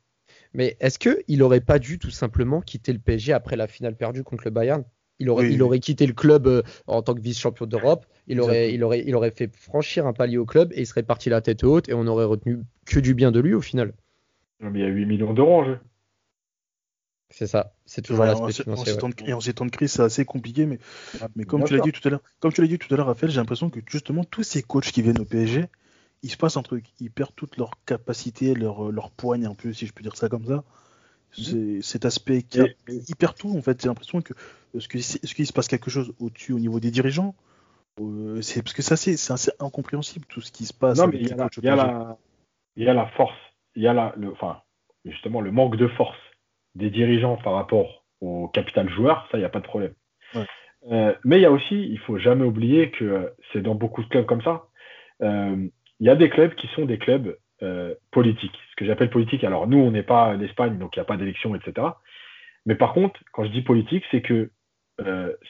Mais 0.52 0.76
est-ce 0.80 0.98
qu'il 0.98 1.38
n'aurait 1.38 1.60
pas 1.60 1.78
dû 1.78 1.98
tout 1.98 2.10
simplement 2.10 2.60
quitter 2.60 2.92
le 2.92 2.98
PSG 2.98 3.32
après 3.32 3.56
la 3.56 3.66
finale 3.66 3.96
perdue 3.96 4.24
contre 4.24 4.44
le 4.44 4.50
Bayern? 4.50 4.84
Il 5.18 5.30
aurait, 5.30 5.50
il 5.50 5.62
aurait 5.62 5.80
quitté 5.80 6.06
le 6.06 6.12
club 6.12 6.46
euh, 6.46 6.62
en 6.86 7.00
tant 7.00 7.14
que 7.14 7.22
vice-champion 7.22 7.64
d'Europe. 7.64 8.04
Il 8.26 8.38
aurait, 8.38 8.74
il, 8.74 8.84
aurait, 8.84 9.02
il 9.06 9.14
aurait 9.14 9.30
fait 9.30 9.54
franchir 9.56 10.06
un 10.06 10.12
palier 10.12 10.36
au 10.36 10.44
club 10.44 10.70
et 10.74 10.80
il 10.80 10.86
serait 10.86 11.02
parti 11.02 11.30
la 11.30 11.40
tête 11.40 11.64
haute 11.64 11.88
et 11.88 11.94
on 11.94 12.06
aurait 12.06 12.26
retenu 12.26 12.58
que 12.84 13.00
du 13.00 13.14
bien 13.14 13.32
de 13.32 13.40
lui 13.40 13.54
au 13.54 13.62
final. 13.62 13.94
mais 14.60 14.80
il 14.80 14.82
y 14.82 14.84
a 14.84 14.88
8 14.88 15.06
millions 15.06 15.32
d'euros 15.32 15.60
en 15.60 15.64
jeu. 15.64 15.78
C'est 17.30 17.46
ça, 17.46 17.72
c'est 17.84 18.02
toujours 18.02 18.24
l'aspect 18.24 18.52
financier. 18.52 18.94
Et 19.26 19.32
en 19.32 19.40
ces 19.40 19.52
temps 19.52 19.66
de 19.66 19.70
crise, 19.70 19.92
c'est 19.92 20.02
assez 20.02 20.24
compliqué, 20.24 20.64
mais, 20.64 20.78
ah, 21.20 21.28
mais 21.34 21.44
comme, 21.44 21.64
tu 21.64 21.76
l'as 21.76 21.82
dit 21.82 21.92
tout 21.92 22.06
à 22.06 22.10
l'heure, 22.10 22.22
comme 22.38 22.52
tu 22.52 22.60
l'as 22.60 22.68
dit 22.68 22.78
tout 22.78 22.92
à 22.94 22.96
l'heure, 22.96 23.06
Raphaël, 23.06 23.30
j'ai 23.30 23.40
l'impression 23.40 23.68
que 23.68 23.80
justement 23.86 24.22
tous 24.24 24.44
ces 24.44 24.62
coachs 24.62 24.92
qui 24.92 25.02
viennent 25.02 25.18
au 25.18 25.24
PSG, 25.24 25.66
il 26.22 26.30
se 26.30 26.36
passe 26.36 26.56
un 26.56 26.62
truc. 26.62 26.86
Ils 27.00 27.10
perdent 27.10 27.34
toute 27.34 27.56
leur 27.56 27.72
capacité, 27.84 28.54
leur, 28.54 28.90
leur 28.92 29.10
poigne 29.10 29.46
un 29.46 29.54
peu, 29.54 29.72
si 29.72 29.86
je 29.86 29.92
peux 29.92 30.02
dire 30.02 30.16
ça 30.16 30.28
comme 30.28 30.46
ça. 30.46 30.64
C'est 31.32 31.82
cet 31.82 32.04
aspect 32.04 32.42
qui 32.42 32.60
a, 32.60 32.66
ils 32.88 33.16
perdent 33.16 33.36
tout 33.36 33.54
en 33.56 33.60
fait. 33.60 33.82
J'ai 33.82 33.88
l'impression 33.88 34.22
que 34.22 34.32
est-ce 34.74 34.88
qu'il 35.34 35.46
se 35.46 35.52
passe 35.52 35.68
quelque 35.68 35.90
chose 35.90 36.14
au-dessus 36.18 36.52
au 36.52 36.58
niveau 36.58 36.80
des 36.80 36.90
dirigeants 36.90 37.34
euh, 38.00 38.40
C'est 38.40 38.62
parce 38.62 38.72
que 38.72 38.82
ça 38.82 38.96
c'est 38.96 39.14
assez 39.30 39.50
incompréhensible 39.58 40.24
tout 40.26 40.40
ce 40.40 40.52
qui 40.52 40.64
se 40.64 40.72
passe. 40.72 40.98
Non 40.98 41.08
mais 41.08 41.18
il 41.18 41.28
y, 41.28 41.32
a 41.32 41.36
la, 41.36 41.50
il 42.76 42.84
y, 42.84 42.88
a 42.88 42.94
la 42.94 43.06
force, 43.16 43.36
il 43.74 43.82
y 43.82 43.88
a 43.88 43.92
la, 43.92 44.14
le, 44.16 44.32
enfin 44.32 44.62
justement 45.04 45.40
le 45.40 45.50
manque 45.50 45.76
de 45.76 45.88
force 45.88 46.16
des 46.76 46.90
dirigeants 46.90 47.36
par 47.36 47.54
rapport 47.54 48.04
au 48.20 48.48
capital 48.48 48.88
joueur, 48.90 49.26
ça 49.30 49.38
il 49.38 49.40
n'y 49.40 49.46
a 49.46 49.50
pas 49.50 49.60
de 49.60 49.66
problème. 49.66 49.94
Euh, 50.90 51.14
mais 51.24 51.38
il 51.38 51.42
y 51.42 51.46
a 51.46 51.50
aussi, 51.50 51.88
il 51.88 51.98
faut 52.00 52.18
jamais 52.18 52.44
oublier 52.44 52.90
que 52.90 53.32
c'est 53.52 53.62
dans 53.62 53.74
beaucoup 53.74 54.02
de 54.02 54.08
clubs 54.08 54.26
comme 54.26 54.42
ça. 54.42 54.66
Euh, 55.22 55.66
il 55.98 56.06
y 56.06 56.10
a 56.10 56.16
des 56.16 56.28
clubs 56.28 56.54
qui 56.54 56.68
sont 56.68 56.84
des 56.84 56.98
clubs 56.98 57.36
euh, 57.62 57.94
politiques. 58.12 58.56
Ce 58.70 58.76
que 58.76 58.84
j'appelle 58.84 59.10
politique, 59.10 59.42
alors 59.42 59.66
nous, 59.66 59.78
on 59.78 59.90
n'est 59.90 60.02
pas 60.02 60.34
l'Espagne, 60.34 60.78
donc 60.78 60.94
il 60.94 61.00
n'y 61.00 61.02
a 61.02 61.06
pas 61.06 61.16
d'élection, 61.16 61.54
etc. 61.54 61.88
Mais 62.66 62.74
par 62.74 62.92
contre, 62.92 63.18
quand 63.32 63.44
je 63.44 63.50
dis 63.50 63.62
politique, 63.62 64.04
c'est 64.10 64.22
que 64.22 64.50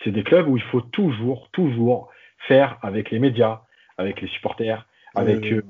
c'est 0.03 0.11
des 0.11 0.25
clubs 0.25 0.49
où 0.49 0.57
il 0.57 0.63
faut 0.65 0.81
toujours, 0.81 1.49
toujours 1.53 2.11
faire 2.49 2.79
avec 2.83 3.13
les 3.13 3.21
médias, 3.21 3.61
avec 3.97 4.21
les 4.21 4.27
supporters, 4.27 4.85
avec 5.15 5.53
euh, 5.53 5.63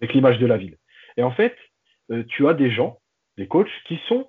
avec 0.00 0.14
l'image 0.14 0.38
de 0.38 0.46
la 0.46 0.56
ville. 0.56 0.76
Et 1.16 1.24
en 1.24 1.32
fait, 1.32 1.56
tu 2.28 2.46
as 2.46 2.54
des 2.54 2.70
gens, 2.70 2.98
des 3.36 3.48
coachs 3.48 3.68
qui 3.86 3.98
sont 4.06 4.28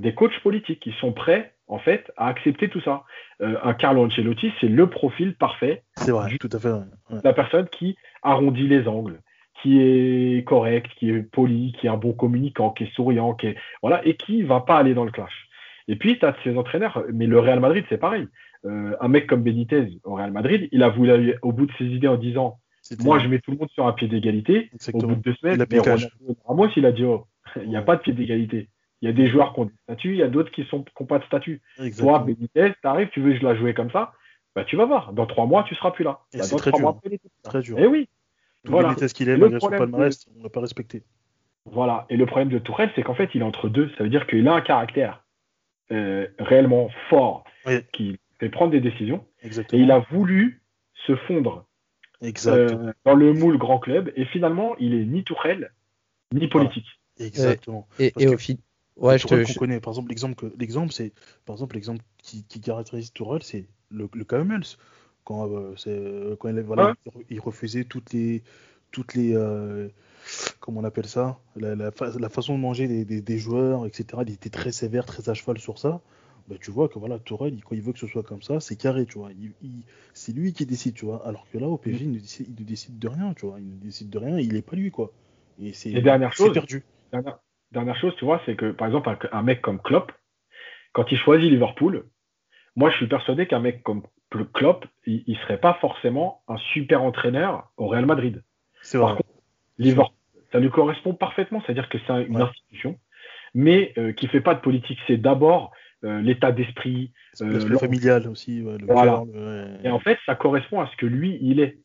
des 0.00 0.14
coachs 0.14 0.38
politiques, 0.42 0.80
qui 0.80 0.92
sont 1.00 1.12
prêts 1.12 1.54
en 1.68 1.78
fait, 1.78 2.10
à 2.16 2.28
accepter 2.28 2.68
tout 2.68 2.80
ça. 2.80 3.04
Euh, 3.42 3.56
un 3.62 3.74
Carlo 3.74 4.04
Ancelotti, 4.04 4.52
c'est 4.60 4.68
le 4.68 4.88
profil 4.88 5.34
parfait. 5.34 5.82
C'est 5.96 6.10
vrai, 6.10 6.36
tout 6.38 6.48
à 6.52 6.58
fait. 6.58 6.72
La 7.22 7.32
personne 7.32 7.68
qui 7.68 7.96
arrondit 8.22 8.66
les 8.66 8.88
angles, 8.88 9.20
qui 9.62 9.80
est 9.80 10.44
correct, 10.46 10.90
qui 10.98 11.10
est 11.10 11.22
poli, 11.22 11.74
qui 11.78 11.86
est 11.86 11.90
un 11.90 11.96
bon 11.96 12.12
communicant, 12.12 12.70
qui 12.70 12.84
est 12.84 12.94
souriant, 12.94 13.34
qui 13.34 13.48
est, 13.48 13.56
voilà, 13.82 14.04
et 14.06 14.14
qui 14.14 14.42
va 14.42 14.60
pas 14.60 14.78
aller 14.78 14.94
dans 14.94 15.04
le 15.04 15.10
clash. 15.10 15.48
Et 15.88 15.96
puis, 15.96 16.18
tu 16.18 16.24
as 16.24 16.34
ces 16.44 16.56
entraîneurs, 16.56 17.02
mais 17.12 17.26
le 17.26 17.38
Real 17.38 17.60
Madrid, 17.60 17.84
c'est 17.88 17.98
pareil. 17.98 18.26
Euh, 18.64 18.96
un 19.00 19.08
mec 19.08 19.26
comme 19.26 19.42
Benitez 19.42 20.00
au 20.04 20.14
Real 20.14 20.32
Madrid, 20.32 20.68
il 20.72 20.82
a 20.82 20.88
voulu 20.88 21.12
aller 21.12 21.36
au 21.42 21.52
bout 21.52 21.66
de 21.66 21.72
ses 21.78 21.84
idées 21.84 22.08
en 22.08 22.16
disant 22.16 22.58
Moi, 23.00 23.18
je 23.18 23.28
mets 23.28 23.38
tout 23.38 23.52
le 23.52 23.58
monde 23.58 23.70
sur 23.70 23.86
un 23.86 23.92
pied 23.92 24.08
d'égalité. 24.08 24.70
Au 24.92 24.98
bout 24.98 25.14
de 25.14 25.22
deux 25.22 25.34
semaines, 25.34 25.64
mais 25.70 25.80
Ramos, 26.44 26.68
il 26.76 26.86
a 26.86 26.92
dit 26.92 27.04
oh, 27.04 27.26
il 27.62 27.68
n'y 27.68 27.76
a 27.76 27.82
pas 27.82 27.96
de 27.96 28.02
pied 28.02 28.12
d'égalité. 28.12 28.68
Il 29.00 29.06
y 29.06 29.08
a 29.08 29.12
des 29.12 29.28
joueurs 29.28 29.54
qui 29.54 29.60
ont 29.60 29.64
des 29.66 29.74
statuts, 29.84 30.12
il 30.12 30.18
y 30.18 30.22
a 30.22 30.28
d'autres 30.28 30.50
qui 30.50 30.66
n'ont 30.72 31.06
pas 31.06 31.18
de 31.18 31.24
statut. 31.24 31.62
Toi, 31.98 32.18
Benitez, 32.20 32.72
tu 32.80 32.88
arrives, 32.88 33.08
tu 33.10 33.20
veux 33.20 33.32
que 33.32 33.38
je 33.38 33.44
la 33.44 33.54
jouer 33.54 33.74
comme 33.74 33.90
ça, 33.90 34.12
bah, 34.56 34.64
tu 34.64 34.76
vas 34.76 34.86
voir. 34.86 35.12
Dans 35.12 35.26
trois 35.26 35.46
mois, 35.46 35.62
tu 35.62 35.74
seras 35.76 35.92
plus 35.92 36.04
là. 36.04 36.20
Bah, 36.34 36.42
c'est 36.42 36.56
très, 36.56 36.72
dur. 36.72 37.00
très 37.44 37.60
dur. 37.60 37.78
Et 37.78 37.82
eh 37.82 37.86
oui. 37.86 38.08
Voilà. 38.64 38.88
Benitez 38.88 39.06
qu'il 39.08 39.28
est, 39.28 39.36
malgré 39.36 39.60
son 39.60 39.70
palmarès, 39.70 40.26
on 40.34 40.38
ne 40.38 40.42
l'a 40.42 40.50
pas 40.50 40.60
respecté. 40.60 41.04
Voilà. 41.64 42.06
Et 42.10 42.16
le 42.16 42.26
problème 42.26 42.48
de 42.48 42.58
Tourelle, 42.58 42.90
c'est 42.96 43.02
qu'en 43.02 43.14
fait, 43.14 43.30
il 43.34 43.42
est 43.42 43.44
entre 43.44 43.68
deux. 43.68 43.90
Ça 43.96 44.02
veut 44.02 44.10
dire 44.10 44.26
qu'il 44.26 44.46
a 44.48 44.54
un 44.54 44.60
caractère 44.60 45.24
euh, 45.92 46.26
réellement 46.38 46.90
fort 47.08 47.44
qui 47.92 48.18
fait 48.40 48.48
prendre 48.48 48.72
des 48.72 48.80
décisions. 48.80 49.24
Exactement. 49.42 49.80
Et 49.80 49.84
il 49.84 49.90
a 49.92 50.00
voulu 50.10 50.62
se 51.06 51.14
fondre 51.14 51.66
euh, 52.22 52.92
dans 53.04 53.14
le 53.14 53.32
moule 53.32 53.58
grand 53.58 53.78
club. 53.78 54.12
Et 54.16 54.24
finalement, 54.24 54.74
il 54.78 54.94
est 54.94 55.04
ni 55.04 55.22
Tourelle, 55.22 55.72
ni 56.32 56.48
politique. 56.48 56.86
Exactement. 57.20 57.86
Et, 57.98 58.12
et, 58.18 58.26
au, 58.26 58.36
final 58.36 58.62
Ouais, 58.98 59.18
je 59.18 59.26
te. 59.26 59.58
connaît. 59.58 59.80
Par 59.80 59.92
exemple, 59.92 60.10
l'exemple, 60.10 60.50
l'exemple, 60.58 60.92
c'est, 60.92 61.12
par 61.46 61.54
exemple, 61.54 61.76
l'exemple 61.76 62.02
qui, 62.18 62.44
qui 62.44 62.60
caractérise 62.60 63.12
Tourelle, 63.12 63.42
c'est 63.42 63.66
le, 63.90 64.08
le 64.12 64.24
Quand, 64.24 65.48
euh, 65.50 65.74
c'est, 65.76 66.36
quand 66.38 66.48
il, 66.48 66.60
voilà, 66.60 66.94
il, 67.30 67.40
refusait 67.40 67.84
toutes 67.84 68.12
les, 68.12 68.42
toutes 68.90 69.14
les, 69.14 69.34
euh, 69.36 69.88
comment 70.60 70.80
on 70.80 70.84
appelle 70.84 71.06
ça, 71.06 71.38
la, 71.56 71.74
la, 71.76 71.90
la, 72.18 72.28
façon 72.28 72.56
de 72.56 72.60
manger 72.60 72.88
des, 72.88 73.04
des, 73.04 73.20
des, 73.20 73.38
joueurs, 73.38 73.86
etc. 73.86 74.22
Il 74.26 74.32
était 74.32 74.50
très 74.50 74.72
sévère, 74.72 75.06
très 75.06 75.28
à 75.28 75.34
cheval 75.34 75.58
sur 75.58 75.78
ça. 75.78 76.00
bah, 76.48 76.56
tu 76.60 76.72
vois 76.72 76.88
que 76.88 76.98
voilà, 76.98 77.20
Tourelle, 77.20 77.60
quand 77.64 77.76
il 77.76 77.82
veut 77.82 77.92
que 77.92 78.00
ce 78.00 78.08
soit 78.08 78.24
comme 78.24 78.42
ça, 78.42 78.58
c'est 78.58 78.76
carré, 78.76 79.06
tu 79.06 79.18
vois. 79.18 79.30
c'est 80.12 80.32
lui 80.32 80.52
qui 80.52 80.66
décide, 80.66 80.94
tu 80.94 81.04
vois. 81.04 81.24
Alors 81.26 81.46
que 81.52 81.58
là, 81.58 81.68
au 81.68 81.78
PSG, 81.78 82.04
il, 82.04 82.10
ne 82.10 82.64
décide, 82.64 82.98
de 82.98 83.08
rien, 83.08 83.32
tu 83.34 83.46
vois. 83.46 83.60
Il 83.60 83.68
ne 83.68 83.76
décide 83.76 84.10
de 84.10 84.18
rien, 84.18 84.38
il 84.38 84.56
est 84.56 84.62
pas 84.62 84.76
lui, 84.76 84.90
quoi. 84.90 85.12
Et 85.60 85.72
c'est 85.72 85.92
perdu. 86.52 86.84
Dernière, 87.12 87.38
chose, 88.00 88.14
tu 88.16 88.24
vois, 88.24 88.40
c'est 88.46 88.56
que 88.56 88.70
par 88.72 88.86
exemple, 88.86 89.28
un, 89.32 89.42
mec 89.42 89.60
comme 89.60 89.80
Klopp, 89.80 90.12
quand 90.92 91.10
il 91.10 91.18
choisit 91.18 91.50
Liverpool, 91.50 92.06
moi, 92.76 92.90
je 92.90 92.96
suis 92.96 93.08
persuadé 93.08 93.46
qu'un 93.46 93.60
mec 93.60 93.82
comme 93.82 94.02
Klopp, 94.52 94.86
il, 95.06 95.24
ne 95.26 95.34
serait 95.34 95.58
pas 95.58 95.74
forcément 95.80 96.42
un 96.48 96.56
super 96.72 97.02
entraîneur 97.02 97.70
au 97.76 97.88
Real 97.88 98.06
Madrid. 98.06 98.42
C'est 98.82 98.98
vrai. 98.98 99.14
Liverpool, 99.78 100.14
ça 100.52 100.60
lui 100.60 100.70
correspond 100.70 101.14
parfaitement, 101.14 101.62
c'est-à-dire 101.64 101.88
que 101.88 101.98
c'est 102.06 102.24
une 102.24 102.40
institution, 102.40 102.98
mais 103.54 103.92
qui 103.92 104.00
euh, 104.00 104.12
qui 104.12 104.26
fait 104.28 104.40
pas 104.40 104.54
de 104.54 104.60
politique. 104.60 104.98
C'est 105.06 105.16
d'abord 105.16 105.72
euh, 106.04 106.20
l'état 106.20 106.52
d'esprit, 106.52 107.12
euh, 107.40 107.78
familial 107.78 108.28
aussi. 108.28 108.64
Et 109.84 109.90
en 109.90 110.00
fait, 110.00 110.18
ça 110.26 110.34
correspond 110.34 110.80
à 110.80 110.88
ce 110.88 110.96
que 110.96 111.06
lui, 111.06 111.38
il 111.40 111.60
est. 111.60 111.78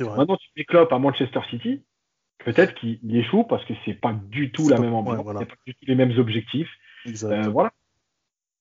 Maintenant, 0.00 0.36
tu 0.36 0.48
mets 0.56 0.64
Klopp 0.64 0.92
à 0.92 0.98
Manchester 0.98 1.40
City, 1.50 1.82
peut-être 2.44 2.74
qu'il 2.74 2.98
échoue 3.16 3.44
parce 3.44 3.64
que 3.64 3.74
c'est 3.84 3.94
pas 3.94 4.12
du 4.12 4.50
tout 4.52 4.68
la 4.68 4.78
même 4.78 4.94
ambiance, 4.94 5.24
pas 5.24 5.44
du 5.66 5.74
tout 5.74 5.84
les 5.86 5.94
mêmes 5.94 6.16
objectifs. 6.18 6.70
Euh, 7.06 7.48
voilà. 7.48 7.72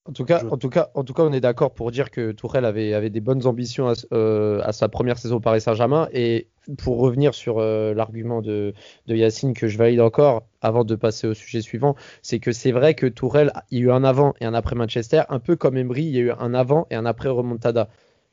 En 0.06 0.12
tout 0.12 0.26
cas, 0.26 0.44
en 0.50 0.58
tout 0.58 0.70
cas, 0.70 0.90
en 0.96 1.04
tout 1.04 1.14
cas, 1.14 1.24
on 1.24 1.34
est 1.34 1.42
d'accord 1.42 1.74
pour 1.74 1.92
dire 1.92 2.10
que 2.10 2.32
Tourelle 2.32 2.66
avait, 2.66 2.94
avait 2.94 3.12
des 3.12 3.20
bonnes 3.20 3.46
ambitions 3.46 3.90
à, 3.90 3.94
euh, 4.12 4.60
à, 4.64 4.72
sa 4.72 4.90
première 4.90 5.20
saison 5.20 5.36
au 5.36 5.40
Paris 5.40 5.62
Saint-Germain. 5.62 6.08
Et 6.14 6.48
pour 6.80 7.00
revenir 7.00 7.36
sur 7.36 7.60
euh, 7.60 7.94
l'argument 7.94 8.42
de, 8.42 8.74
de, 9.06 9.16
Yacine 9.16 9.54
que 9.54 9.68
je 9.68 9.78
valide 9.78 10.02
encore, 10.02 10.48
avant 10.62 10.84
de 10.84 10.96
passer 10.96 11.28
au 11.28 11.34
sujet 11.36 11.62
suivant, 11.62 11.96
c'est 12.24 12.40
que 12.40 12.52
c'est 12.52 12.72
vrai 12.72 12.96
que 12.96 13.06
Tourelle, 13.06 13.52
il 13.70 13.80
y 13.80 13.82
a 13.82 13.86
eu 13.86 13.92
un 13.92 14.04
avant 14.04 14.34
et 14.40 14.46
un 14.46 14.54
après 14.54 14.76
Manchester, 14.76 15.24
un 15.30 15.40
peu 15.40 15.56
comme 15.56 15.78
Emery, 15.78 16.06
il 16.06 16.16
y 16.16 16.18
a 16.18 16.22
eu 16.22 16.32
un 16.32 16.54
avant 16.56 16.88
et 16.90 16.96
un 16.96 17.06
après 17.06 17.30
Remontada. 17.30 17.90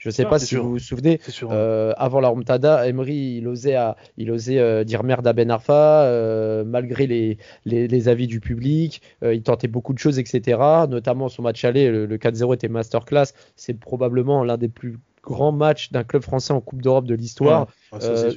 Je 0.07 0.11
ne 0.11 0.15
sais 0.15 0.25
pas 0.25 0.39
si 0.39 0.55
vous 0.55 0.71
vous 0.71 0.79
souvenez, 0.79 1.19
euh, 1.43 1.93
avant 1.97 2.21
la 2.21 2.29
Remontada, 2.29 2.87
Emery, 2.87 3.39
il 3.39 3.49
osait, 3.49 3.75
il 4.17 4.31
osait 4.31 4.61
euh, 4.61 4.85
dire 4.85 5.03
merde 5.03 5.27
à 5.27 5.33
Ben 5.33 5.51
Arfa, 5.51 6.05
euh, 6.05 6.63
malgré 6.65 7.09
les, 7.09 7.39
les, 7.65 8.09
avis 8.09 8.29
du 8.29 8.39
public. 8.39 9.03
il 9.23 9.43
tentait 9.43 9.67
beaucoup 9.67 9.93
de 9.95 9.99
choses, 9.99 10.21
etc. 10.21 10.61
Notamment 10.89 11.29
son 11.29 11.43
match 11.43 11.65
aller, 11.65 11.91
le, 11.91 12.07
le 12.07 12.19
4-0 12.19 12.55
était 12.55 12.69
masterclass. 12.69 13.33
C'est 13.57 13.81
probablement 13.81 14.45
l'un 14.45 14.57
des 14.57 14.69
plus 14.69 14.97
grand 15.27 15.51
match 15.51 15.91
d'un 15.91 16.05
club 16.05 16.23
français 16.23 16.53
en 16.53 16.61
Coupe 16.61 16.81
d'Europe 16.81 17.05
de 17.05 17.15
l'histoire, 17.15 17.67
euh, 17.93 18.33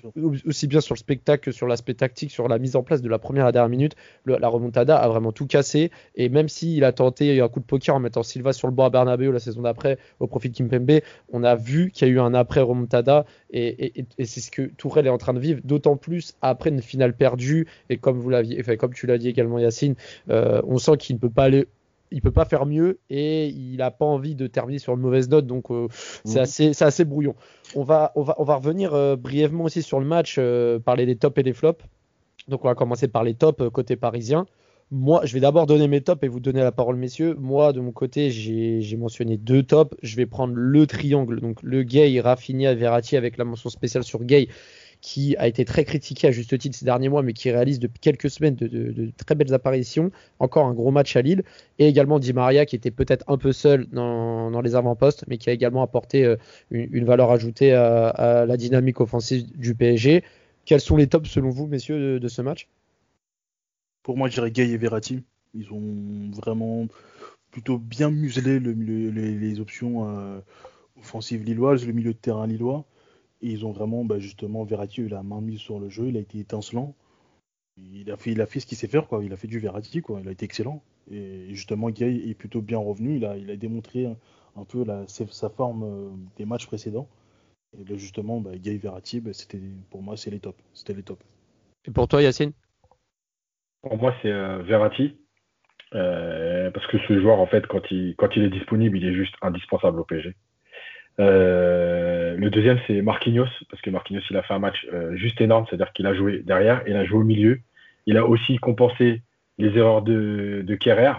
aussi 0.46 0.66
bien 0.66 0.82
sur 0.82 0.96
le 0.96 1.00
spectacle 1.00 1.46
que 1.46 1.52
sur 1.52 1.68
l'aspect 1.68 1.94
tactique, 1.94 2.32
sur 2.32 2.48
la 2.48 2.58
mise 2.58 2.76
en 2.76 2.82
place 2.82 3.02
de 3.02 3.08
la 3.08 3.20
première 3.20 3.44
à 3.44 3.48
la 3.50 3.52
dernière 3.52 3.70
minute. 3.70 3.96
la 4.26 4.48
remontada 4.48 4.98
a 4.98 5.08
vraiment 5.08 5.32
tout 5.32 5.46
cassé. 5.46 5.92
Et 6.16 6.30
même 6.30 6.50
s'il 6.50 6.84
a 6.84 6.92
tenté 6.92 7.40
un 7.40 7.48
coup 7.48 7.60
de 7.60 7.66
poker 7.66 7.96
en 7.96 8.00
mettant 8.00 8.24
Silva 8.24 8.54
sur 8.54 8.68
le 8.68 8.74
bord 8.74 8.88
à 8.88 8.90
Bernabeu 8.90 9.32
la 9.32 9.40
saison 9.40 9.62
d'après 9.62 10.00
au 10.20 10.26
profit 10.26 10.50
de 10.50 10.58
Kimpembe, 10.58 11.02
on 11.32 11.44
a 11.44 11.56
vu 11.56 11.92
qu'il 11.92 12.08
y 12.08 12.12
a 12.12 12.14
eu 12.14 12.20
un 12.20 12.34
après 12.34 12.62
remontada. 12.62 13.26
Et, 13.52 14.06
c'est 14.18 14.42
ce 14.42 14.50
que 14.50 14.64
Tourelle 14.64 15.06
est 15.06 15.12
en 15.12 15.20
train 15.20 15.34
de 15.34 15.40
vivre, 15.40 15.62
d'autant 15.64 15.96
plus 15.96 16.34
après 16.42 16.72
une 16.72 16.82
finale 16.82 17.16
perdue. 17.16 17.68
Et 17.90 17.98
comme 17.98 18.18
vous 18.18 18.30
l'aviez, 18.30 18.60
enfin, 18.60 18.76
comme 18.78 18.94
tu 18.94 19.06
l'as 19.06 19.20
dit 19.20 19.30
également, 19.30 19.60
Yacine, 19.60 19.96
euh, 20.30 20.62
on 20.66 20.80
sent 20.80 20.98
qu'il 20.98 21.16
ne 21.18 21.20
peut 21.20 21.30
pas 21.30 21.44
aller 21.44 21.68
il 22.12 22.22
peut 22.22 22.32
pas 22.32 22.46
faire 22.46 22.66
mieux 22.66 23.00
et 23.10 23.48
il 23.48 23.78
n'a 23.78 23.92
pas 23.92 24.06
envie 24.06 24.36
de 24.36 24.48
terminer 24.48 24.80
sur 24.80 24.94
une 24.94 25.02
mauvaise 25.02 25.30
note, 25.30 25.46
donc 25.46 25.72
euh, 25.72 25.88
c'est 26.24 26.40
mhm. 26.40 26.44
assez, 26.44 26.84
assez 26.84 27.06
brouillon. 27.06 27.36
On 27.76 27.84
va, 27.84 28.12
on 28.16 28.24
va, 28.24 28.36
on 28.38 28.44
va 28.44 28.56
revenir 28.56 28.94
euh, 28.94 29.16
brièvement 29.16 29.66
aussi 29.66 29.82
sur 29.82 30.00
le 30.00 30.06
match, 30.06 30.36
euh, 30.38 30.80
parler 30.80 31.06
des 31.06 31.16
tops 31.16 31.38
et 31.38 31.44
des 31.44 31.54
flops. 31.54 31.84
Donc 32.48 32.66
on 32.66 32.68
va 32.68 32.76
commencer 32.76 33.08
par 33.08 33.24
les 33.24 33.36
tops 33.36 33.70
côté 33.72 33.96
parisien. 33.96 34.46
Moi, 34.92 35.22
je 35.24 35.36
vais 35.36 35.40
d'abord 35.40 35.68
donner 35.68 35.88
mes 35.88 36.02
tops 36.02 36.24
et 36.24 36.28
vous 36.28 36.40
donner 36.40 36.62
la 36.62 36.72
parole, 36.72 36.96
messieurs. 36.96 37.36
Moi, 37.38 37.74
de 37.74 37.80
mon 37.80 37.92
côté, 37.92 38.32
j'ai 38.32 38.98
mentionné 38.98 39.38
deux 39.38 39.62
tops. 39.62 39.96
Je 40.02 40.16
vais 40.16 40.26
prendre 40.26 40.56
le 40.56 40.88
triangle, 40.88 41.40
donc 41.42 41.62
le 41.62 41.84
Gay, 41.84 42.20
Rafinha, 42.20 42.74
Verratti 42.74 43.16
avec 43.16 43.38
la 43.38 43.44
mention 43.44 43.70
spéciale 43.70 44.04
sur 44.04 44.24
Gay 44.24 44.48
qui 45.02 45.38
a 45.38 45.48
été 45.48 45.64
très 45.64 45.86
critiqué 45.86 46.28
à 46.28 46.32
juste 46.32 46.58
titre 46.58 46.76
ces 46.76 46.86
derniers 46.86 47.08
mois, 47.08 47.24
mais 47.24 47.34
qui 47.34 47.50
réalise 47.50 47.80
depuis 47.80 48.00
quelques 48.00 48.30
semaines 48.30 48.56
de, 48.56 49.12
très 49.18 49.36
belles 49.36 49.54
apparitions. 49.54 50.12
Encore 50.40 50.66
un 50.66 50.74
gros 50.74 50.92
match 50.92 51.16
à 51.16 51.22
Lille. 51.22 51.44
Et 51.78 51.88
également 51.88 52.20
Di 52.20 52.34
Maria, 52.34 52.66
qui 52.66 52.76
était 52.76 52.92
peut-être 52.92 53.24
un 53.28 53.38
peu 53.38 53.54
seul 53.54 53.88
dans, 53.88 54.62
les 54.62 54.76
avant-postes, 54.76 55.24
mais 55.28 55.38
qui 55.38 55.50
a 55.50 55.54
également 55.54 55.84
apporté 55.84 56.26
euh, 56.26 56.36
une, 56.70 57.06
valeur 57.06 57.32
ajoutée 57.32 57.74
à, 57.74 58.46
la 58.46 58.58
dynamique 58.58 59.00
offensive 59.00 59.46
du 59.58 59.74
PSG. 59.74 60.24
Quels 60.66 60.82
sont 60.82 60.98
les 60.98 61.08
tops 61.08 61.30
selon 61.30 61.50
vous, 61.50 61.66
messieurs, 61.66 62.20
de, 62.20 62.28
ce 62.28 62.42
match? 62.42 62.68
Pour 64.04 64.18
moi, 64.18 64.28
je 64.28 64.34
dirais 64.34 64.52
Gay 64.52 64.70
et 64.70 64.78
Verratti. 64.78 65.24
Ils 65.54 65.72
ont 65.72 66.32
vraiment 66.36 66.88
plutôt 67.52 67.78
bien 67.78 68.12
muselé 68.12 68.60
les, 68.60 69.60
options 69.62 70.10
euh, 70.10 70.40
offensives 71.00 71.44
lilloises, 71.44 71.88
le 71.88 71.94
milieu 71.94 72.12
de 72.12 72.18
terrain 72.18 72.46
lillois. 72.46 72.86
Et 73.42 73.50
ils 73.50 73.66
ont 73.66 73.72
vraiment, 73.72 74.04
bah, 74.04 74.20
justement, 74.20 74.64
Verratti, 74.64 75.02
il 75.02 75.14
a 75.14 75.24
main 75.24 75.42
mise 75.42 75.60
sur 75.60 75.80
le 75.80 75.90
jeu, 75.90 76.08
il 76.08 76.18
a 76.18 76.20
été 76.20 76.40
étincelant. 76.40 76.96
Il 77.78 78.12
a 78.12 78.18
fait, 78.18 78.32
il 78.32 78.42
a 78.42 78.46
fait 78.46 78.60
ce 78.60 78.66
qu'il 78.66 78.78
sait 78.78 78.88
faire, 78.88 79.08
quoi. 79.08 79.24
Il 79.24 79.32
a 79.32 79.38
fait 79.38 79.48
du 79.48 79.60
Verratti, 79.60 80.02
quoi. 80.02 80.20
Il 80.22 80.28
a 80.28 80.32
été 80.32 80.46
excellent. 80.46 80.84
Et 81.10 81.48
justement, 81.54 81.90
Gay 81.90 82.14
est 82.30 82.34
plutôt 82.34 82.62
bien 82.62 82.78
revenu. 82.78 83.16
Il 83.16 83.26
a, 83.26 83.38
il 83.38 83.50
a 83.50 83.56
démontré 83.56 84.06
un, 84.06 84.66
peu 84.66 84.84
la, 84.84 85.08
sa 85.08 85.50
forme 85.50 85.84
euh, 85.84 86.10
des 86.36 86.46
matchs 86.46 86.68
précédents. 86.68 87.08
Et 87.78 87.84
là, 87.90 87.98
justement, 87.98 88.42
bah, 88.42 88.52
Gay 88.58 88.78
Verratti, 88.78 89.22
bah, 89.22 89.32
c'était, 89.34 89.62
pour 89.90 90.02
moi, 90.02 90.18
c'est 90.18 90.32
les 90.32 90.40
tops. 90.40 90.62
C'était 90.74 90.94
les 90.94 91.04
tops. 91.04 91.24
Et 91.86 91.92
pour 91.92 92.08
toi, 92.08 92.22
Yacine? 92.22 92.52
Pour 93.82 93.98
moi, 93.98 94.14
c'est 94.22 94.32
euh, 94.32 94.62
Verratti. 94.64 95.16
Euh, 95.96 96.70
parce 96.72 96.86
que 96.88 96.98
ce 97.08 97.20
joueur, 97.20 97.40
en 97.40 97.48
fait, 97.48 97.66
quand 97.68 97.82
il, 97.92 98.16
quand 98.16 98.36
il 98.36 98.44
est 98.44 98.50
disponible, 98.50 98.98
il 98.98 99.06
est 99.06 99.14
juste 99.14 99.36
indispensable 99.42 100.00
au 100.00 100.04
PSG. 100.04 100.36
Euh, 101.20 102.19
le 102.50 102.56
deuxième, 102.56 102.80
c'est 102.88 103.02
Marquinhos, 103.04 103.48
parce 103.70 103.82
que 103.82 103.92
Marquinhos, 103.92 104.22
il 104.30 104.38
a 104.38 104.42
fait 104.42 104.56
un 104.56 104.60
match 104.60 104.88
euh, 104.92 105.16
juste 105.16 105.40
énorme, 105.40 105.66
c'est-à-dire 105.70 105.94
qu'il 105.94 106.08
a 106.08 106.16
joué 106.16 106.40
derrière, 106.40 106.82
il 106.88 106.96
a 106.96 107.06
joué 107.06 107.20
au 107.20 107.24
milieu. 107.24 107.60
Il 108.08 108.18
a 108.18 108.26
aussi 108.26 108.58
compensé 108.58 109.22
les 109.60 109.78
erreurs 109.78 110.02
de, 110.02 110.64
de 110.66 110.76
Kerrer. 110.76 111.14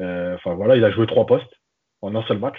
Euh, 0.00 0.34
enfin 0.36 0.54
voilà, 0.54 0.76
il 0.76 0.84
a 0.84 0.90
joué 0.90 1.06
trois 1.06 1.26
postes 1.26 1.60
en 2.00 2.14
un 2.14 2.22
seul 2.22 2.38
match. 2.38 2.58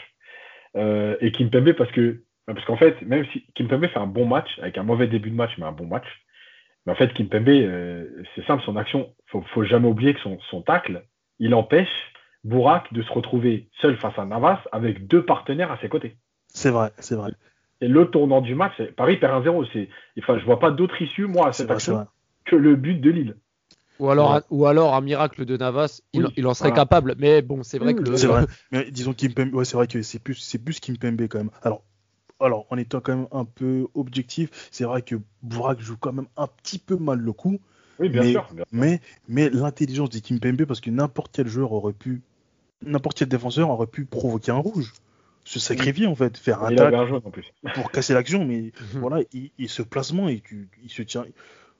et 0.75 1.31
Kimpembe, 1.31 1.73
parce 1.73 1.91
que 1.91 2.23
parce 2.45 2.63
qu'en 2.65 2.77
fait, 2.77 3.01
même 3.01 3.25
si 3.31 3.45
Kimpembe 3.55 3.87
fait 3.87 3.99
un 3.99 4.05
bon 4.05 4.27
match, 4.27 4.59
avec 4.59 4.77
un 4.77 4.83
mauvais 4.83 5.07
début 5.07 5.31
de 5.31 5.35
match, 5.35 5.53
mais 5.57 5.65
un 5.65 5.71
bon 5.71 5.87
match, 5.87 6.05
mais 6.85 6.91
en 6.91 6.95
fait, 6.95 7.13
Kimpembe, 7.13 7.47
c'est 8.35 8.45
simple, 8.45 8.61
son 8.63 8.75
action, 8.75 9.11
faut, 9.27 9.41
faut 9.53 9.63
jamais 9.63 9.87
oublier 9.87 10.13
que 10.13 10.19
son, 10.19 10.37
son 10.51 10.61
tacle, 10.61 11.03
il 11.39 11.55
empêche 11.55 11.89
Bourak 12.43 12.93
de 12.93 13.01
se 13.01 13.11
retrouver 13.11 13.69
seul 13.81 13.97
face 13.97 14.19
à 14.19 14.25
Navas 14.25 14.59
avec 14.71 15.07
deux 15.07 15.25
partenaires 15.25 15.71
à 15.71 15.79
ses 15.79 15.89
côtés. 15.89 16.17
C'est 16.47 16.69
vrai, 16.69 16.91
c'est 16.99 17.15
vrai. 17.15 17.31
Et 17.83 17.89
le 17.89 18.05
tournant 18.05 18.39
du 18.39 18.55
match, 18.55 18.81
Paris 18.95 19.17
perd 19.17 19.45
1-0. 19.45 19.67
C'est, 19.73 19.89
enfin, 20.17 20.39
je 20.39 20.45
vois 20.45 20.57
pas 20.57 20.71
d'autre 20.71 21.01
issue, 21.01 21.25
moi, 21.25 21.49
à 21.49 21.51
cette 21.51 21.69
action 21.69 22.07
que 22.45 22.55
le 22.55 22.77
but 22.77 23.01
de 23.01 23.09
Lille. 23.11 23.35
Ou 23.99 24.09
alors, 24.09 24.39
ou 24.49 24.65
alors 24.65 24.95
un 24.95 25.01
miracle 25.01 25.43
de 25.43 25.57
Navas, 25.57 26.01
il, 26.13 26.47
en 26.47 26.53
serait 26.53 26.71
capable. 26.71 27.15
Mais 27.19 27.41
bon, 27.41 27.61
c'est 27.61 27.79
vrai 27.79 27.93
que 27.93 28.15
C'est 28.15 28.27
vrai. 28.27 28.45
Mais 28.71 28.89
disons 28.89 29.13
Kimpembe, 29.13 29.53
ouais, 29.53 29.65
c'est 29.65 29.75
vrai 29.75 29.87
que 29.87 30.01
c'est 30.01 30.19
plus, 30.19 30.35
c'est 30.35 30.59
plus 30.59 30.79
Kimpembe 30.79 31.27
quand 31.27 31.39
même. 31.39 31.49
Alors, 31.61 31.83
alors, 32.39 32.67
en 32.69 32.77
étant 32.77 33.01
quand 33.01 33.17
même 33.17 33.27
un 33.33 33.43
peu 33.43 33.87
objectif, 33.95 34.69
c'est 34.71 34.85
vrai 34.85 35.01
que 35.01 35.15
Bourak 35.41 35.81
joue 35.81 35.97
quand 35.97 36.13
même 36.13 36.27
un 36.37 36.47
petit 36.47 36.79
peu 36.79 36.95
mal 36.95 37.19
le 37.19 37.33
coup. 37.33 37.59
Oui, 37.99 38.07
bien, 38.07 38.23
sûr, 38.23 38.47
Mais, 38.71 39.01
mais 39.27 39.49
l'intelligence 39.49 40.09
de 40.09 40.19
Kimpembe, 40.19 40.63
parce 40.63 40.79
que 40.79 40.89
n'importe 40.89 41.31
quel 41.33 41.49
joueur 41.49 41.73
aurait 41.73 41.93
pu, 41.93 42.21
n'importe 42.81 43.17
quel 43.17 43.27
défenseur 43.27 43.69
aurait 43.69 43.87
pu 43.87 44.05
provoquer 44.05 44.51
un 44.51 44.57
rouge 44.57 44.93
se 45.43 45.59
sacrifier 45.59 46.07
en 46.07 46.15
fait, 46.15 46.37
faire 46.37 46.63
un 46.63 46.73
tac 46.73 46.93
pour 47.75 47.91
casser 47.91 48.13
l'action, 48.13 48.45
mais 48.45 48.71
mhm. 48.93 48.99
voilà, 48.99 49.23
il, 49.33 49.69
se 49.69 49.81
placement 49.81 50.29
et 50.29 50.41
il 50.83 50.89
se 50.89 51.01
tient. 51.01 51.25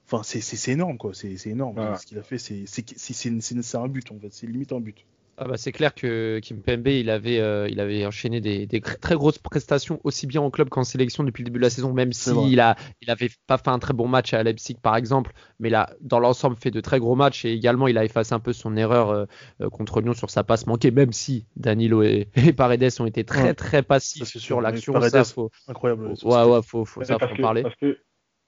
Enfin, 0.06 0.22
c'est 0.22 0.68
énorme 0.72 0.98
quoi, 0.98 1.12
c'est 1.14 1.46
énorme. 1.46 1.96
Ce 1.96 2.06
qu'il 2.06 2.18
a 2.18 2.22
fait, 2.22 2.38
c'est 2.38 3.76
un 3.76 3.88
but 3.88 4.10
en 4.12 4.18
fait, 4.18 4.32
c'est 4.32 4.46
limite 4.46 4.72
un 4.72 4.80
but. 4.80 5.04
Ah 5.36 5.46
bah 5.46 5.56
c'est 5.56 5.72
clair 5.72 5.94
que 5.94 6.38
Kim 6.40 6.62
Pembe 6.62 6.86
il 6.86 7.10
avait, 7.10 7.40
euh, 7.40 7.68
il 7.68 7.80
avait 7.80 8.06
enchaîné 8.06 8.40
des, 8.40 8.66
très 8.80 9.14
grosses 9.16 9.38
prestations 9.38 10.00
aussi 10.04 10.26
bien 10.26 10.40
en 10.40 10.50
club 10.50 10.68
qu'en 10.68 10.84
sélection 10.84 11.24
depuis 11.24 11.42
le 11.42 11.46
début 11.46 11.58
de 11.58 11.64
la 11.64 11.70
saison, 11.70 11.92
même 11.92 12.12
s'il 12.12 12.60
a, 12.60 12.76
il 13.00 13.10
avait 13.10 13.30
pas 13.46 13.58
fait 13.58 13.68
un 13.68 13.78
très 13.78 13.94
bon 13.94 14.06
match 14.06 14.32
à 14.32 14.42
Leipzig 14.42 14.76
par 14.80 14.96
exemple, 14.96 15.32
mais 15.58 15.70
là 15.70 15.90
dans 16.00 16.20
l'ensemble 16.20 16.56
fait 16.56 16.70
de 16.70 16.80
très 16.80 17.00
gros 17.00 17.16
matchs 17.16 17.44
et 17.44 17.52
également 17.52 17.88
il 17.88 17.98
a 17.98 18.04
effacé 18.04 18.32
un 18.32 18.38
peu 18.38 18.52
son 18.52 18.76
erreur 18.76 19.10
euh, 19.10 19.24
euh, 19.60 19.70
contre 19.70 20.00
Lyon 20.00 20.14
sur 20.14 20.30
sa 20.30 20.44
passe 20.44 20.66
manquée, 20.66 20.92
même 20.92 21.12
si 21.12 21.46
Danilo 21.56 22.02
et, 22.02 22.28
Paredes 22.56 23.00
ont 23.00 23.06
été 23.06 23.24
très 23.24 23.54
très 23.54 23.82
passifs 23.82 24.36
sur 24.38 24.60
l'action. 24.60 25.00
Ça 25.00 25.24
faut, 25.24 25.50
incroyable. 25.66 26.14
Ouais 26.22 26.44
ouais 26.44 26.60
faut, 26.64 26.84
faut 26.84 27.02
ça 27.02 27.18
faut 27.18 27.42
parler. 27.42 27.62
Parce 27.62 27.76
que 27.76 27.98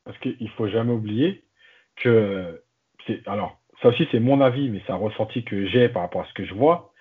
parce 0.05 0.19
qu'il 0.21 0.51
faut 0.57 0.69
jamais 0.69 0.93
oublier 0.93 1.45
que 1.97 2.63
alors 3.27 3.61
ça 3.83 3.89
aussi 3.89 4.09
c'est 4.11 4.21
mon 4.21 4.41
avis, 4.41 4.71
mais 4.71 4.83
c'est 4.87 4.93
un 4.93 4.97
ressenti 4.97 5.45
que 5.45 5.67
j'ai 5.67 5.89
par 5.89 6.03
rapport 6.03 6.23
à 6.23 6.27
ce 6.27 6.35
que 6.35 6.45
je 6.45 6.55
vois. 6.55 6.93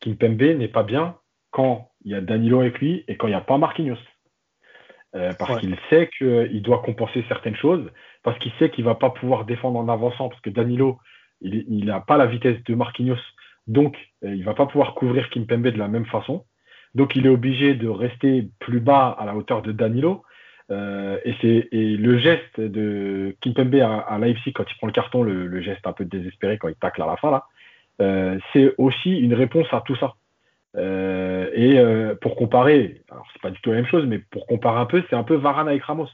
Kimpembe 0.00 0.42
n'est 0.42 0.68
pas 0.68 0.82
bien 0.82 1.16
quand 1.50 1.90
il 2.04 2.12
y 2.12 2.14
a 2.14 2.20
Danilo 2.20 2.60
avec 2.60 2.78
lui 2.78 3.04
et 3.08 3.16
quand 3.16 3.26
il 3.26 3.30
n'y 3.30 3.36
a 3.36 3.40
pas 3.40 3.58
Marquinhos. 3.58 3.98
Euh, 5.14 5.32
parce 5.38 5.60
qu'il 5.60 5.74
sait 5.88 6.10
qu'il 6.18 6.60
doit 6.62 6.82
compenser 6.82 7.24
certaines 7.28 7.56
choses, 7.56 7.90
parce 8.22 8.38
qu'il 8.38 8.52
sait 8.58 8.70
qu'il 8.70 8.84
ne 8.84 8.90
va 8.90 8.96
pas 8.96 9.10
pouvoir 9.10 9.46
défendre 9.46 9.78
en 9.78 9.88
avançant, 9.88 10.28
parce 10.28 10.40
que 10.42 10.50
Danilo, 10.50 10.98
il 11.40 11.84
n'a 11.86 12.00
pas 12.00 12.16
la 12.16 12.26
vitesse 12.26 12.62
de 12.64 12.74
Marquinhos 12.74 13.18
Donc, 13.66 13.96
euh, 14.24 14.34
il 14.34 14.44
va 14.44 14.52
pas 14.52 14.66
pouvoir 14.66 14.94
couvrir 14.94 15.30
Kimpembe 15.30 15.68
de 15.68 15.78
la 15.78 15.88
même 15.88 16.06
façon. 16.06 16.44
Donc, 16.94 17.16
il 17.16 17.24
est 17.26 17.30
obligé 17.30 17.74
de 17.74 17.88
rester 17.88 18.48
plus 18.58 18.80
bas 18.80 19.08
à 19.18 19.24
la 19.24 19.34
hauteur 19.34 19.62
de 19.62 19.72
Danilo. 19.72 20.22
Euh, 20.72 21.18
et, 21.24 21.34
c'est, 21.40 21.68
et 21.70 21.96
le 21.96 22.18
geste 22.18 22.60
de 22.60 23.36
Kimpembe 23.40 23.76
à, 23.76 23.98
à 24.00 24.18
Leipzig 24.18 24.52
quand 24.52 24.64
il 24.70 24.76
prend 24.78 24.88
le 24.88 24.92
carton, 24.92 25.22
le, 25.22 25.46
le 25.46 25.60
geste 25.62 25.86
un 25.86 25.92
peu 25.92 26.04
désespéré 26.04 26.58
quand 26.58 26.68
il 26.68 26.74
tacle 26.74 27.02
à 27.02 27.06
la 27.06 27.16
fin, 27.16 27.30
là, 27.30 27.44
euh, 28.02 28.38
c'est 28.52 28.74
aussi 28.78 29.16
une 29.16 29.34
réponse 29.34 29.66
à 29.72 29.82
tout 29.86 29.96
ça. 29.96 30.14
Euh, 30.76 31.48
et 31.54 31.78
euh, 31.78 32.14
pour 32.20 32.36
comparer, 32.36 33.02
alors 33.10 33.26
c'est 33.32 33.40
pas 33.40 33.50
du 33.50 33.60
tout 33.62 33.70
la 33.70 33.76
même 33.76 33.86
chose, 33.86 34.04
mais 34.06 34.18
pour 34.18 34.46
comparer 34.46 34.78
un 34.80 34.86
peu, 34.86 35.02
c'est 35.08 35.16
un 35.16 35.22
peu 35.22 35.36
Varane 35.36 35.68
avec 35.68 35.82
Ramos. 35.84 36.08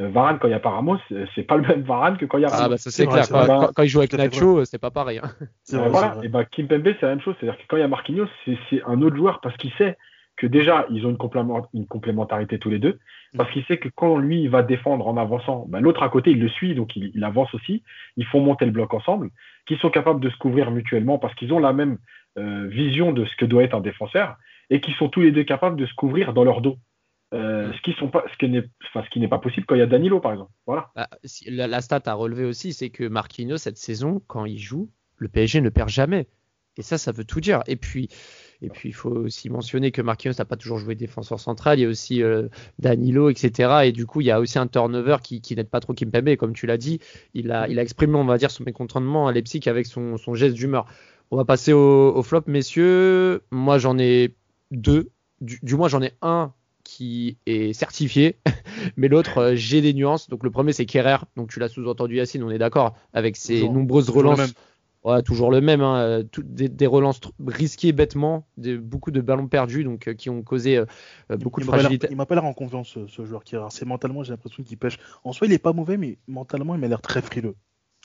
Euh, 0.00 0.08
Varane, 0.10 0.38
quand 0.38 0.46
il 0.46 0.50
n'y 0.50 0.56
a 0.56 0.60
pas 0.60 0.70
Ramos, 0.70 0.98
c'est 1.34 1.42
pas 1.42 1.56
le 1.56 1.66
même 1.66 1.80
Varane 1.82 2.18
que 2.18 2.26
quand 2.26 2.36
il 2.38 2.42
y 2.42 2.44
a 2.44 2.48
Ramos. 2.48 2.62
Ah 2.66 2.68
bah 2.68 2.76
ça 2.76 2.90
c'est 2.90 3.06
clair. 3.06 3.24
Quand, 3.28 3.38
vrai. 3.38 3.46
quand- 3.48 3.70
quand 3.74 3.82
il 3.82 3.88
joue 3.88 4.00
avec 4.00 4.12
Nacho, 4.12 4.64
c'est 4.66 4.78
pas 4.78 4.90
pareil. 4.90 5.18
hein. 5.24 5.30
Vrai, 5.72 5.88
voilà, 5.88 6.16
et 6.22 6.28
ben 6.28 6.44
Kimpembe, 6.44 6.84
c'est 7.00 7.02
la 7.02 7.08
même 7.08 7.20
chose. 7.22 7.34
C'est-à-dire 7.40 7.58
que 7.58 7.64
quand 7.66 7.78
il 7.78 7.80
y 7.80 7.82
a 7.82 7.88
Marquinhos, 7.88 8.28
c'est 8.44 8.58
c'est 8.68 8.82
un 8.86 9.00
autre 9.02 9.16
joueur 9.16 9.40
parce 9.40 9.56
qu'il 9.56 9.72
sait 9.72 9.96
que 10.36 10.46
déjà, 10.46 10.86
ils 10.90 11.06
ont 11.06 11.10
une, 11.10 11.16
complément- 11.16 11.66
une 11.72 11.86
complémentarité 11.86 12.58
tous 12.58 12.70
les 12.70 12.78
deux. 12.78 12.98
Parce 13.36 13.50
qu'il 13.52 13.64
sait 13.64 13.78
que 13.78 13.88
quand 13.88 14.16
lui, 14.18 14.42
il 14.42 14.48
va 14.50 14.62
défendre 14.62 15.06
en 15.08 15.16
avançant, 15.16 15.66
ben, 15.68 15.80
l'autre 15.80 16.02
à 16.02 16.08
côté, 16.08 16.30
il 16.30 16.40
le 16.40 16.48
suit, 16.48 16.74
donc 16.74 16.94
il, 16.96 17.10
il 17.14 17.24
avance 17.24 17.52
aussi. 17.54 17.82
Ils 18.16 18.24
font 18.26 18.40
monter 18.40 18.64
le 18.64 18.70
bloc 18.70 18.94
ensemble, 18.94 19.30
qu'ils 19.66 19.78
sont 19.78 19.90
capables 19.90 20.20
de 20.20 20.30
se 20.30 20.36
couvrir 20.36 20.70
mutuellement 20.70 21.18
parce 21.18 21.34
qu'ils 21.34 21.52
ont 21.52 21.58
la 21.58 21.72
même 21.72 21.98
euh, 22.38 22.66
vision 22.68 23.12
de 23.12 23.24
ce 23.24 23.34
que 23.36 23.44
doit 23.44 23.62
être 23.64 23.74
un 23.74 23.80
défenseur 23.80 24.36
et 24.70 24.80
qui 24.80 24.92
sont 24.92 25.08
tous 25.08 25.20
les 25.20 25.32
deux 25.32 25.44
capables 25.44 25.76
de 25.76 25.86
se 25.86 25.94
couvrir 25.94 26.32
dans 26.32 26.44
leur 26.44 26.60
dos. 26.60 26.78
Euh, 27.34 27.72
ce 27.72 27.80
qui 27.82 27.92
sont 27.94 28.08
pas, 28.08 28.24
ce 28.32 28.36
qui 28.38 28.48
n'est, 28.48 28.64
enfin, 28.88 29.02
ce 29.04 29.10
qui 29.10 29.18
n'est 29.20 29.28
pas 29.28 29.38
possible 29.38 29.66
quand 29.66 29.74
il 29.74 29.78
y 29.78 29.82
a 29.82 29.86
Danilo, 29.86 30.20
par 30.20 30.32
exemple. 30.32 30.52
Voilà. 30.66 30.90
Bah, 30.94 31.08
la, 31.48 31.66
la 31.66 31.80
stat 31.80 32.02
à 32.06 32.14
relever 32.14 32.44
aussi, 32.44 32.72
c'est 32.72 32.90
que 32.90 33.04
Marquinhos, 33.08 33.56
cette 33.58 33.78
saison, 33.78 34.22
quand 34.28 34.44
il 34.44 34.58
joue, 34.58 34.88
le 35.16 35.28
PSG 35.28 35.60
ne 35.60 35.68
perd 35.68 35.88
jamais. 35.88 36.26
Et 36.76 36.82
ça, 36.82 36.98
ça 36.98 37.10
veut 37.10 37.24
tout 37.24 37.40
dire. 37.40 37.62
Et 37.66 37.76
puis, 37.76 38.08
et 38.62 38.68
puis 38.68 38.88
il 38.88 38.92
faut 38.92 39.10
aussi 39.10 39.50
mentionner 39.50 39.90
que 39.90 40.02
Marquinhos 40.02 40.34
n'a 40.38 40.44
pas 40.44 40.56
toujours 40.56 40.78
joué 40.78 40.94
défenseur 40.94 41.40
central. 41.40 41.78
Il 41.78 41.82
y 41.82 41.84
a 41.84 41.88
aussi 41.88 42.22
euh, 42.22 42.48
Danilo, 42.78 43.30
etc. 43.30 43.80
Et 43.84 43.92
du 43.92 44.06
coup, 44.06 44.20
il 44.20 44.26
y 44.26 44.30
a 44.30 44.40
aussi 44.40 44.58
un 44.58 44.66
turnover 44.66 45.18
qui, 45.22 45.40
qui 45.40 45.54
n'aide 45.54 45.68
pas 45.68 45.80
trop 45.80 45.92
Kimpembe. 45.92 46.28
Et 46.28 46.36
comme 46.36 46.54
tu 46.54 46.66
l'as 46.66 46.78
dit, 46.78 47.00
il 47.34 47.52
a, 47.52 47.68
il 47.68 47.78
a 47.78 47.82
exprimé, 47.82 48.16
on 48.16 48.24
va 48.24 48.38
dire, 48.38 48.50
son 48.50 48.64
mécontentement 48.64 49.28
à 49.28 49.32
Leipzig 49.32 49.62
avec 49.66 49.86
son, 49.86 50.16
son 50.16 50.34
geste 50.34 50.54
d'humeur. 50.54 50.86
On 51.30 51.36
va 51.36 51.44
passer 51.44 51.72
au, 51.72 52.14
au 52.14 52.22
flop, 52.22 52.42
messieurs. 52.46 53.42
Moi, 53.50 53.78
j'en 53.78 53.98
ai 53.98 54.34
deux. 54.70 55.10
Du, 55.40 55.58
du 55.62 55.74
moins, 55.74 55.88
j'en 55.88 56.02
ai 56.02 56.12
un 56.22 56.52
qui 56.86 57.36
est 57.46 57.72
certifié, 57.72 58.36
mais 58.96 59.08
l'autre, 59.08 59.38
euh, 59.38 59.52
j'ai 59.56 59.80
des 59.80 59.92
nuances. 59.92 60.28
Donc 60.28 60.44
le 60.44 60.50
premier, 60.50 60.72
c'est 60.72 60.86
Kerrer. 60.86 61.16
Donc 61.36 61.50
tu 61.50 61.58
l'as 61.58 61.68
sous-entendu, 61.68 62.16
Yacine, 62.16 62.44
on 62.44 62.50
est 62.50 62.58
d'accord, 62.58 62.94
avec 63.12 63.36
ses 63.36 63.68
nombreuses 63.68 64.08
relances. 64.08 64.54
Ouais, 65.06 65.22
toujours 65.22 65.50
le 65.52 65.60
même. 65.60 65.80
hein, 65.82 65.96
euh, 65.98 66.22
tout- 66.24 66.42
des, 66.42 66.68
des 66.68 66.86
relances 66.86 67.20
risquées 67.46 67.92
bêtement, 67.92 68.46
des- 68.56 68.76
beaucoup 68.76 69.10
de 69.12 69.20
ballons 69.20 69.46
perdus, 69.46 69.84
donc 69.84 70.08
euh, 70.08 70.14
qui 70.14 70.30
ont 70.30 70.42
causé 70.42 70.78
euh, 70.78 70.84
beaucoup 71.30 71.60
il 71.60 71.64
de 71.64 71.66
fragilité. 71.66 72.08
Il 72.10 72.16
m'a 72.16 72.26
pas 72.26 72.34
l'air 72.34 72.44
en 72.44 72.52
confiance, 72.54 72.88
ce, 72.88 73.06
ce 73.06 73.24
joueur 73.24 73.44
qui 73.44 73.54
est 73.54 73.58
rare. 73.58 73.70
C'est 73.72 73.84
mentalement, 73.84 74.22
j'ai 74.24 74.32
l'impression 74.32 74.62
qu'il 74.64 74.78
pêche. 74.78 74.98
En 75.24 75.32
soi, 75.32 75.46
il 75.46 75.52
est 75.52 75.58
pas 75.58 75.72
mauvais, 75.72 75.96
mais 75.96 76.18
mentalement, 76.26 76.74
il 76.74 76.80
m'a 76.80 76.88
l'air 76.88 77.00
très 77.02 77.22
frileux. 77.22 77.54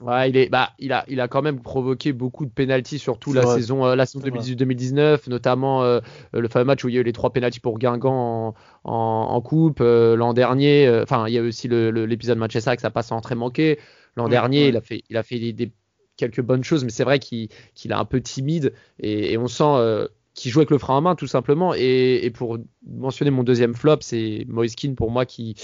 Ouais, 0.01 0.31
il 0.31 0.37
est, 0.37 0.49
bah, 0.49 0.71
il 0.79 0.91
a, 0.93 1.05
il 1.09 1.19
a 1.21 1.27
quand 1.27 1.43
même 1.43 1.61
provoqué 1.61 2.11
beaucoup 2.11 2.45
de 2.47 2.49
pénalties, 2.51 2.97
surtout 2.97 3.33
la 3.33 3.45
vrai. 3.45 3.45
saison, 3.45 3.85
euh, 3.85 3.95
la 3.95 4.07
saison 4.07 4.19
C'est 4.19 4.27
vrai. 4.27 4.29
2018-2019, 4.31 5.27
notamment 5.27 5.83
euh, 5.83 5.99
le 6.33 6.47
fameux 6.47 6.65
match 6.65 6.83
où 6.83 6.89
il 6.89 6.95
y 6.95 6.97
a 6.97 7.01
eu 7.01 7.03
les 7.03 7.13
trois 7.13 7.31
pénalties 7.31 7.59
pour 7.59 7.77
Guingamp 7.77 8.11
en, 8.11 8.55
en, 8.83 8.93
en 9.29 9.41
coupe 9.41 9.79
euh, 9.81 10.15
l'an 10.15 10.33
dernier. 10.33 10.89
Enfin, 11.03 11.27
il 11.27 11.35
y 11.35 11.37
a 11.37 11.41
eu 11.41 11.49
aussi 11.49 11.67
le- 11.67 11.91
le- 11.91 12.07
l'épisode 12.07 12.39
Manchester 12.39 12.75
que 12.75 12.81
ça 12.81 12.89
passe 12.89 13.11
en 13.11 13.21
très 13.21 13.35
manqué. 13.35 13.79
L'an 14.15 14.27
Oui, 14.27 14.31
dernier, 14.31 14.69
ouais. 14.69 14.69
il 14.69 14.75
a 14.77 14.81
fait, 14.81 15.03
il 15.09 15.17
a 15.17 15.23
fait 15.23 15.37
des, 15.37 15.53
des- 15.53 15.71
quelques 16.17 16.41
bonnes 16.41 16.63
choses, 16.63 16.83
mais 16.83 16.91
c'est 16.91 17.03
vrai 17.03 17.19
qu'il 17.19 17.49
est 17.85 17.91
un 17.93 18.05
peu 18.05 18.21
timide 18.21 18.73
et, 18.99 19.33
et 19.33 19.37
on 19.37 19.47
sent 19.47 19.63
euh, 19.65 20.07
qu'il 20.33 20.51
joue 20.51 20.59
avec 20.59 20.69
le 20.69 20.77
frein 20.77 20.97
à 20.97 21.01
main 21.01 21.15
tout 21.15 21.27
simplement. 21.27 21.73
Et, 21.75 22.19
et 22.23 22.29
pour 22.31 22.57
mentionner 22.85 23.31
mon 23.31 23.43
deuxième 23.43 23.73
flop, 23.73 23.97
c'est 24.01 24.45
Moiskin 24.47 24.93
pour 24.95 25.11
moi 25.11 25.25
qui 25.25 25.55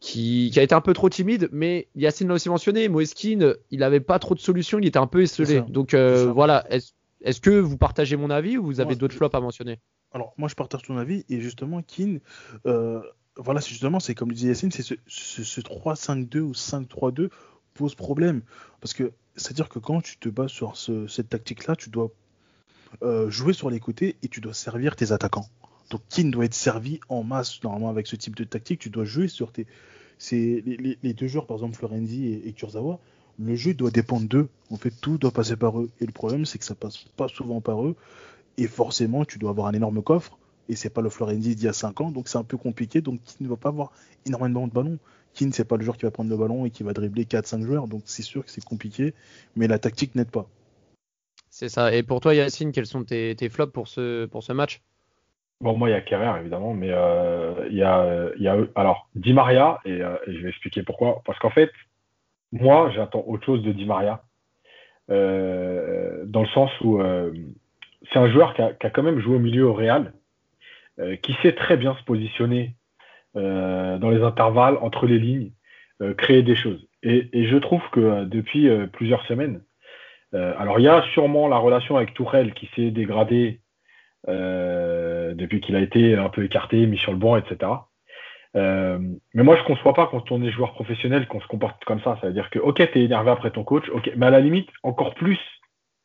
qui, 0.00 0.50
qui 0.52 0.60
a 0.60 0.62
été 0.62 0.74
un 0.74 0.80
peu 0.80 0.92
trop 0.92 1.08
timide, 1.08 1.48
mais 1.52 1.88
Yacine 1.94 2.28
l'a 2.28 2.34
aussi 2.34 2.48
mentionné, 2.48 2.88
Moeskin, 2.88 3.54
il 3.70 3.80
n'avait 3.80 4.00
pas 4.00 4.18
trop 4.18 4.34
de 4.34 4.40
solutions, 4.40 4.78
il 4.78 4.86
était 4.86 4.98
un 4.98 5.06
peu 5.06 5.22
esselé. 5.22 5.62
Donc 5.68 5.94
euh, 5.94 6.30
voilà, 6.30 6.66
est-ce 7.22 7.40
que 7.40 7.50
vous 7.50 7.76
partagez 7.76 8.16
mon 8.16 8.30
avis 8.30 8.58
ou 8.58 8.64
vous 8.64 8.80
avez 8.80 8.94
d'autres 8.94 9.14
flops 9.14 9.34
à 9.34 9.40
mentionner? 9.40 9.80
Alors, 10.12 10.32
moi, 10.38 10.48
je 10.48 10.54
partage 10.54 10.82
ton 10.82 10.96
avis. 10.96 11.24
Et 11.28 11.40
justement, 11.40 11.82
Keane, 11.82 12.20
euh, 12.66 13.00
voilà, 13.36 13.60
justement, 13.60 14.00
c'est 14.00 14.14
comme 14.14 14.28
le 14.28 14.34
disait 14.34 14.48
Yacine, 14.48 14.70
c'est 14.70 14.82
ce, 14.82 14.94
ce, 15.06 15.42
ce 15.42 15.60
3-5-2 15.60 16.38
ou 16.38 16.52
5-3-2 16.52 17.28
pose 17.74 17.94
problème. 17.94 18.42
Parce 18.80 18.94
que 18.94 19.12
c'est-à-dire 19.36 19.68
que 19.68 19.78
quand 19.78 20.00
tu 20.00 20.16
te 20.18 20.28
bases 20.28 20.50
sur 20.50 20.76
ce- 20.76 21.06
cette 21.06 21.28
tactique-là, 21.30 21.76
tu 21.76 21.90
dois 21.90 22.10
euh, 23.02 23.30
jouer 23.30 23.52
sur 23.52 23.70
les 23.70 23.80
côtés 23.80 24.16
et 24.22 24.28
tu 24.28 24.40
dois 24.40 24.54
servir 24.54 24.96
tes 24.96 25.12
attaquants. 25.12 25.46
Donc, 25.90 26.02
Keane 26.08 26.30
doit 26.30 26.44
être 26.46 26.54
servi 26.54 27.00
en 27.08 27.22
masse, 27.22 27.62
normalement, 27.62 27.90
avec 27.90 28.06
ce 28.06 28.16
type 28.16 28.36
de 28.36 28.44
tactique. 28.44 28.80
Tu 28.80 28.90
dois 28.90 29.04
jouer 29.04 29.28
sur 29.28 29.52
tes. 29.52 29.66
les 30.32 31.14
deux 31.14 31.26
joueurs, 31.28 31.46
par 31.46 31.56
exemple, 31.56 31.76
Florenzi 31.76 32.26
et, 32.26 32.48
et 32.48 32.52
Kurzawa, 32.52 32.98
le 33.38 33.54
jeu 33.54 33.74
doit 33.74 33.90
dépendre 33.90 34.28
d'eux. 34.28 34.48
En 34.70 34.76
fait, 34.76 34.90
tout 35.00 35.18
doit 35.18 35.30
passer 35.30 35.56
par 35.56 35.78
eux. 35.80 35.90
Et 36.00 36.06
le 36.06 36.12
problème, 36.12 36.46
c'est 36.46 36.58
que 36.58 36.64
ça 36.64 36.74
passe 36.74 37.04
pas 37.16 37.28
souvent 37.28 37.60
par 37.60 37.84
eux. 37.84 37.96
Et 38.58 38.66
forcément, 38.68 39.24
tu 39.24 39.38
dois 39.38 39.50
avoir 39.50 39.66
un 39.68 39.72
énorme 39.74 40.02
coffre. 40.02 40.38
Et 40.68 40.76
c'est 40.76 40.90
pas 40.90 41.02
le 41.02 41.10
Florenzi 41.10 41.54
d'il 41.56 41.64
y 41.64 41.68
a 41.68 41.72
5 41.72 42.00
ans. 42.00 42.10
Donc 42.10 42.28
c'est 42.28 42.38
un 42.38 42.44
peu 42.44 42.56
compliqué. 42.56 43.00
Donc 43.00 43.20
Keane 43.24 43.36
ne 43.46 43.48
va 43.48 43.56
pas 43.56 43.68
avoir 43.68 43.92
énormément 44.26 44.66
de 44.66 44.72
ballons. 44.72 44.98
Keane, 45.36 45.52
c'est 45.52 45.68
pas 45.68 45.76
le 45.76 45.84
joueur 45.84 45.96
qui 45.96 46.06
va 46.06 46.10
prendre 46.10 46.30
le 46.30 46.36
ballon 46.36 46.66
et 46.66 46.70
qui 46.70 46.82
va 46.82 46.92
dribbler 46.92 47.24
4-5 47.24 47.62
joueurs. 47.62 47.88
Donc 47.88 48.02
c'est 48.06 48.22
sûr 48.22 48.44
que 48.44 48.50
c'est 48.50 48.64
compliqué. 48.64 49.14
Mais 49.56 49.68
la 49.68 49.78
tactique 49.78 50.14
n'aide 50.16 50.30
pas. 50.30 50.46
C'est 51.50 51.68
ça. 51.68 51.94
Et 51.94 52.02
pour 52.02 52.20
toi, 52.20 52.34
Yacine, 52.34 52.72
quels 52.72 52.86
sont 52.86 53.04
tes, 53.04 53.34
tes 53.36 53.48
flops 53.48 53.72
pour 53.72 53.88
ce, 53.88 54.26
pour 54.26 54.42
ce 54.42 54.52
match? 54.52 54.82
Bon, 55.60 55.76
moi, 55.76 55.88
il 55.88 55.92
y 55.92 55.94
a 55.94 56.02
Kerrer, 56.02 56.40
évidemment, 56.40 56.74
mais 56.74 56.90
euh, 56.90 57.66
il 57.70 57.76
y, 57.76 57.82
a, 57.82 58.30
il 58.36 58.42
y 58.42 58.48
a. 58.48 58.56
Alors, 58.74 59.08
Di 59.14 59.32
Maria, 59.32 59.80
et, 59.86 60.02
euh, 60.02 60.16
et 60.26 60.34
je 60.34 60.42
vais 60.42 60.50
expliquer 60.50 60.82
pourquoi. 60.82 61.22
Parce 61.24 61.38
qu'en 61.38 61.50
fait, 61.50 61.70
moi, 62.52 62.90
j'attends 62.94 63.24
autre 63.26 63.46
chose 63.46 63.62
de 63.62 63.72
Di 63.72 63.86
Maria. 63.86 64.22
euh, 65.10 66.24
dans 66.26 66.42
le 66.42 66.48
sens 66.48 66.70
où 66.80 67.00
euh, 67.00 67.32
c'est 68.12 68.18
un 68.18 68.30
joueur 68.30 68.54
qui 68.54 68.62
a, 68.62 68.72
qui 68.74 68.86
a 68.86 68.90
quand 68.90 69.02
même 69.02 69.20
joué 69.20 69.36
au 69.36 69.40
milieu 69.40 69.66
au 69.66 69.74
Real, 69.74 70.12
euh, 70.98 71.16
qui 71.16 71.34
sait 71.42 71.54
très 71.54 71.76
bien 71.76 71.96
se 71.96 72.04
positionner 72.04 72.62
euh, 72.64 72.75
dans 73.36 74.10
les 74.10 74.22
intervalles, 74.22 74.78
entre 74.80 75.06
les 75.06 75.18
lignes, 75.18 75.50
euh, 76.02 76.12
créer 76.14 76.42
des 76.42 76.56
choses. 76.56 76.86
Et, 77.02 77.46
je 77.46 77.56
trouve 77.56 77.82
que 77.90 78.00
euh, 78.00 78.24
depuis 78.26 78.68
euh, 78.68 78.86
plusieurs 78.86 79.24
semaines, 79.26 79.62
euh, 80.34 80.52
alors 80.58 80.78
il 80.78 80.82
y 80.82 80.88
a 80.88 81.02
sûrement 81.14 81.48
la 81.48 81.56
relation 81.56 81.96
avec 81.96 82.12
Tourelle 82.12 82.52
qui 82.52 82.68
s'est 82.74 82.90
dégradée 82.90 83.60
euh, 84.28 85.34
depuis 85.34 85.60
qu'il 85.60 85.76
a 85.76 85.80
été 85.80 86.14
un 86.16 86.28
peu 86.28 86.44
écarté, 86.44 86.86
mis 86.86 86.98
sur 86.98 87.12
le 87.12 87.18
banc, 87.18 87.36
etc. 87.36 87.70
Euh, 88.56 88.98
mais 89.34 89.42
moi, 89.42 89.56
je 89.56 89.62
ne 89.62 89.66
conçois 89.66 89.94
pas 89.94 90.06
quand 90.06 90.32
on 90.32 90.42
est 90.42 90.50
joueur 90.50 90.72
professionnel 90.72 91.26
qu'on 91.28 91.40
se 91.40 91.46
comporte 91.46 91.82
comme 91.84 92.00
ça. 92.00 92.18
Ça 92.20 92.26
veut 92.26 92.32
dire 92.32 92.50
que, 92.50 92.58
ok, 92.58 92.76
tu 92.76 92.98
es 92.98 93.04
énervé 93.04 93.30
après 93.30 93.50
ton 93.50 93.64
coach, 93.64 93.88
ok, 93.90 94.10
mais 94.16 94.26
à 94.26 94.30
la 94.30 94.40
limite, 94.40 94.68
encore 94.82 95.14
plus, 95.14 95.38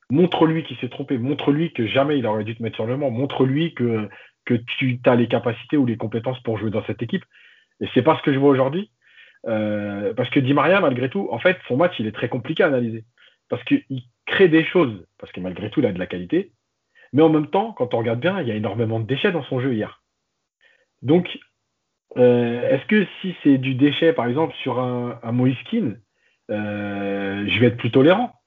montre-lui 0.10 0.64
qu'il 0.64 0.78
s'est 0.78 0.90
trompé, 0.90 1.18
montre-lui 1.18 1.74
que 1.74 1.88
jamais 1.88 2.18
il 2.18 2.26
aurait 2.28 2.44
dû 2.44 2.56
te 2.56 2.64
mettre 2.64 2.76
sur 2.76 2.86
le 2.86 2.96
banc, 2.96 3.10
montre-lui 3.10 3.74
que, 3.74 4.10
que 4.46 4.54
tu 4.54 5.00
as 5.06 5.16
les 5.16 5.28
capacités 5.28 5.78
ou 5.78 5.86
les 5.86 5.98
compétences 5.98 6.39
pour 6.42 6.58
jouer 6.58 6.72
dans 6.72 6.84
cette 6.86 7.02
équipe. 7.02 7.26
Et 7.80 7.88
c'est 7.94 8.02
pas 8.02 8.18
ce 8.18 8.22
que 8.22 8.34
je 8.34 8.39
vois 8.39 8.50
aujourd'hui. 8.50 8.92
Euh, 9.48 10.14
parce 10.14 10.30
que 10.30 10.39
Di 10.39 10.54
Maria, 10.54 10.80
malgré 10.82 11.10
tout, 11.10 11.28
en 11.32 11.39
fait, 11.39 11.58
son 11.68 11.78
match, 11.78 11.94
il 12.00 12.08
est 12.08 12.12
très 12.12 12.30
compliqué 12.30 12.64
à 12.64 12.68
analyser. 12.68 13.06
Parce 13.50 13.64
qu'il 13.64 14.04
crée 14.26 14.48
des 14.48 14.64
choses, 14.64 15.06
parce 15.18 15.32
que 15.32 15.39
malgré 15.39 15.70
tout, 15.70 15.80
il 15.80 15.86
a 15.86 15.92
de 15.92 16.00
la 16.00 16.08
qualité. 16.08 16.52
Mais 17.14 17.22
en 17.22 17.30
même 17.30 17.48
temps, 17.48 17.74
quand 17.74 17.94
on 17.94 17.98
regarde 17.98 18.20
bien, 18.20 18.39
il 18.42 18.48
y 18.48 18.52
a 18.52 18.56
énormément 18.56 19.00
de 19.00 19.06
déchets 19.06 19.32
dans 19.32 19.44
son 19.44 19.60
jeu 19.60 19.74
hier. 19.74 20.02
Donc, 21.02 21.39
euh, 22.18 22.70
est-ce 22.70 22.86
que 22.86 23.06
si 23.22 23.36
c'est 23.44 23.58
du 23.58 23.76
déchet, 23.76 24.14
par 24.14 24.28
exemple, 24.28 24.56
sur 24.62 24.80
un, 24.80 25.20
un 25.24 25.32
Moiskin, 25.32 25.96
euh, 26.50 27.46
je 27.48 27.60
vais 27.60 27.68
être 27.68 27.78
plus 27.78 27.92
tolérant 27.92 28.41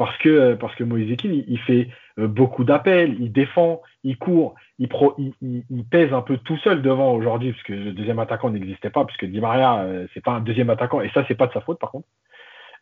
parce 0.00 0.16
que 0.16 0.54
parce 0.54 0.74
que 0.76 0.82
Moiskin, 0.82 1.28
il, 1.28 1.44
il 1.46 1.58
fait 1.58 1.88
euh, 2.18 2.26
beaucoup 2.26 2.64
d'appels, 2.64 3.16
il 3.20 3.32
défend, 3.32 3.82
il 4.02 4.16
court, 4.16 4.54
il, 4.78 4.88
pro, 4.88 5.14
il, 5.18 5.34
il, 5.42 5.62
il, 5.68 5.84
pèse 5.84 6.10
un 6.14 6.22
peu 6.22 6.38
tout 6.38 6.56
seul 6.56 6.80
devant 6.80 7.12
aujourd'hui, 7.12 7.52
parce 7.52 7.64
que 7.64 7.74
le 7.74 7.92
deuxième 7.92 8.18
attaquant 8.18 8.48
n'existait 8.48 8.88
pas, 8.88 9.04
puisque 9.04 9.26
Di 9.26 9.40
Maria, 9.40 9.80
euh, 9.80 10.06
c'est 10.14 10.24
pas 10.24 10.30
un 10.30 10.40
deuxième 10.40 10.70
attaquant, 10.70 11.02
et 11.02 11.10
ça, 11.10 11.26
c'est 11.28 11.34
pas 11.34 11.48
de 11.48 11.52
sa 11.52 11.60
faute, 11.60 11.78
par 11.78 11.90
contre. 11.90 12.08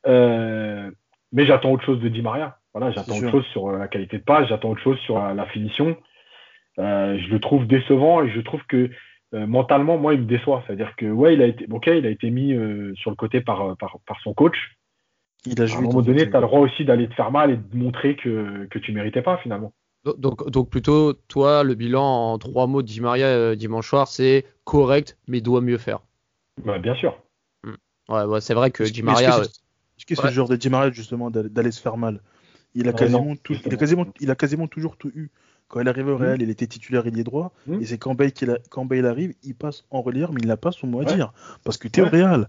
Euh, 0.06 0.92
mais 1.32 1.44
j'attends 1.44 1.72
autre 1.72 1.84
chose 1.84 1.98
de 1.98 2.08
Di 2.08 2.22
Maria. 2.22 2.58
Voilà, 2.72 2.92
j'attends 2.92 3.16
autre 3.16 3.32
chose 3.32 3.46
sur 3.46 3.72
la 3.72 3.88
qualité 3.88 4.18
de 4.18 4.22
passe, 4.22 4.46
j'attends 4.46 4.70
autre 4.70 4.82
chose 4.82 4.98
sur 5.00 5.18
la, 5.18 5.34
la 5.34 5.46
finition. 5.46 5.96
Euh, 6.78 7.18
je 7.18 7.28
le 7.30 7.40
trouve 7.40 7.66
décevant 7.66 8.22
et 8.22 8.30
je 8.30 8.40
trouve 8.40 8.62
que 8.68 8.90
euh, 9.34 9.44
mentalement, 9.48 9.98
moi, 9.98 10.14
il 10.14 10.20
me 10.20 10.26
déçoit. 10.26 10.62
C'est-à-dire 10.68 10.94
que, 10.94 11.06
ouais, 11.06 11.34
il 11.34 11.42
a 11.42 11.46
été, 11.46 11.66
ok, 11.68 11.88
il 11.88 12.06
a 12.06 12.10
été 12.10 12.30
mis 12.30 12.52
euh, 12.52 12.94
sur 12.94 13.10
le 13.10 13.16
côté 13.16 13.40
par, 13.40 13.76
par, 13.76 13.98
par 14.06 14.20
son 14.20 14.34
coach. 14.34 14.77
Il 15.46 15.60
a 15.62 15.66
joué 15.66 15.76
à 15.76 15.78
un 15.80 15.82
moment 15.82 16.02
donné, 16.02 16.28
tu 16.28 16.36
as 16.36 16.40
le 16.40 16.46
droit 16.46 16.60
aussi 16.60 16.84
d'aller 16.84 17.08
te 17.08 17.14
faire 17.14 17.30
mal 17.30 17.50
et 17.50 17.56
de 17.56 17.76
montrer 17.76 18.16
que, 18.16 18.66
que 18.66 18.78
tu 18.78 18.92
méritais 18.92 19.22
pas 19.22 19.38
finalement. 19.38 19.72
Donc, 20.16 20.48
donc 20.50 20.70
plutôt, 20.70 21.12
toi, 21.12 21.62
le 21.64 21.74
bilan 21.74 22.02
en 22.32 22.38
trois 22.38 22.66
mots 22.66 22.82
de 22.82 22.86
Di 22.86 23.00
Maria 23.00 23.26
euh, 23.26 23.56
dimanche 23.56 23.88
soir, 23.88 24.08
c'est 24.08 24.46
correct, 24.64 25.18
mais 25.26 25.40
doit 25.40 25.60
mieux 25.60 25.78
faire. 25.78 26.00
Bah, 26.64 26.78
bien 26.78 26.94
sûr. 26.94 27.18
Mmh. 27.64 27.72
Ouais, 28.08 28.24
ouais 28.24 28.40
c'est 28.40 28.54
vrai 28.54 28.70
que 28.70 28.84
Di 28.84 29.02
Maria. 29.02 29.40
Est-ce 29.40 30.06
que 30.06 30.14
c'est 30.14 30.22
ouais. 30.22 30.28
le 30.28 30.34
genre 30.34 30.48
de 30.48 30.56
Di 30.56 30.70
Maria 30.70 30.90
justement 30.90 31.30
d'aller 31.30 31.72
se 31.72 31.80
faire 31.80 31.96
mal? 31.96 32.20
Il 32.74 32.86
a, 32.88 32.92
Ouais, 32.92 32.98
quasiment 32.98 33.24
non, 33.24 33.36
tout, 33.36 33.54
il, 33.64 33.72
a 33.74 33.76
quasiment, 33.76 34.06
il 34.20 34.30
a 34.30 34.34
quasiment 34.34 34.66
toujours 34.68 34.96
tout 34.96 35.10
eu. 35.14 35.30
Quand 35.68 35.80
il 35.80 35.88
arrivait 35.88 36.12
au 36.12 36.16
Mhm. 36.18 36.22
Real, 36.22 36.42
il 36.42 36.50
était 36.50 36.66
titulaire 36.66 37.06
ailier 37.06 37.24
droit. 37.24 37.52
Mhm. 37.66 37.82
Et 37.82 37.84
c'est 37.84 37.98
quand 37.98 38.14
Bale, 38.14 38.32
qu'il 38.32 38.50
a- 38.50 38.58
quand 38.70 38.84
Bale 38.84 39.06
arrive, 39.06 39.34
il 39.42 39.54
passe 39.54 39.84
en 39.90 40.00
relière, 40.00 40.32
mais 40.32 40.40
il 40.40 40.48
n'a 40.48 40.56
pas 40.56 40.72
son 40.72 40.86
mot 40.86 41.00
à 41.00 41.04
Ouais. 41.04 41.14
dire. 41.14 41.32
Parce 41.64 41.76
que 41.76 41.88
t'es 41.88 42.00
au 42.00 42.04
Ouais. 42.04 42.10
Real. 42.22 42.48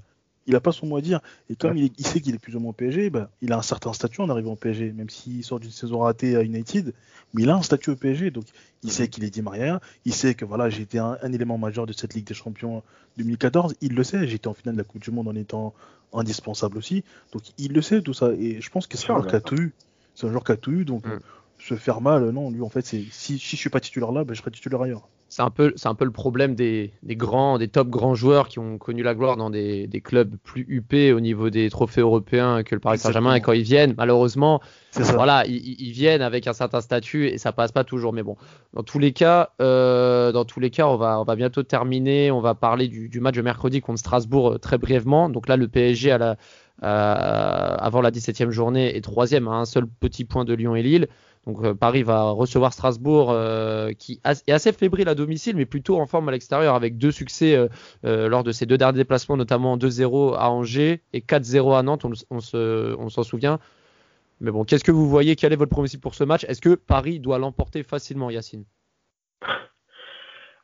Il 0.50 0.54
n'a 0.54 0.60
pas 0.60 0.72
son 0.72 0.88
mot 0.88 0.98
à 0.98 1.02
dire. 1.02 1.22
Et 1.50 1.56
comme 1.56 1.78
Ouais. 1.78 1.92
il, 1.96 2.06
sait 2.06 2.20
qu'il 2.20 2.34
est 2.34 2.40
plus 2.40 2.56
ou 2.56 2.60
moins 2.60 2.72
au 2.72 2.74
PSG, 2.74 3.12
bah, 3.12 3.30
il 3.42 3.54
a 3.54 3.58
un 3.58 3.62
certain 3.62 3.94
statut 3.94 4.20
en 4.22 4.30
arrivant 4.30 4.54
au 4.54 4.56
PSG. 4.56 4.92
Même 4.92 5.10
s'il 5.10 5.44
sort 5.44 5.60
d'une 5.60 5.70
saison 5.72 6.00
ratée 6.00 6.36
à 6.36 6.42
United, 6.42 6.92
mais 7.34 7.44
il 7.44 7.50
a 7.50 7.56
un 7.56 7.62
statut 7.62 7.92
au 7.92 7.96
PSG. 7.96 8.32
Donc 8.32 8.46
il 8.84 8.92
sait 8.92 9.08
qu'il 9.08 9.24
est 9.24 9.30
dit 9.30 9.44
Maria. 9.44 9.80
Il 10.06 10.14
sait 10.14 10.34
que 10.34 10.44
voilà, 10.46 10.70
j'ai 10.70 10.82
été 10.82 10.98
un, 11.00 11.18
un 11.22 11.32
élément 11.32 11.58
majeur 11.58 11.86
de 11.86 11.94
cette 11.94 12.16
Ligue 12.16 12.26
des 12.26 12.34
Champions 12.34 12.82
2014. 13.18 13.76
Il 13.82 13.94
le 13.94 14.04
sait. 14.04 14.28
J'étais 14.28 14.48
en 14.48 14.54
finale 14.56 14.74
de 14.76 14.80
la 14.80 14.84
Coupe 14.84 15.04
du 15.04 15.12
Monde 15.12 15.28
en 15.28 15.36
étant 15.36 15.74
indispensable 16.14 16.78
aussi. 16.80 17.04
Donc 17.32 17.44
il 17.60 17.72
le 17.72 17.82
sait 17.84 18.02
tout 18.02 18.16
ça. 18.16 18.32
Et 18.32 18.60
je 18.60 18.70
pense 18.72 18.88
que 18.88 18.98
c'est 18.98 19.12
un 19.12 19.16
joueur 19.16 19.28
qui 19.28 19.36
a 19.36 19.42
tout 19.42 19.56
eu. 19.56 19.74
C'est 20.16 20.26
un 20.28 20.32
joueur 20.32 20.44
qui 20.44 20.52
a 20.52 20.58
tout 20.58 20.72
eu. 20.72 20.84
Donc 20.84 21.06
Mm. 21.06 21.20
se 21.60 21.76
faire 21.76 22.02
mal, 22.02 22.30
non, 22.32 22.50
lui 22.50 22.62
en 22.62 22.70
fait, 22.70 22.86
c'est 22.86 23.04
si, 23.12 23.38
si 23.38 23.56
je 23.56 23.62
suis 23.62 23.70
pas 23.70 23.82
titulaire 23.82 24.12
là, 24.12 24.24
bah, 24.24 24.34
je 24.34 24.40
serai 24.40 24.50
titulaire 24.50 24.82
ailleurs. 24.82 25.08
C'est 25.32 25.44
un 25.44 25.52
peu, 25.52 25.74
c'est 25.76 25.88
un 25.88 25.94
peu 25.94 26.06
le 26.06 26.12
problème 26.12 26.56
des, 26.56 26.92
des 27.04 27.16
grands, 27.16 27.60
des 27.60 27.68
top 27.68 27.88
grands 27.90 28.16
joueurs 28.16 28.48
qui 28.48 28.58
ont 28.58 28.80
connu 28.80 29.04
la 29.04 29.14
gloire 29.14 29.38
dans 29.38 29.52
des, 29.52 29.86
des 29.86 30.02
clubs 30.02 30.36
plus 30.44 30.66
huppés 30.68 31.14
au 31.14 31.20
niveau 31.20 31.52
des 31.52 31.70
trophées 31.70 32.02
européens 32.02 32.64
que 32.64 32.74
le 32.74 32.82
Paris 32.82 32.98
Saint-Germain. 32.98 33.36
Et 33.36 33.42
quand 33.42 33.52
ils 33.54 33.62
viennent, 33.62 33.94
malheureusement, 33.96 34.60
voilà, 35.14 35.46
ils, 35.46 35.80
ils- 35.80 35.92
viennent 35.92 36.24
avec 36.24 36.48
un 36.48 36.54
certain 36.54 36.82
statut 36.82 37.28
et 37.28 37.38
ça 37.38 37.52
passe 37.52 37.72
pas 37.72 37.84
toujours. 37.84 38.12
Mais 38.12 38.24
bon, 38.24 38.38
dans 38.74 38.82
tous 38.82 38.98
les 38.98 39.12
cas, 39.14 39.52
euh, 39.62 40.32
dans 40.32 40.46
tous 40.46 40.60
les 40.60 40.72
cas, 40.72 40.88
on 40.88 40.96
va, 40.98 41.20
on 41.20 41.24
va 41.24 41.36
bientôt 41.36 41.62
terminer. 41.62 42.32
On 42.32 42.42
va 42.42 42.56
parler 42.56 42.88
du, 42.88 43.08
du 43.08 43.20
match 43.20 43.36
de 43.36 43.44
mercredi 43.44 43.82
contre 43.82 44.00
Strasbourg 44.00 44.54
euh, 44.54 44.58
très 44.58 44.80
brièvement. 44.80 45.30
Donc 45.30 45.48
là, 45.48 45.58
le 45.58 45.68
PSG 45.68 46.10
à 46.12 46.18
la, 46.18 46.38
euh, 46.84 47.76
avant 47.78 48.02
la 48.02 48.10
17e 48.12 48.50
journée 48.52 48.96
est 48.96 49.02
troisième 49.02 49.48
à 49.48 49.52
un 49.52 49.66
seul 49.66 49.86
petit 49.86 50.26
point 50.26 50.46
de 50.46 50.54
Lyon 50.54 50.76
et 50.76 50.82
Lille. 50.84 51.08
Donc 51.48 51.64
euh, 51.64 51.74
Paris 51.74 52.04
va 52.04 52.30
recevoir 52.32 52.74
Strasbourg 52.74 53.32
euh, 53.32 53.92
qui 53.94 54.20
est 54.26 54.52
assez 54.52 54.72
fébrile 54.74 55.08
à 55.10 55.16
domicile, 55.16 55.56
mais 55.56 55.66
plutôt 55.66 56.00
en 56.00 56.06
forme 56.06 56.30
à 56.30 56.32
l'extérieur 56.32 56.76
avec 56.76 56.98
deux 56.98 57.12
succès 57.12 57.56
euh, 58.06 58.28
lors 58.28 58.44
de 58.44 58.52
ses 58.52 58.66
deux 58.66 58.78
derniers 58.78 58.98
déplacements, 59.00 59.38
notamment 59.38 59.78
2-0 59.78 60.36
à 60.38 60.50
Angers 60.52 61.02
et 61.14 61.22
4-0 61.22 61.78
à 61.78 61.82
Nantes, 61.84 62.06
on, 62.06 62.12
on 62.30 62.40
se- 62.40 62.96
on 62.98 63.10
s'en 63.10 63.24
souvient. 63.24 63.58
Mais 64.42 64.52
bon, 64.52 64.64
qu'est-ce 64.64 64.84
que 64.84 64.92
vous 64.92 65.10
voyez? 65.10 65.36
Quel 65.36 65.52
est 65.54 65.58
votre 65.58 65.72
pronostic 65.72 66.00
pour 66.02 66.14
ce 66.16 66.24
match? 66.24 66.46
Est-ce 66.46 66.62
que 66.62 66.76
Paris 66.76 67.20
doit 67.20 67.40
l'emporter 67.40 67.84
facilement, 67.84 68.30
Yacine? 68.30 68.64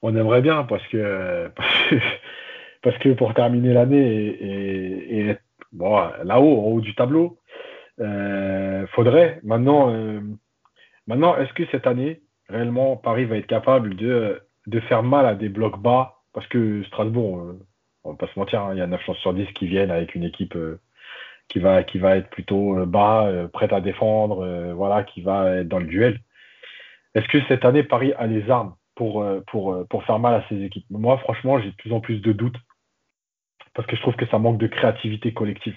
On 0.02 0.16
aimerait 0.16 0.42
bien 0.42 0.64
parce 0.64 0.86
que 0.88 1.50
parce 2.84 2.98
que, 3.00 3.14
pour 3.14 3.34
terminer 3.34 3.74
l'année 3.74 4.28
et, 4.28 5.30
et- 5.30 5.38
bon, 5.72 5.98
là-haut, 6.24 6.60
en 6.60 6.66
haut 6.72 6.82
du 6.82 6.94
tableau, 6.96 7.40
euh, 8.00 8.86
faudrait. 8.94 9.40
Maintenant, 9.44 9.90
maintenant, 11.08 11.36
est-ce 11.38 11.53
que 11.53 11.66
cette 11.72 11.88
année, 11.88 12.22
réellement, 12.49 12.97
Paris 12.97 13.26
va 13.26 13.38
être 13.38 13.47
capable 13.47 13.95
de, 13.95 14.41
de 14.68 14.80
faire 14.82 15.03
mal 15.03 15.26
à 15.26 15.36
des 15.36 15.49
blocs 15.49 15.80
bas? 15.80 16.22
Parce 16.34 16.47
que 16.47 16.84
Strasbourg, 16.84 17.39
euh, 17.39 17.60
on 18.06 18.12
va 18.12 18.18
pas 18.18 18.28
se 18.28 18.39
mentir, 18.39 18.62
hein, 18.62 18.70
il 18.74 18.78
y 18.78 18.82
a 18.82 18.88
9 18.88 19.01
chances 19.03 19.18
sur 19.18 19.34
10 19.34 19.47
qui 19.53 19.68
viennent 19.68 19.91
avec 19.91 20.16
une 20.16 20.24
équipe 20.24 20.56
euh, 20.56 20.80
qui 21.49 21.60
va, 21.60 21.84
qui 21.84 21.97
va 21.97 22.16
être 22.18 22.30
plutôt 22.30 22.78
euh, 22.78 22.86
bas, 22.86 23.26
euh, 23.26 23.47
prête 23.47 23.74
à 23.74 23.82
défendre, 23.82 24.74
voilà, 24.74 25.03
qui 25.03 25.22
va 25.22 25.58
être 25.58 25.68
dans 25.68 25.80
le 25.80 25.88
duel. 25.88 26.20
Est-ce 27.16 27.28
que 27.28 27.41
cette 27.47 27.66
année, 27.66 27.84
Paris 27.84 28.14
a 28.14 28.28
les 28.28 28.49
armes 28.49 28.76
pour, 28.95 29.26
pour, 29.47 29.86
pour 29.89 30.03
faire 30.03 30.20
mal 30.20 30.36
à 30.36 30.45
ces 30.49 30.64
équipes? 30.64 30.86
Moi, 30.89 31.18
franchement, 31.20 31.60
j'ai 31.60 31.72
de 31.72 31.76
plus 31.76 31.93
en 31.93 31.99
plus 31.99 32.20
de 32.20 32.32
doutes 32.32 32.58
parce 33.74 33.88
que 33.88 33.95
je 33.95 34.01
trouve 34.01 34.16
que 34.16 34.26
ça 34.28 34.38
manque 34.38 34.58
de 34.58 34.68
créativité 34.68 35.34
collective. 35.34 35.76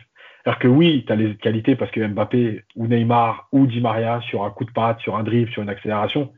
Alors 0.48 0.58
que 0.58 0.66
oui, 0.66 1.04
tu 1.06 1.12
as 1.12 1.16
les 1.16 1.36
qualités 1.36 1.76
parce 1.76 1.90
que 1.90 2.00
Mbappé 2.00 2.64
ou 2.74 2.86
Neymar 2.86 3.48
ou 3.52 3.66
Di 3.66 3.82
Maria 3.82 4.22
sur 4.22 4.44
un 4.44 4.50
coup 4.50 4.64
de 4.64 4.70
patte, 4.70 4.98
sur 5.00 5.14
un 5.14 5.22
dribble, 5.22 5.52
sur 5.52 5.62
une 5.62 5.68
accélération, 5.68 6.32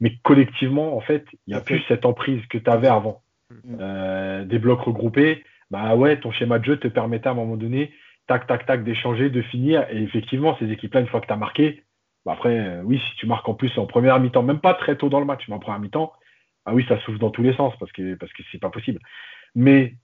mais 0.00 0.16
collectivement, 0.24 0.96
en 0.96 1.00
fait, 1.00 1.24
il 1.46 1.52
n'y 1.52 1.54
a 1.54 1.60
plus 1.60 1.80
cette 1.86 2.04
emprise 2.04 2.44
que 2.50 2.58
tu 2.58 2.68
avais 2.68 2.88
avant. 2.88 3.22
Mm. 3.50 3.76
Euh, 3.80 4.44
des 4.44 4.58
blocs 4.58 4.80
regroupés, 4.80 5.44
bah 5.70 5.94
ouais, 5.94 6.18
ton 6.18 6.32
schéma 6.32 6.58
de 6.58 6.64
jeu 6.64 6.76
te 6.76 6.88
permettait 6.88 7.28
à 7.28 7.30
un 7.30 7.34
moment 7.34 7.56
donné, 7.56 7.92
tac, 8.26 8.48
tac, 8.48 8.66
tac, 8.66 8.82
d'échanger, 8.82 9.30
de 9.30 9.42
finir. 9.42 9.86
Et 9.92 10.02
effectivement, 10.02 10.56
ces 10.58 10.68
équipes-là, 10.72 11.02
une 11.02 11.06
fois 11.06 11.20
que 11.20 11.28
tu 11.28 11.32
as 11.32 11.36
marqué, 11.36 11.84
bah 12.24 12.32
après, 12.32 12.58
euh, 12.58 12.82
oui, 12.82 12.98
si 12.98 13.14
tu 13.14 13.28
marques 13.28 13.48
en 13.48 13.54
plus 13.54 13.78
en 13.78 13.86
première 13.86 14.18
mi-temps, 14.18 14.42
même 14.42 14.58
pas 14.58 14.74
très 14.74 14.96
tôt 14.96 15.08
dans 15.08 15.20
le 15.20 15.24
match, 15.24 15.44
mais 15.46 15.54
en 15.54 15.60
première 15.60 15.78
mi-temps, 15.78 16.12
ah 16.64 16.74
oui, 16.74 16.84
ça 16.88 16.98
souffle 17.02 17.18
dans 17.18 17.30
tous 17.30 17.44
les 17.44 17.54
sens 17.54 17.74
parce 17.78 17.92
que 17.92 18.16
parce 18.16 18.32
que 18.32 18.42
c'est 18.50 18.58
pas 18.58 18.70
possible. 18.70 18.98
Mais 19.54 19.94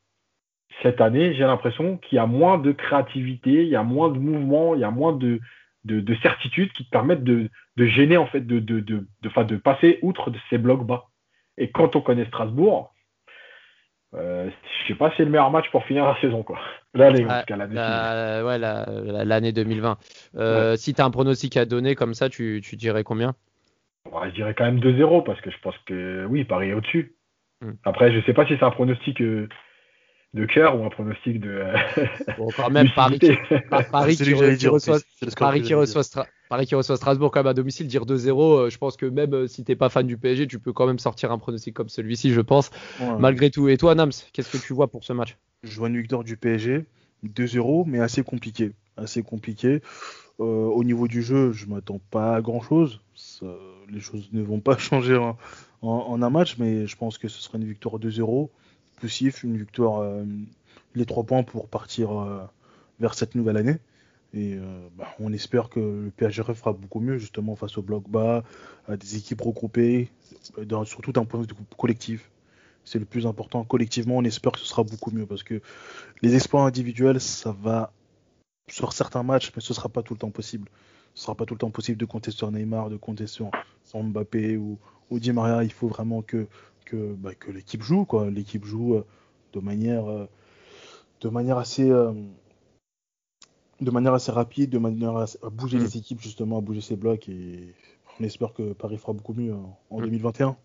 cette 0.83 1.01
année, 1.01 1.35
j'ai 1.35 1.45
l'impression 1.45 1.99
qu'il 1.99 2.17
y 2.17 2.19
a 2.19 2.27
moins 2.27 2.59
de 2.59 2.73
créativité, 2.73 3.63
il 3.63 3.69
y 3.69 3.77
a 3.77 3.83
moins 3.83 4.09
de 4.09 4.19
mouvement, 4.19 4.75
il 4.75 4.81
y 4.81 4.85
a 4.85 4.91
moins 4.91 5.13
de, 5.13 5.41
de, 5.85 6.01
de 6.01 6.15
certitude 6.17 6.73
qui 6.73 6.85
te 6.85 6.91
permettent 6.91 7.25
de, 7.25 7.51
de 7.77 7.87
gêner, 7.87 8.17
en 8.17 8.27
fait, 8.27 8.41
de, 8.41 8.59
de, 8.61 8.81
de, 8.81 9.07
de, 9.23 9.57
passer 9.57 9.99
outre 10.03 10.31
de 10.31 10.39
ces 10.51 10.59
blocs 10.59 10.87
bas. 10.87 11.07
Et 11.59 11.71
quand 11.71 11.97
on 11.97 12.01
connaît 12.01 12.27
Strasbourg, 12.27 12.95
euh, 14.15 14.51
je 14.83 14.89
sais 14.89 14.95
pas 14.95 15.11
si 15.11 15.17
c'est 15.19 15.25
le 15.25 15.31
meilleur 15.31 15.51
match 15.51 15.71
pour 15.71 15.85
finir 15.85 16.05
la 16.05 16.19
saison, 16.21 16.43
quoi. 16.43 16.59
L'année, 16.95 17.25
en 17.25 17.29
Ouais, 17.29 17.41
tout 17.41 17.47
cas, 17.47 17.57
l'année. 17.57 17.75
la- 17.75 18.45
ouais, 18.45 18.59
la- 18.59 18.87
la- 18.87 19.25
l'année 19.25 19.53
2020. 19.53 19.99
Euh, 20.37 20.77
Si 20.77 20.95
tu 20.95 21.01
as 21.01 21.05
un 21.05 21.11
pronostic 21.11 21.57
à 21.57 21.65
donner 21.65 21.95
comme 21.95 22.15
ça, 22.15 22.29
tu, 22.29 22.61
tu 22.63 22.77
dirais 22.77 23.05
combien? 23.05 23.35
Ouais, 24.11 24.29
je 24.31 24.35
dirais 24.35 24.55
quand 24.55 24.65
même 24.65 24.81
2-0 24.81 25.23
parce 25.23 25.41
que 25.41 25.51
je 25.51 25.59
pense 25.63 25.77
que 25.87 26.27
oui, 26.29 26.45
Paris 26.45 26.71
est 26.71 26.75
au-dessus. 26.75 27.15
Hmm. 27.63 27.73
Après, 27.85 28.13
je 28.13 28.21
sais 28.27 28.35
pas 28.35 28.47
si 28.47 28.55
c'est 28.59 28.65
un 28.65 28.71
pronostic 28.71 29.21
euh, 29.23 29.49
de 30.35 30.47
cœur 30.47 30.81
ou 30.81 30.85
un 30.85 30.89
pronostic 30.89 31.41
de. 31.41 31.51
euh, 31.51 31.77
Bon, 32.39 32.49
quand 32.57 32.71
même, 32.71 32.89
Paris, 32.95 33.19
qui- 33.19 33.33
Paris 33.91 34.17
qui, 34.17 34.23
re- 34.33 34.57
qui 34.57 34.67
reçoit, 34.69 34.99
Paris 35.39 35.63
qui 35.63 35.75
reçoit 35.75 36.03
Stra- 36.03 36.27
Paris 36.49 36.67
qui 36.67 36.75
reçoit 36.75 36.97
Strasbourg 36.97 37.31
quand 37.31 37.41
même 37.41 37.49
à 37.49 37.55
domicile, 37.55 37.87
dire 37.87 38.05
2-0, 38.07 38.57
euh, 38.67 38.71
je 38.71 38.79
pense 38.79 38.97
que 38.97 39.07
même 39.07 39.35
euh, 39.35 39.47
si 39.47 39.63
t'es 39.65 39.77
pas 39.77 39.89
fan 39.91 40.07
du 40.07 40.17
PSG, 40.17 40.47
tu 40.47 40.59
peux 40.59 40.73
quand 40.73 40.87
même 40.87 40.99
sortir 40.99 41.33
un 41.33 41.39
pronostic 41.39 41.75
comme 41.75 41.89
celui-ci, 41.91 42.33
je 42.33 42.41
pense, 42.41 42.71
Ouais. 43.01 43.07
malgré 43.19 43.51
tout. 43.51 43.69
Et 43.69 43.77
toi, 43.77 43.95
Nams, 43.95 44.11
qu'est-ce 44.33 44.51
que 44.57 44.63
tu 44.65 44.73
vois 44.73 44.89
pour 44.91 45.05
ce 45.05 45.13
match? 45.13 45.37
Je 45.65 45.79
vois 45.79 45.89
une 45.89 45.99
victoire 45.99 46.25
du 46.25 46.37
PSG, 46.37 46.85
2-0, 47.25 47.85
mais 47.87 48.01
assez 48.01 48.23
compliqué. 48.23 48.73
Assez 48.97 49.23
compliqué. 49.23 49.81
Euh, 50.41 50.45
au 50.45 50.83
niveau 50.83 51.09
du 51.09 51.23
jeu, 51.23 51.53
je 51.53 51.67
m'attends 51.67 52.01
pas 52.11 52.37
à 52.37 52.41
grand-chose. 52.41 53.01
Les 53.91 54.01
choses 54.01 54.31
ne 54.33 54.43
vont 54.43 54.61
pas 54.61 54.77
changer 54.79 55.17
en, 55.17 55.37
en- 55.83 55.89
en 56.09 56.23
un 56.23 56.31
match, 56.31 56.57
mais 56.59 56.87
je 56.87 56.97
pense 56.97 57.19
que 57.19 57.29
ce 57.29 57.41
sera 57.43 57.59
une 57.59 57.65
victoire 57.67 57.99
2-0. 57.99 58.49
Poussif, 59.03 59.43
une 59.43 59.57
victoire, 59.57 60.01
euh, 60.01 60.25
les 60.95 61.05
trois 61.07 61.25
points 61.25 61.43
pour 61.43 61.67
partir 61.67 62.13
euh, 62.13 62.39
vers 63.01 63.15
cette 63.15 63.35
nouvelle 63.35 63.57
année. 63.57 63.79
Et 64.33 64.55
euh, 64.55 64.89
bah, 64.97 65.09
on 65.19 65.33
espère 65.33 65.69
que 65.69 65.81
le 65.81 66.13
PSG 66.17 66.45
fera 66.55 66.73
beaucoup 66.73 67.01
mieux, 67.01 67.19
justement, 67.19 67.57
face 67.57 67.77
au 67.79 67.83
bloc 67.83 68.09
bas, 68.09 68.45
à 68.87 68.97
des 68.97 69.17
équipes 69.17 69.41
regroupées, 69.41 70.09
dans- 70.57 70.85
surtout 70.85 71.11
d'un 71.11 71.25
point 71.25 71.41
de 71.41 71.47
vue 71.49 71.55
collectif. 71.77 72.31
C'est 72.85 73.01
le 73.01 73.05
plus 73.05 73.27
important. 73.27 73.65
Collectivement, 73.65 74.19
on 74.19 74.25
espère 74.25 74.53
que 74.53 74.61
ce 74.61 74.67
sera 74.67 74.85
beaucoup 74.85 75.11
mieux 75.11 75.27
parce 75.27 75.43
que 75.43 75.61
les 76.23 76.37
exploits 76.37 76.63
individuels, 76.63 77.21
ça 77.21 77.53
va 77.53 77.93
sur 78.69 78.93
certains 78.93 79.25
matchs, 79.25 79.53
mais 79.57 79.63
ce 79.63 79.75
sera 79.75 79.89
pas 79.89 80.03
tout 80.03 80.15
le 80.15 80.19
temps 80.21 80.31
possible. 80.31 80.69
Ce 81.15 81.25
sera 81.25 81.35
pas 81.35 81.45
tout 81.47 81.55
le 81.55 81.59
temps 81.59 81.71
possible 81.73 81.99
de 81.99 82.05
compter 82.07 82.31
sur 82.31 82.51
Neymar, 82.53 82.89
de 82.89 82.97
compter 82.97 83.27
sur, 83.27 83.51
Mbappé 83.95 84.57
ou, 84.57 84.79
ou 85.11 85.19
Maria. 85.33 85.65
Il 85.65 85.73
faut 85.73 85.89
vraiment 85.89 86.23
que, 86.23 86.47
que, 86.85 87.15
bah, 87.15 87.35
que 87.35 87.51
l'équipe 87.51 87.83
joue, 87.83 88.05
quoi. 88.05 88.31
L'équipe 88.31 88.65
joue 88.65 88.95
euh, 88.95 89.05
de 89.53 89.61
manière, 89.61 90.07
euh, 90.09 90.27
de 91.21 91.29
manière 91.29 91.59
assez, 91.59 91.91
euh, 91.91 92.13
de 93.81 93.91
manière 93.91 94.15
assez 94.15 94.33
rapide, 94.33 94.71
de 94.71 94.79
manière 94.79 95.17
à 95.17 95.27
bouger 95.51 95.79
Mm. 95.79 95.83
les 95.83 95.97
équipes 95.97 96.21
justement, 96.21 96.59
à 96.59 96.61
bouger 96.61 96.81
ses 96.81 96.97
blocs 96.97 97.29
et 97.29 97.75
on 98.21 98.25
espère 98.25 98.53
que 98.53 98.73
Paris 98.73 98.99
fera 98.99 99.13
beaucoup 99.13 99.35
mieux 99.35 99.55
en, 99.55 99.79
en 99.91 99.99
Mm. 100.01 100.05
2021. 100.05 100.57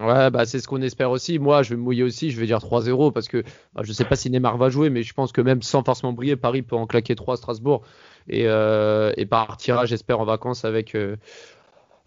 Ouais, 0.00 0.30
bah 0.30 0.46
c'est 0.46 0.58
ce 0.58 0.66
qu'on 0.66 0.80
espère 0.80 1.10
aussi. 1.10 1.38
Moi, 1.38 1.62
je 1.62 1.70
vais 1.70 1.76
me 1.76 1.82
mouiller 1.82 2.02
aussi, 2.02 2.30
je 2.30 2.40
vais 2.40 2.46
dire 2.46 2.60
3-0 2.60 3.12
parce 3.12 3.28
que 3.28 3.42
bah, 3.74 3.82
je 3.84 3.92
sais 3.92 4.06
pas 4.06 4.16
si 4.16 4.30
Neymar 4.30 4.56
va 4.56 4.70
jouer, 4.70 4.88
mais 4.88 5.02
je 5.02 5.12
pense 5.12 5.32
que 5.32 5.42
même 5.42 5.60
sans 5.60 5.84
forcément 5.84 6.14
briller, 6.14 6.34
Paris 6.36 6.62
peut 6.62 6.76
en 6.76 6.86
claquer 6.86 7.14
3 7.14 7.34
à 7.34 7.36
Strasbourg 7.36 7.82
et, 8.26 8.46
euh, 8.46 9.12
et 9.18 9.26
partira, 9.26 9.84
j'espère, 9.84 10.18
en 10.18 10.24
vacances 10.24 10.64
avec, 10.64 10.94
euh, 10.94 11.16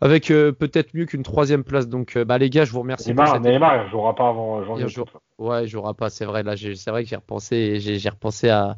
avec 0.01 0.29
euh, 0.31 0.51
peut-être 0.51 0.93
mieux 0.93 1.05
qu'une 1.05 1.23
troisième 1.23 1.63
place. 1.63 1.87
Donc, 1.87 2.15
euh, 2.17 2.25
bah, 2.25 2.37
les 2.37 2.49
gars, 2.49 2.65
je 2.65 2.71
vous 2.71 2.81
remercie 2.81 3.09
Neymar, 3.09 3.39
Neymar, 3.39 3.89
jouera 3.89 4.15
pas 4.15 4.29
avant 4.29 4.63
janvier. 4.63 4.85
Il 4.85 4.89
joue- 4.89 5.05
Ouais, 5.37 5.63
il 5.65 5.67
jouera 5.67 5.93
pas, 5.93 6.09
c'est 6.09 6.25
vrai. 6.25 6.43
Là, 6.43 6.55
c'est 6.57 6.89
vrai 6.91 7.03
que 7.03 7.09
j'ai 7.09 7.15
repensé, 7.15 7.79
j'ai 7.79 7.99
j'ai 7.99 8.09
repensé 8.09 8.49
à, 8.49 8.75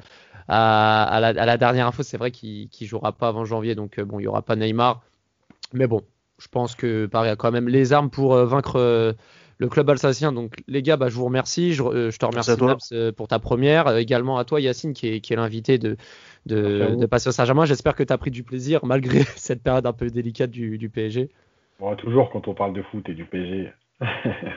à, 0.48 1.04
à 1.04 1.20
la, 1.20 1.28
à 1.28 1.46
la 1.46 1.58
dernière 1.58 1.88
info. 1.88 2.04
C'est 2.04 2.18
vrai 2.18 2.32
qu'il 2.32 2.70
qu'il 2.70 2.88
jouera 2.88 3.12
pas 3.12 3.28
avant 3.28 3.46
janvier, 3.46 3.76
donc 3.76 4.00
euh, 4.00 4.06
bon, 4.06 4.20
il 4.20 4.24
y 4.24 4.28
aura 4.28 4.42
pas 4.42 4.56
Neymar. 4.56 5.02
Mais 5.74 5.88
bon, 5.88 6.02
je 6.40 6.48
pense 6.48 6.76
que 6.76 7.06
Paris 7.08 7.30
a 7.30 7.36
quand 7.36 7.52
même 7.52 7.68
les 7.68 7.94
armes 7.94 8.10
pour 8.10 8.34
euh, 8.34 8.46
vaincre 8.46 8.78
euh, 8.78 9.14
le 9.58 9.68
club 9.68 9.90
alsacien. 9.90 10.32
Donc 10.32 10.56
les 10.68 10.82
gars, 10.82 10.98
bah, 10.98 11.10
je 11.10 11.16
vous 11.16 11.26
remercie. 11.26 11.74
Je, 11.74 11.84
euh, 11.84 12.12
je 12.12 12.18
te 12.18 12.26
Merci 12.34 12.52
remercie 12.52 12.96
euh, 12.96 13.12
pour 13.12 13.28
ta 13.28 13.40
première. 13.40 13.88
Euh, 13.88 13.98
également 13.98 14.38
à 14.38 14.46
toi 14.46 14.62
Yacine 14.62 14.94
qui 14.94 15.08
est, 15.08 15.22
qui 15.22 15.34
est 15.34 15.36
l'invité 15.36 15.78
de, 15.78 15.98
de, 16.46 17.06
passer 17.06 17.30
au 17.30 17.32
Saint-Germain. 17.32 17.66
J'espère 17.66 17.96
que 17.96 18.04
tu 18.04 18.14
as 18.14 18.18
pris 18.18 18.32
du 18.32 18.44
plaisir 18.44 18.86
malgré 18.86 19.24
cette 19.36 19.64
période 19.64 19.86
un 19.86 19.94
peu 19.94 20.10
délicate 20.10 20.52
du, 20.52 20.78
du 20.78 20.90
PSG. 20.90 21.30
Bon, 21.80 21.96
toujours 21.96 22.30
quand 22.32 22.48
on 22.48 22.54
parle 22.54 22.74
de 22.74 22.82
foot 22.82 23.08
et 23.10 23.14
du 23.14 23.26
PSG, 23.26 23.72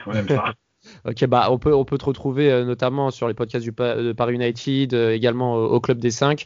on 0.05 0.13
aime 0.13 0.27
ça. 0.27 0.53
Ok, 1.05 1.25
bah 1.25 1.47
on 1.51 1.59
peut 1.59 1.73
on 1.73 1.85
peut 1.85 1.97
te 1.97 2.05
retrouver 2.05 2.51
euh, 2.51 2.65
notamment 2.65 3.11
sur 3.11 3.27
les 3.27 3.33
podcasts 3.33 3.63
du 3.63 3.71
de 3.71 4.13
Paris 4.13 4.33
United, 4.33 4.93
euh, 4.93 5.11
également 5.11 5.55
au, 5.55 5.79
club 5.79 5.99
des 5.99 6.11
5. 6.11 6.45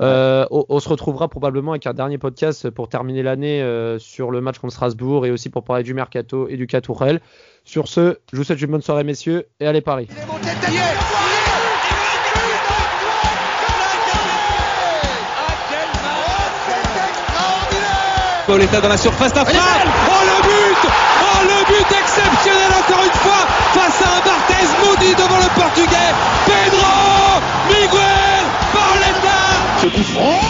Euh, 0.00 0.46
on, 0.50 0.80
se 0.80 0.88
retrouvera 0.88 1.28
probablement 1.28 1.72
avec 1.72 1.86
un 1.86 1.94
dernier 1.94 2.18
podcast 2.18 2.70
pour 2.70 2.88
terminer 2.88 3.22
l'année 3.22 3.64
sur 3.98 4.30
le 4.30 4.40
match 4.40 4.58
contre 4.58 4.72
Strasbourg 4.72 5.26
et 5.26 5.30
aussi 5.30 5.48
pour 5.50 5.64
parler 5.64 5.82
du 5.82 5.94
mercato 5.94 6.48
et 6.48 6.56
du 6.56 6.66
Tourelle. 6.66 7.20
Sur 7.64 7.88
ce, 7.88 8.18
je 8.32 8.36
vous 8.36 8.44
souhaite 8.44 8.60
une 8.60 8.70
bonne 8.70 8.82
soirée 8.82 9.04
messieurs 9.04 9.46
et 9.60 9.66
allez 9.66 9.80
Paris. 9.80 10.08
Pauletta 18.48 18.80
dans 18.80 18.88
la 18.88 18.96
surface. 18.96 19.32
Oh 19.36 19.42
le 19.44 20.42
but 20.42 20.90
Oh 21.20 21.42
le 21.44 21.66
but 21.66 21.92
exceptionnel 21.92 22.70
encore 22.80 23.04
une 23.04 23.12
fois 23.20 23.44
face 23.74 24.00
à 24.00 24.16
un 24.16 24.28
Devant 25.14 25.38
le 25.38 25.60
portugais. 25.60 26.12
Pedro 26.44 27.40
Miguel 27.68 28.44
Pauletta 28.72 29.40
Ce 29.80 29.86
coup 29.86 30.02
franc 30.12 30.40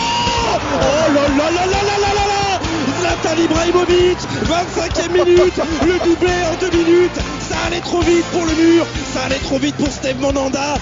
Oh 0.74 1.12
là 1.14 1.28
là 1.28 1.50
là 1.50 1.66
là 1.66 1.80
là 1.82 1.98
là 1.98 2.14
là 2.14 2.24
là. 2.26 2.60
Zlatan 3.00 3.40
Ibrahimovic 3.40 4.18
25e 4.44 5.12
minute. 5.12 5.60
Le 5.86 5.98
doublé 6.04 6.32
en 6.50 6.56
deux 6.60 6.76
minutes. 6.76 7.20
Ça 7.40 7.56
allait 7.66 7.80
trop 7.80 8.00
vite 8.00 8.24
pour 8.32 8.46
le 8.46 8.52
mur. 8.54 8.86
Ça 9.14 9.22
allait 9.26 9.38
trop 9.38 9.58
vite 9.58 9.76
pour 9.76 9.88
Steve 9.88 10.20
Monanda 10.20 10.74